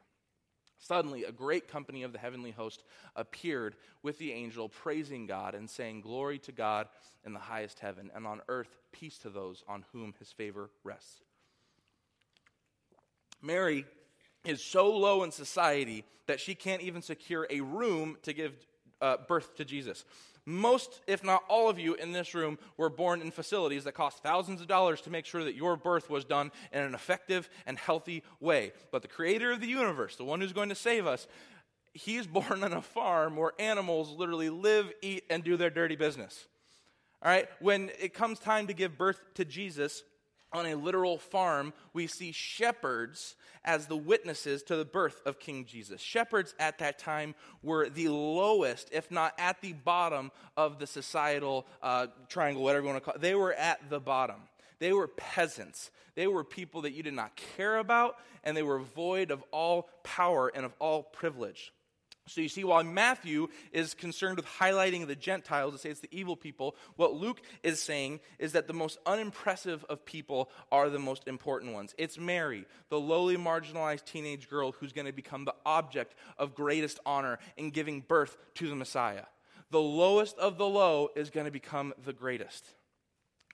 Suddenly, 0.78 1.24
a 1.24 1.32
great 1.32 1.68
company 1.68 2.02
of 2.02 2.12
the 2.12 2.18
heavenly 2.18 2.50
host 2.50 2.82
appeared 3.14 3.76
with 4.02 4.18
the 4.18 4.32
angel, 4.32 4.68
praising 4.68 5.26
God 5.26 5.54
and 5.54 5.70
saying, 5.70 6.00
Glory 6.00 6.38
to 6.40 6.52
God 6.52 6.88
in 7.24 7.34
the 7.34 7.38
highest 7.38 7.78
heaven, 7.78 8.10
and 8.14 8.26
on 8.26 8.40
earth 8.48 8.76
peace 8.90 9.18
to 9.18 9.30
those 9.30 9.62
on 9.68 9.84
whom 9.92 10.14
his 10.18 10.32
favor 10.32 10.70
rests. 10.82 11.20
Mary 13.42 13.84
is 14.44 14.62
so 14.62 14.90
low 14.90 15.22
in 15.22 15.30
society 15.30 16.04
that 16.26 16.40
she 16.40 16.54
can't 16.54 16.82
even 16.82 17.02
secure 17.02 17.46
a 17.50 17.60
room 17.60 18.16
to 18.22 18.32
give 18.32 18.54
uh, 19.00 19.16
birth 19.28 19.56
to 19.56 19.64
Jesus. 19.64 20.04
Most, 20.46 21.02
if 21.06 21.22
not 21.22 21.44
all 21.48 21.68
of 21.68 21.78
you 21.78 21.94
in 21.94 22.12
this 22.12 22.34
room, 22.34 22.58
were 22.76 22.88
born 22.88 23.20
in 23.20 23.30
facilities 23.30 23.84
that 23.84 23.92
cost 23.92 24.22
thousands 24.22 24.60
of 24.60 24.66
dollars 24.66 25.00
to 25.02 25.10
make 25.10 25.26
sure 25.26 25.44
that 25.44 25.54
your 25.54 25.76
birth 25.76 26.08
was 26.08 26.24
done 26.24 26.50
in 26.72 26.82
an 26.82 26.94
effective 26.94 27.48
and 27.66 27.78
healthy 27.78 28.22
way. 28.40 28.72
But 28.90 29.02
the 29.02 29.08
creator 29.08 29.52
of 29.52 29.60
the 29.60 29.66
universe, 29.66 30.16
the 30.16 30.24
one 30.24 30.40
who's 30.40 30.52
going 30.52 30.70
to 30.70 30.74
save 30.74 31.06
us, 31.06 31.26
he's 31.92 32.26
born 32.26 32.64
on 32.64 32.72
a 32.72 32.82
farm 32.82 33.36
where 33.36 33.52
animals 33.58 34.10
literally 34.10 34.50
live, 34.50 34.90
eat, 35.02 35.24
and 35.30 35.44
do 35.44 35.56
their 35.56 35.70
dirty 35.70 35.96
business. 35.96 36.46
All 37.22 37.30
right? 37.30 37.48
When 37.60 37.90
it 38.00 38.14
comes 38.14 38.38
time 38.38 38.66
to 38.68 38.72
give 38.72 38.96
birth 38.96 39.20
to 39.34 39.44
Jesus, 39.44 40.02
on 40.52 40.66
a 40.66 40.74
literal 40.74 41.18
farm, 41.18 41.72
we 41.92 42.06
see 42.06 42.32
shepherds 42.32 43.36
as 43.64 43.86
the 43.86 43.96
witnesses 43.96 44.62
to 44.64 44.76
the 44.76 44.84
birth 44.84 45.20
of 45.26 45.38
King 45.38 45.64
Jesus. 45.64 46.00
Shepherds 46.00 46.54
at 46.58 46.78
that 46.78 46.98
time 46.98 47.34
were 47.62 47.88
the 47.88 48.08
lowest, 48.08 48.88
if 48.92 49.10
not 49.10 49.34
at 49.38 49.60
the 49.60 49.72
bottom, 49.72 50.30
of 50.56 50.78
the 50.78 50.86
societal 50.86 51.66
uh, 51.82 52.06
triangle, 52.28 52.62
whatever 52.62 52.86
you 52.86 52.92
want 52.92 53.02
to 53.02 53.04
call 53.04 53.14
it. 53.14 53.20
They 53.20 53.34
were 53.34 53.54
at 53.54 53.90
the 53.90 54.00
bottom. 54.00 54.36
They 54.78 54.92
were 54.92 55.08
peasants. 55.08 55.90
They 56.14 56.26
were 56.26 56.42
people 56.42 56.82
that 56.82 56.92
you 56.92 57.02
did 57.02 57.14
not 57.14 57.36
care 57.56 57.76
about, 57.78 58.16
and 58.44 58.56
they 58.56 58.62
were 58.62 58.78
void 58.78 59.30
of 59.30 59.44
all 59.52 59.88
power 60.02 60.50
and 60.54 60.64
of 60.64 60.72
all 60.78 61.02
privilege. 61.02 61.72
So 62.30 62.40
you 62.40 62.48
see, 62.48 62.62
while 62.62 62.84
Matthew 62.84 63.48
is 63.72 63.94
concerned 63.94 64.36
with 64.36 64.46
highlighting 64.46 65.06
the 65.06 65.16
Gentiles 65.16 65.72
to 65.72 65.78
say 65.78 65.90
it's 65.90 66.00
the 66.00 66.08
evil 66.12 66.36
people, 66.36 66.76
what 66.96 67.14
Luke 67.14 67.40
is 67.62 67.82
saying 67.82 68.20
is 68.38 68.52
that 68.52 68.68
the 68.68 68.72
most 68.72 68.98
unimpressive 69.04 69.84
of 69.88 70.04
people 70.04 70.50
are 70.70 70.88
the 70.88 70.98
most 70.98 71.26
important 71.26 71.72
ones. 71.72 71.94
It's 71.98 72.18
Mary, 72.18 72.66
the 72.88 73.00
lowly, 73.00 73.36
marginalized 73.36 74.04
teenage 74.04 74.48
girl 74.48 74.72
who's 74.72 74.92
going 74.92 75.06
to 75.06 75.12
become 75.12 75.44
the 75.44 75.54
object 75.66 76.14
of 76.38 76.54
greatest 76.54 77.00
honor 77.04 77.38
in 77.56 77.70
giving 77.70 78.00
birth 78.00 78.36
to 78.54 78.68
the 78.68 78.76
Messiah. 78.76 79.24
The 79.70 79.80
lowest 79.80 80.38
of 80.38 80.56
the 80.56 80.68
low 80.68 81.10
is 81.16 81.30
going 81.30 81.46
to 81.46 81.52
become 81.52 81.94
the 82.04 82.12
greatest. 82.12 82.64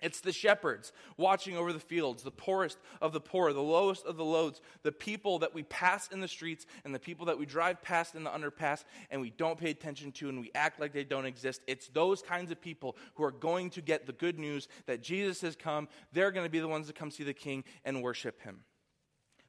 It's 0.02 0.20
the 0.20 0.32
shepherds 0.32 0.92
watching 1.16 1.56
over 1.56 1.72
the 1.72 1.80
fields, 1.80 2.22
the 2.22 2.30
poorest 2.30 2.78
of 3.00 3.14
the 3.14 3.20
poor, 3.20 3.54
the 3.54 3.62
lowest 3.62 4.04
of 4.04 4.18
the 4.18 4.24
loads, 4.24 4.60
the 4.82 4.92
people 4.92 5.38
that 5.38 5.54
we 5.54 5.62
pass 5.62 6.08
in 6.08 6.20
the 6.20 6.28
streets 6.28 6.66
and 6.84 6.94
the 6.94 6.98
people 6.98 7.26
that 7.26 7.38
we 7.38 7.46
drive 7.46 7.80
past 7.80 8.14
in 8.14 8.22
the 8.22 8.30
underpass 8.30 8.84
and 9.10 9.22
we 9.22 9.30
don't 9.30 9.58
pay 9.58 9.70
attention 9.70 10.12
to 10.12 10.28
and 10.28 10.38
we 10.38 10.50
act 10.54 10.80
like 10.80 10.92
they 10.92 11.04
don't 11.04 11.24
exist. 11.24 11.62
It's 11.66 11.88
those 11.88 12.20
kinds 12.20 12.50
of 12.50 12.60
people 12.60 12.94
who 13.14 13.24
are 13.24 13.30
going 13.30 13.70
to 13.70 13.80
get 13.80 14.06
the 14.06 14.12
good 14.12 14.38
news 14.38 14.68
that 14.84 15.02
Jesus 15.02 15.40
has 15.40 15.56
come. 15.56 15.88
They're 16.12 16.30
going 16.30 16.46
to 16.46 16.50
be 16.50 16.60
the 16.60 16.68
ones 16.68 16.88
that 16.88 16.96
come 16.96 17.10
see 17.10 17.24
the 17.24 17.32
king 17.32 17.64
and 17.82 18.02
worship 18.02 18.42
him. 18.42 18.60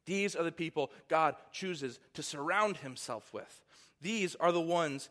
These 0.05 0.33
are 0.33 0.43
the 0.43 0.51
people 0.53 0.91
God 1.10 1.36
chooses 1.51 1.99
to 2.13 2.23
surround 2.23 2.77
himself 2.77 3.33
with. 3.33 3.63
These 3.99 4.36
are 4.36 4.53
the 4.53 4.62
ones 4.62 5.10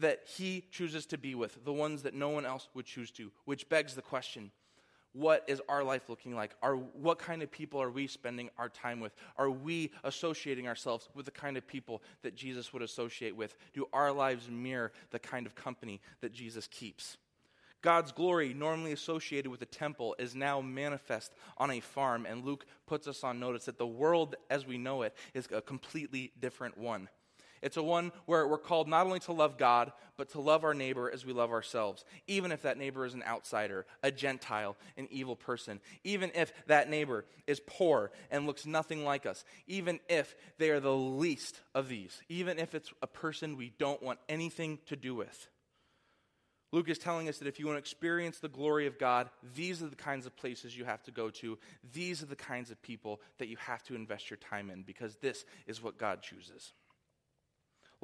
that 0.00 0.22
he 0.26 0.66
chooses 0.72 1.06
to 1.06 1.16
be 1.16 1.36
with, 1.36 1.64
the 1.64 1.72
ones 1.72 2.02
that 2.02 2.14
no 2.14 2.30
one 2.30 2.44
else 2.44 2.68
would 2.74 2.86
choose 2.86 3.12
to, 3.12 3.30
which 3.44 3.68
begs 3.68 3.94
the 3.94 4.02
question 4.02 4.50
what 5.14 5.44
is 5.46 5.62
our 5.68 5.82
life 5.82 6.08
looking 6.08 6.34
like? 6.34 6.50
Are, 6.60 6.74
what 6.74 7.18
kind 7.18 7.42
of 7.42 7.50
people 7.50 7.80
are 7.80 7.90
we 7.90 8.06
spending 8.06 8.50
our 8.58 8.68
time 8.68 9.00
with? 9.00 9.14
Are 9.38 9.50
we 9.50 9.92
associating 10.02 10.68
ourselves 10.68 11.08
with 11.14 11.24
the 11.24 11.30
kind 11.30 11.56
of 11.56 11.66
people 11.66 12.02
that 12.22 12.34
Jesus 12.34 12.72
would 12.72 12.82
associate 12.82 13.34
with? 13.34 13.56
Do 13.72 13.86
our 13.92 14.12
lives 14.12 14.50
mirror 14.50 14.92
the 15.10 15.20
kind 15.20 15.46
of 15.46 15.54
company 15.54 16.00
that 16.20 16.32
Jesus 16.32 16.66
keeps? 16.66 17.16
God's 17.80 18.12
glory, 18.12 18.54
normally 18.54 18.92
associated 18.92 19.50
with 19.50 19.60
the 19.60 19.66
temple, 19.66 20.16
is 20.18 20.34
now 20.34 20.60
manifest 20.60 21.32
on 21.58 21.70
a 21.70 21.80
farm, 21.80 22.26
and 22.26 22.44
Luke 22.44 22.64
puts 22.86 23.06
us 23.06 23.22
on 23.22 23.38
notice 23.38 23.66
that 23.66 23.78
the 23.78 23.86
world 23.86 24.36
as 24.48 24.66
we 24.66 24.78
know 24.78 25.02
it 25.02 25.14
is 25.34 25.46
a 25.52 25.60
completely 25.60 26.32
different 26.40 26.78
one. 26.78 27.08
It's 27.64 27.78
a 27.78 27.82
one 27.82 28.12
where 28.26 28.46
we're 28.46 28.58
called 28.58 28.88
not 28.88 29.06
only 29.06 29.20
to 29.20 29.32
love 29.32 29.56
God, 29.56 29.90
but 30.18 30.28
to 30.32 30.40
love 30.40 30.64
our 30.64 30.74
neighbor 30.74 31.10
as 31.10 31.24
we 31.24 31.32
love 31.32 31.50
ourselves, 31.50 32.04
even 32.26 32.52
if 32.52 32.60
that 32.60 32.76
neighbor 32.76 33.06
is 33.06 33.14
an 33.14 33.22
outsider, 33.26 33.86
a 34.02 34.10
Gentile, 34.10 34.76
an 34.98 35.08
evil 35.10 35.34
person, 35.34 35.80
even 36.04 36.30
if 36.34 36.52
that 36.66 36.90
neighbor 36.90 37.24
is 37.46 37.62
poor 37.66 38.10
and 38.30 38.46
looks 38.46 38.66
nothing 38.66 39.02
like 39.02 39.24
us, 39.24 39.46
even 39.66 39.98
if 40.10 40.36
they 40.58 40.68
are 40.68 40.78
the 40.78 40.94
least 40.94 41.58
of 41.74 41.88
these, 41.88 42.20
even 42.28 42.58
if 42.58 42.74
it's 42.74 42.92
a 43.00 43.06
person 43.06 43.56
we 43.56 43.72
don't 43.78 44.02
want 44.02 44.18
anything 44.28 44.78
to 44.84 44.94
do 44.94 45.14
with. 45.14 45.48
Luke 46.70 46.90
is 46.90 46.98
telling 46.98 47.30
us 47.30 47.38
that 47.38 47.48
if 47.48 47.58
you 47.58 47.66
want 47.66 47.76
to 47.76 47.80
experience 47.80 48.40
the 48.40 48.48
glory 48.48 48.86
of 48.86 48.98
God, 48.98 49.30
these 49.54 49.82
are 49.82 49.88
the 49.88 49.96
kinds 49.96 50.26
of 50.26 50.36
places 50.36 50.76
you 50.76 50.84
have 50.84 51.02
to 51.04 51.12
go 51.12 51.30
to. 51.30 51.56
These 51.94 52.22
are 52.22 52.26
the 52.26 52.36
kinds 52.36 52.70
of 52.70 52.82
people 52.82 53.22
that 53.38 53.48
you 53.48 53.56
have 53.56 53.82
to 53.84 53.94
invest 53.94 54.28
your 54.28 54.36
time 54.36 54.68
in 54.68 54.82
because 54.82 55.16
this 55.16 55.46
is 55.66 55.82
what 55.82 55.96
God 55.96 56.20
chooses. 56.20 56.74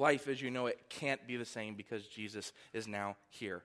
Life, 0.01 0.27
as 0.27 0.41
you 0.41 0.49
know 0.49 0.65
it, 0.65 0.79
can't 0.89 1.27
be 1.27 1.37
the 1.37 1.45
same 1.45 1.75
because 1.75 2.07
Jesus 2.07 2.53
is 2.73 2.87
now 2.87 3.17
here. 3.29 3.61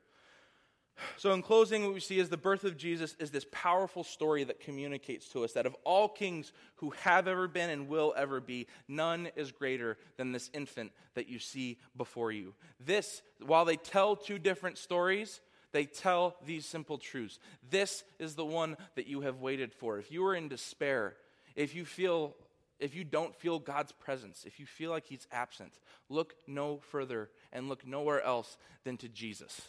So, 1.17 1.33
in 1.33 1.41
closing, 1.41 1.83
what 1.83 1.95
we 1.95 2.01
see 2.01 2.19
is 2.19 2.29
the 2.29 2.37
birth 2.37 2.65
of 2.65 2.77
Jesus 2.77 3.17
is 3.19 3.31
this 3.31 3.47
powerful 3.51 4.05
story 4.05 4.45
that 4.45 4.61
communicates 4.61 5.31
to 5.31 5.45
us 5.45 5.55
that 5.55 5.65
of 5.65 5.75
all 5.83 6.11
kings 6.11 6.53
who 6.75 6.91
have 6.91 7.27
ever 7.27 7.49
been 7.49 7.71
and 7.71 7.89
will 7.89 8.13
ever 8.19 8.43
be, 8.43 8.67
none 8.87 9.31
is 9.35 9.51
greater 9.51 9.97
than 10.19 10.33
this 10.33 10.51
infant 10.53 10.93
that 11.15 11.27
you 11.27 11.39
see 11.39 11.79
before 11.97 12.33
you. 12.33 12.53
This, 12.85 13.23
while 13.41 13.65
they 13.65 13.77
tell 13.77 14.15
two 14.15 14.39
different 14.39 14.77
stories, 14.77 15.41
they 15.73 15.87
tell 15.87 16.37
these 16.45 16.67
simple 16.67 16.99
truths. 16.99 17.39
This 17.71 18.05
is 18.19 18.35
the 18.35 18.45
one 18.45 18.77
that 18.97 19.07
you 19.07 19.23
have 19.23 19.41
waited 19.41 19.73
for. 19.73 19.99
If 19.99 20.13
you 20.13 20.27
are 20.27 20.35
in 20.35 20.49
despair, 20.49 21.17
if 21.55 21.75
you 21.75 21.87
feel 21.87 22.35
if 22.79 22.95
you 22.95 23.05
don't 23.05 23.35
feel 23.35 23.59
God's 23.59 23.93
presence, 23.93 24.45
if 24.47 24.61
you 24.61 24.67
feel 24.67 24.91
like 24.91 25.07
He's 25.07 25.27
absent, 25.33 25.79
look 26.09 26.35
no 26.47 26.79
further 26.79 27.31
and 27.53 27.69
look 27.69 27.87
nowhere 27.87 28.23
else 28.23 28.57
than 28.85 28.97
to 28.99 29.09
Jesus. 29.09 29.61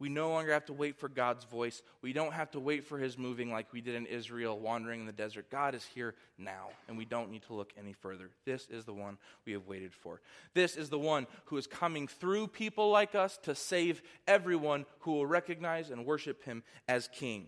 We 0.00 0.08
no 0.08 0.30
longer 0.30 0.52
have 0.52 0.66
to 0.66 0.72
wait 0.72 0.96
for 0.96 1.08
God's 1.08 1.44
voice. 1.44 1.82
We 2.02 2.12
don't 2.12 2.32
have 2.32 2.52
to 2.52 2.60
wait 2.60 2.84
for 2.84 2.98
His 2.98 3.18
moving 3.18 3.50
like 3.50 3.72
we 3.72 3.80
did 3.80 3.96
in 3.96 4.06
Israel, 4.06 4.58
wandering 4.58 5.00
in 5.00 5.06
the 5.06 5.12
desert. 5.12 5.50
God 5.50 5.74
is 5.74 5.84
here 5.84 6.14
now, 6.38 6.68
and 6.86 6.96
we 6.96 7.04
don't 7.04 7.32
need 7.32 7.42
to 7.48 7.54
look 7.54 7.72
any 7.76 7.92
further. 7.92 8.30
This 8.44 8.68
is 8.68 8.84
the 8.84 8.94
one 8.94 9.18
we 9.44 9.52
have 9.52 9.66
waited 9.66 9.92
for. 9.92 10.20
This 10.54 10.76
is 10.76 10.88
the 10.88 11.00
one 11.00 11.26
who 11.46 11.56
is 11.56 11.66
coming 11.66 12.06
through 12.06 12.46
people 12.46 12.90
like 12.90 13.16
us 13.16 13.38
to 13.42 13.56
save 13.56 14.02
everyone 14.28 14.86
who 15.00 15.12
will 15.12 15.26
recognize 15.26 15.90
and 15.90 16.06
worship 16.06 16.44
Him 16.44 16.62
as 16.86 17.08
King. 17.08 17.46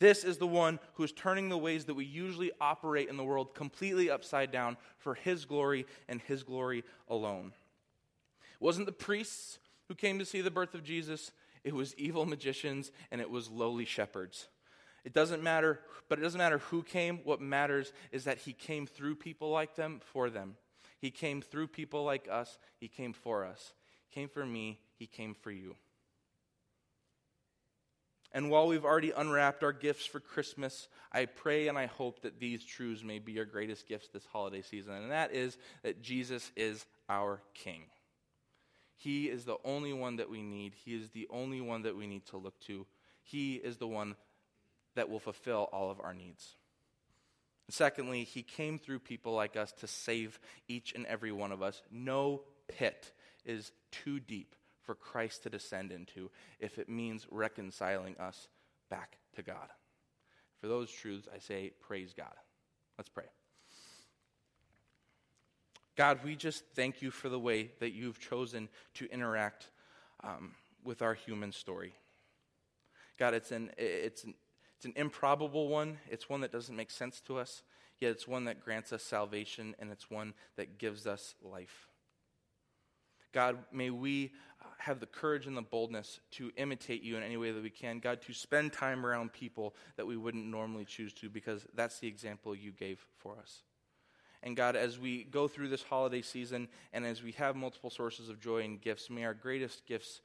This 0.00 0.22
is 0.22 0.38
the 0.38 0.46
one 0.46 0.78
who 0.94 1.02
is 1.02 1.12
turning 1.12 1.48
the 1.48 1.58
ways 1.58 1.86
that 1.86 1.94
we 1.94 2.04
usually 2.04 2.52
operate 2.60 3.08
in 3.08 3.16
the 3.16 3.24
world 3.24 3.54
completely 3.54 4.10
upside 4.10 4.52
down 4.52 4.76
for 4.98 5.14
his 5.14 5.44
glory 5.44 5.86
and 6.08 6.20
his 6.20 6.42
glory 6.42 6.84
alone. 7.08 7.52
It 8.52 8.64
wasn't 8.64 8.86
the 8.86 8.92
priests 8.92 9.58
who 9.88 9.94
came 9.94 10.18
to 10.18 10.24
see 10.24 10.40
the 10.40 10.50
birth 10.50 10.74
of 10.74 10.84
Jesus, 10.84 11.32
it 11.64 11.74
was 11.74 11.94
evil 11.96 12.26
magicians 12.26 12.92
and 13.10 13.20
it 13.20 13.30
was 13.30 13.50
lowly 13.50 13.84
shepherds. 13.84 14.48
It 15.04 15.12
doesn't 15.12 15.42
matter, 15.42 15.80
but 16.08 16.18
it 16.18 16.22
doesn't 16.22 16.38
matter 16.38 16.58
who 16.58 16.82
came. 16.82 17.20
What 17.24 17.40
matters 17.40 17.92
is 18.12 18.24
that 18.24 18.38
he 18.38 18.52
came 18.52 18.86
through 18.86 19.16
people 19.16 19.50
like 19.50 19.74
them 19.74 20.00
for 20.12 20.28
them. 20.28 20.56
He 21.00 21.10
came 21.10 21.40
through 21.40 21.68
people 21.68 22.04
like 22.04 22.28
us. 22.30 22.58
He 22.78 22.88
came 22.88 23.12
for 23.12 23.44
us. 23.44 23.72
He 24.08 24.20
came 24.20 24.28
for 24.28 24.44
me. 24.44 24.80
He 24.96 25.06
came 25.06 25.34
for 25.34 25.50
you. 25.50 25.76
And 28.32 28.50
while 28.50 28.66
we've 28.66 28.84
already 28.84 29.10
unwrapped 29.10 29.64
our 29.64 29.72
gifts 29.72 30.04
for 30.04 30.20
Christmas, 30.20 30.88
I 31.12 31.24
pray 31.24 31.68
and 31.68 31.78
I 31.78 31.86
hope 31.86 32.22
that 32.22 32.38
these 32.38 32.62
truths 32.62 33.02
may 33.02 33.18
be 33.18 33.32
your 33.32 33.46
greatest 33.46 33.88
gifts 33.88 34.08
this 34.08 34.26
holiday 34.26 34.62
season. 34.62 34.94
And 34.94 35.10
that 35.10 35.32
is 35.32 35.56
that 35.82 36.02
Jesus 36.02 36.50
is 36.54 36.84
our 37.08 37.40
King. 37.54 37.84
He 38.96 39.26
is 39.28 39.44
the 39.44 39.56
only 39.64 39.92
one 39.92 40.16
that 40.16 40.28
we 40.28 40.42
need. 40.42 40.74
He 40.84 40.94
is 40.94 41.10
the 41.10 41.26
only 41.30 41.60
one 41.60 41.82
that 41.82 41.96
we 41.96 42.06
need 42.06 42.26
to 42.26 42.36
look 42.36 42.58
to. 42.62 42.86
He 43.22 43.54
is 43.54 43.76
the 43.76 43.86
one 43.86 44.16
that 44.94 45.08
will 45.08 45.20
fulfill 45.20 45.68
all 45.72 45.90
of 45.90 46.00
our 46.00 46.12
needs. 46.12 46.56
And 47.66 47.74
secondly, 47.74 48.24
he 48.24 48.42
came 48.42 48.78
through 48.78 48.98
people 49.00 49.32
like 49.32 49.56
us 49.56 49.72
to 49.80 49.86
save 49.86 50.38
each 50.66 50.92
and 50.94 51.06
every 51.06 51.32
one 51.32 51.52
of 51.52 51.62
us. 51.62 51.80
No 51.90 52.42
pit 52.66 53.12
is 53.44 53.72
too 53.90 54.20
deep 54.20 54.54
for 54.88 54.94
Christ 54.94 55.42
to 55.42 55.50
descend 55.50 55.92
into 55.92 56.30
if 56.60 56.78
it 56.78 56.88
means 56.88 57.26
reconciling 57.30 58.16
us 58.16 58.48
back 58.88 59.18
to 59.36 59.42
God. 59.42 59.68
For 60.62 60.66
those 60.66 60.90
truths, 60.90 61.28
I 61.32 61.40
say, 61.40 61.72
praise 61.78 62.14
God. 62.16 62.32
Let's 62.96 63.10
pray. 63.10 63.26
God, 65.94 66.20
we 66.24 66.36
just 66.36 66.64
thank 66.74 67.02
you 67.02 67.10
for 67.10 67.28
the 67.28 67.38
way 67.38 67.70
that 67.80 67.92
you've 67.92 68.18
chosen 68.18 68.70
to 68.94 69.04
interact 69.12 69.66
um, 70.24 70.54
with 70.82 71.02
our 71.02 71.12
human 71.12 71.52
story. 71.52 71.92
God, 73.18 73.34
it's 73.34 73.52
an, 73.52 73.70
it's, 73.76 74.24
an, 74.24 74.32
it's 74.78 74.86
an 74.86 74.94
improbable 74.96 75.68
one. 75.68 75.98
It's 76.08 76.30
one 76.30 76.40
that 76.40 76.50
doesn't 76.50 76.74
make 76.74 76.90
sense 76.90 77.20
to 77.26 77.36
us, 77.36 77.62
yet 78.00 78.12
it's 78.12 78.26
one 78.26 78.46
that 78.46 78.64
grants 78.64 78.90
us 78.94 79.02
salvation, 79.02 79.74
and 79.78 79.90
it's 79.90 80.10
one 80.10 80.32
that 80.56 80.78
gives 80.78 81.06
us 81.06 81.34
life. 81.42 81.87
God, 83.32 83.58
may 83.72 83.90
we 83.90 84.32
have 84.78 85.00
the 85.00 85.06
courage 85.06 85.46
and 85.46 85.56
the 85.56 85.62
boldness 85.62 86.20
to 86.32 86.50
imitate 86.56 87.02
you 87.02 87.16
in 87.16 87.22
any 87.22 87.36
way 87.36 87.50
that 87.50 87.62
we 87.62 87.70
can. 87.70 87.98
God, 87.98 88.22
to 88.22 88.32
spend 88.32 88.72
time 88.72 89.04
around 89.04 89.32
people 89.32 89.74
that 89.96 90.06
we 90.06 90.16
wouldn't 90.16 90.46
normally 90.46 90.84
choose 90.84 91.12
to 91.14 91.28
because 91.28 91.66
that's 91.74 91.98
the 91.98 92.08
example 92.08 92.54
you 92.54 92.70
gave 92.70 93.04
for 93.18 93.36
us. 93.38 93.62
And 94.42 94.56
God, 94.56 94.76
as 94.76 94.98
we 94.98 95.24
go 95.24 95.48
through 95.48 95.68
this 95.68 95.82
holiday 95.82 96.22
season 96.22 96.68
and 96.92 97.04
as 97.04 97.22
we 97.22 97.32
have 97.32 97.56
multiple 97.56 97.90
sources 97.90 98.28
of 98.28 98.40
joy 98.40 98.62
and 98.62 98.80
gifts, 98.80 99.10
may 99.10 99.24
our 99.24 99.34
greatest 99.34 99.84
gifts 99.86 100.20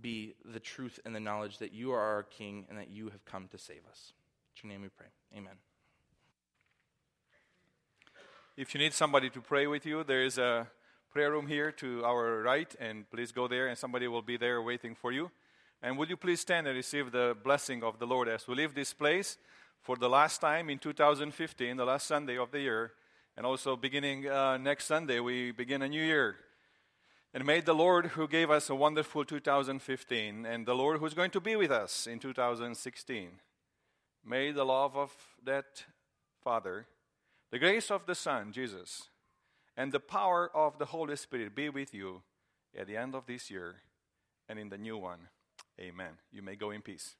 be 0.00 0.34
the 0.44 0.60
truth 0.60 1.00
and 1.04 1.14
the 1.14 1.20
knowledge 1.20 1.58
that 1.58 1.72
you 1.72 1.92
are 1.92 2.00
our 2.00 2.22
King 2.22 2.66
and 2.68 2.78
that 2.78 2.90
you 2.90 3.08
have 3.08 3.24
come 3.24 3.48
to 3.48 3.58
save 3.58 3.82
us. 3.90 4.12
In 4.62 4.70
your 4.70 4.78
name 4.78 4.82
we 4.82 4.88
pray. 4.88 5.06
Amen. 5.36 5.54
If 8.56 8.74
you 8.74 8.80
need 8.80 8.94
somebody 8.94 9.28
to 9.30 9.40
pray 9.40 9.66
with 9.66 9.84
you, 9.84 10.04
there 10.04 10.22
is 10.22 10.38
a 10.38 10.68
prayer 11.16 11.30
room 11.30 11.46
here 11.46 11.72
to 11.72 12.04
our 12.04 12.42
right, 12.42 12.76
and 12.78 13.10
please 13.10 13.32
go 13.32 13.48
there, 13.48 13.68
and 13.68 13.78
somebody 13.78 14.06
will 14.06 14.20
be 14.20 14.36
there 14.36 14.60
waiting 14.60 14.94
for 14.94 15.12
you. 15.12 15.30
And 15.82 15.96
would 15.96 16.10
you 16.10 16.16
please 16.18 16.40
stand 16.40 16.66
and 16.66 16.76
receive 16.76 17.10
the 17.10 17.34
blessing 17.42 17.82
of 17.82 17.98
the 17.98 18.06
Lord 18.06 18.28
as 18.28 18.46
we 18.46 18.54
leave 18.54 18.74
this 18.74 18.92
place 18.92 19.38
for 19.80 19.96
the 19.96 20.10
last 20.10 20.42
time 20.42 20.68
in 20.68 20.78
2015, 20.78 21.78
the 21.78 21.86
last 21.86 22.06
Sunday 22.06 22.36
of 22.36 22.50
the 22.50 22.60
year, 22.60 22.92
and 23.34 23.46
also 23.46 23.76
beginning 23.76 24.28
uh, 24.28 24.58
next 24.58 24.84
Sunday, 24.84 25.18
we 25.18 25.52
begin 25.52 25.80
a 25.80 25.88
new 25.88 26.02
year. 26.02 26.36
And 27.32 27.46
may 27.46 27.62
the 27.62 27.72
Lord 27.72 28.08
who 28.08 28.28
gave 28.28 28.50
us 28.50 28.68
a 28.68 28.74
wonderful 28.74 29.24
2015 29.24 30.44
and 30.44 30.66
the 30.66 30.74
Lord 30.74 31.00
who's 31.00 31.14
going 31.14 31.30
to 31.30 31.40
be 31.40 31.56
with 31.56 31.70
us 31.70 32.06
in 32.06 32.18
2016, 32.18 33.30
may 34.22 34.52
the 34.52 34.64
love 34.64 34.94
of 34.98 35.14
that 35.42 35.86
Father, 36.44 36.86
the 37.50 37.58
grace 37.58 37.90
of 37.90 38.04
the 38.04 38.14
Son, 38.14 38.52
Jesus, 38.52 39.08
and 39.76 39.92
the 39.92 40.00
power 40.00 40.50
of 40.54 40.78
the 40.78 40.86
Holy 40.86 41.16
Spirit 41.16 41.54
be 41.54 41.68
with 41.68 41.92
you 41.92 42.22
at 42.76 42.86
the 42.86 42.96
end 42.96 43.14
of 43.14 43.26
this 43.26 43.50
year 43.50 43.76
and 44.48 44.58
in 44.58 44.68
the 44.68 44.78
new 44.78 44.96
one. 44.96 45.28
Amen. 45.80 46.12
You 46.32 46.42
may 46.42 46.56
go 46.56 46.70
in 46.70 46.82
peace. 46.82 47.16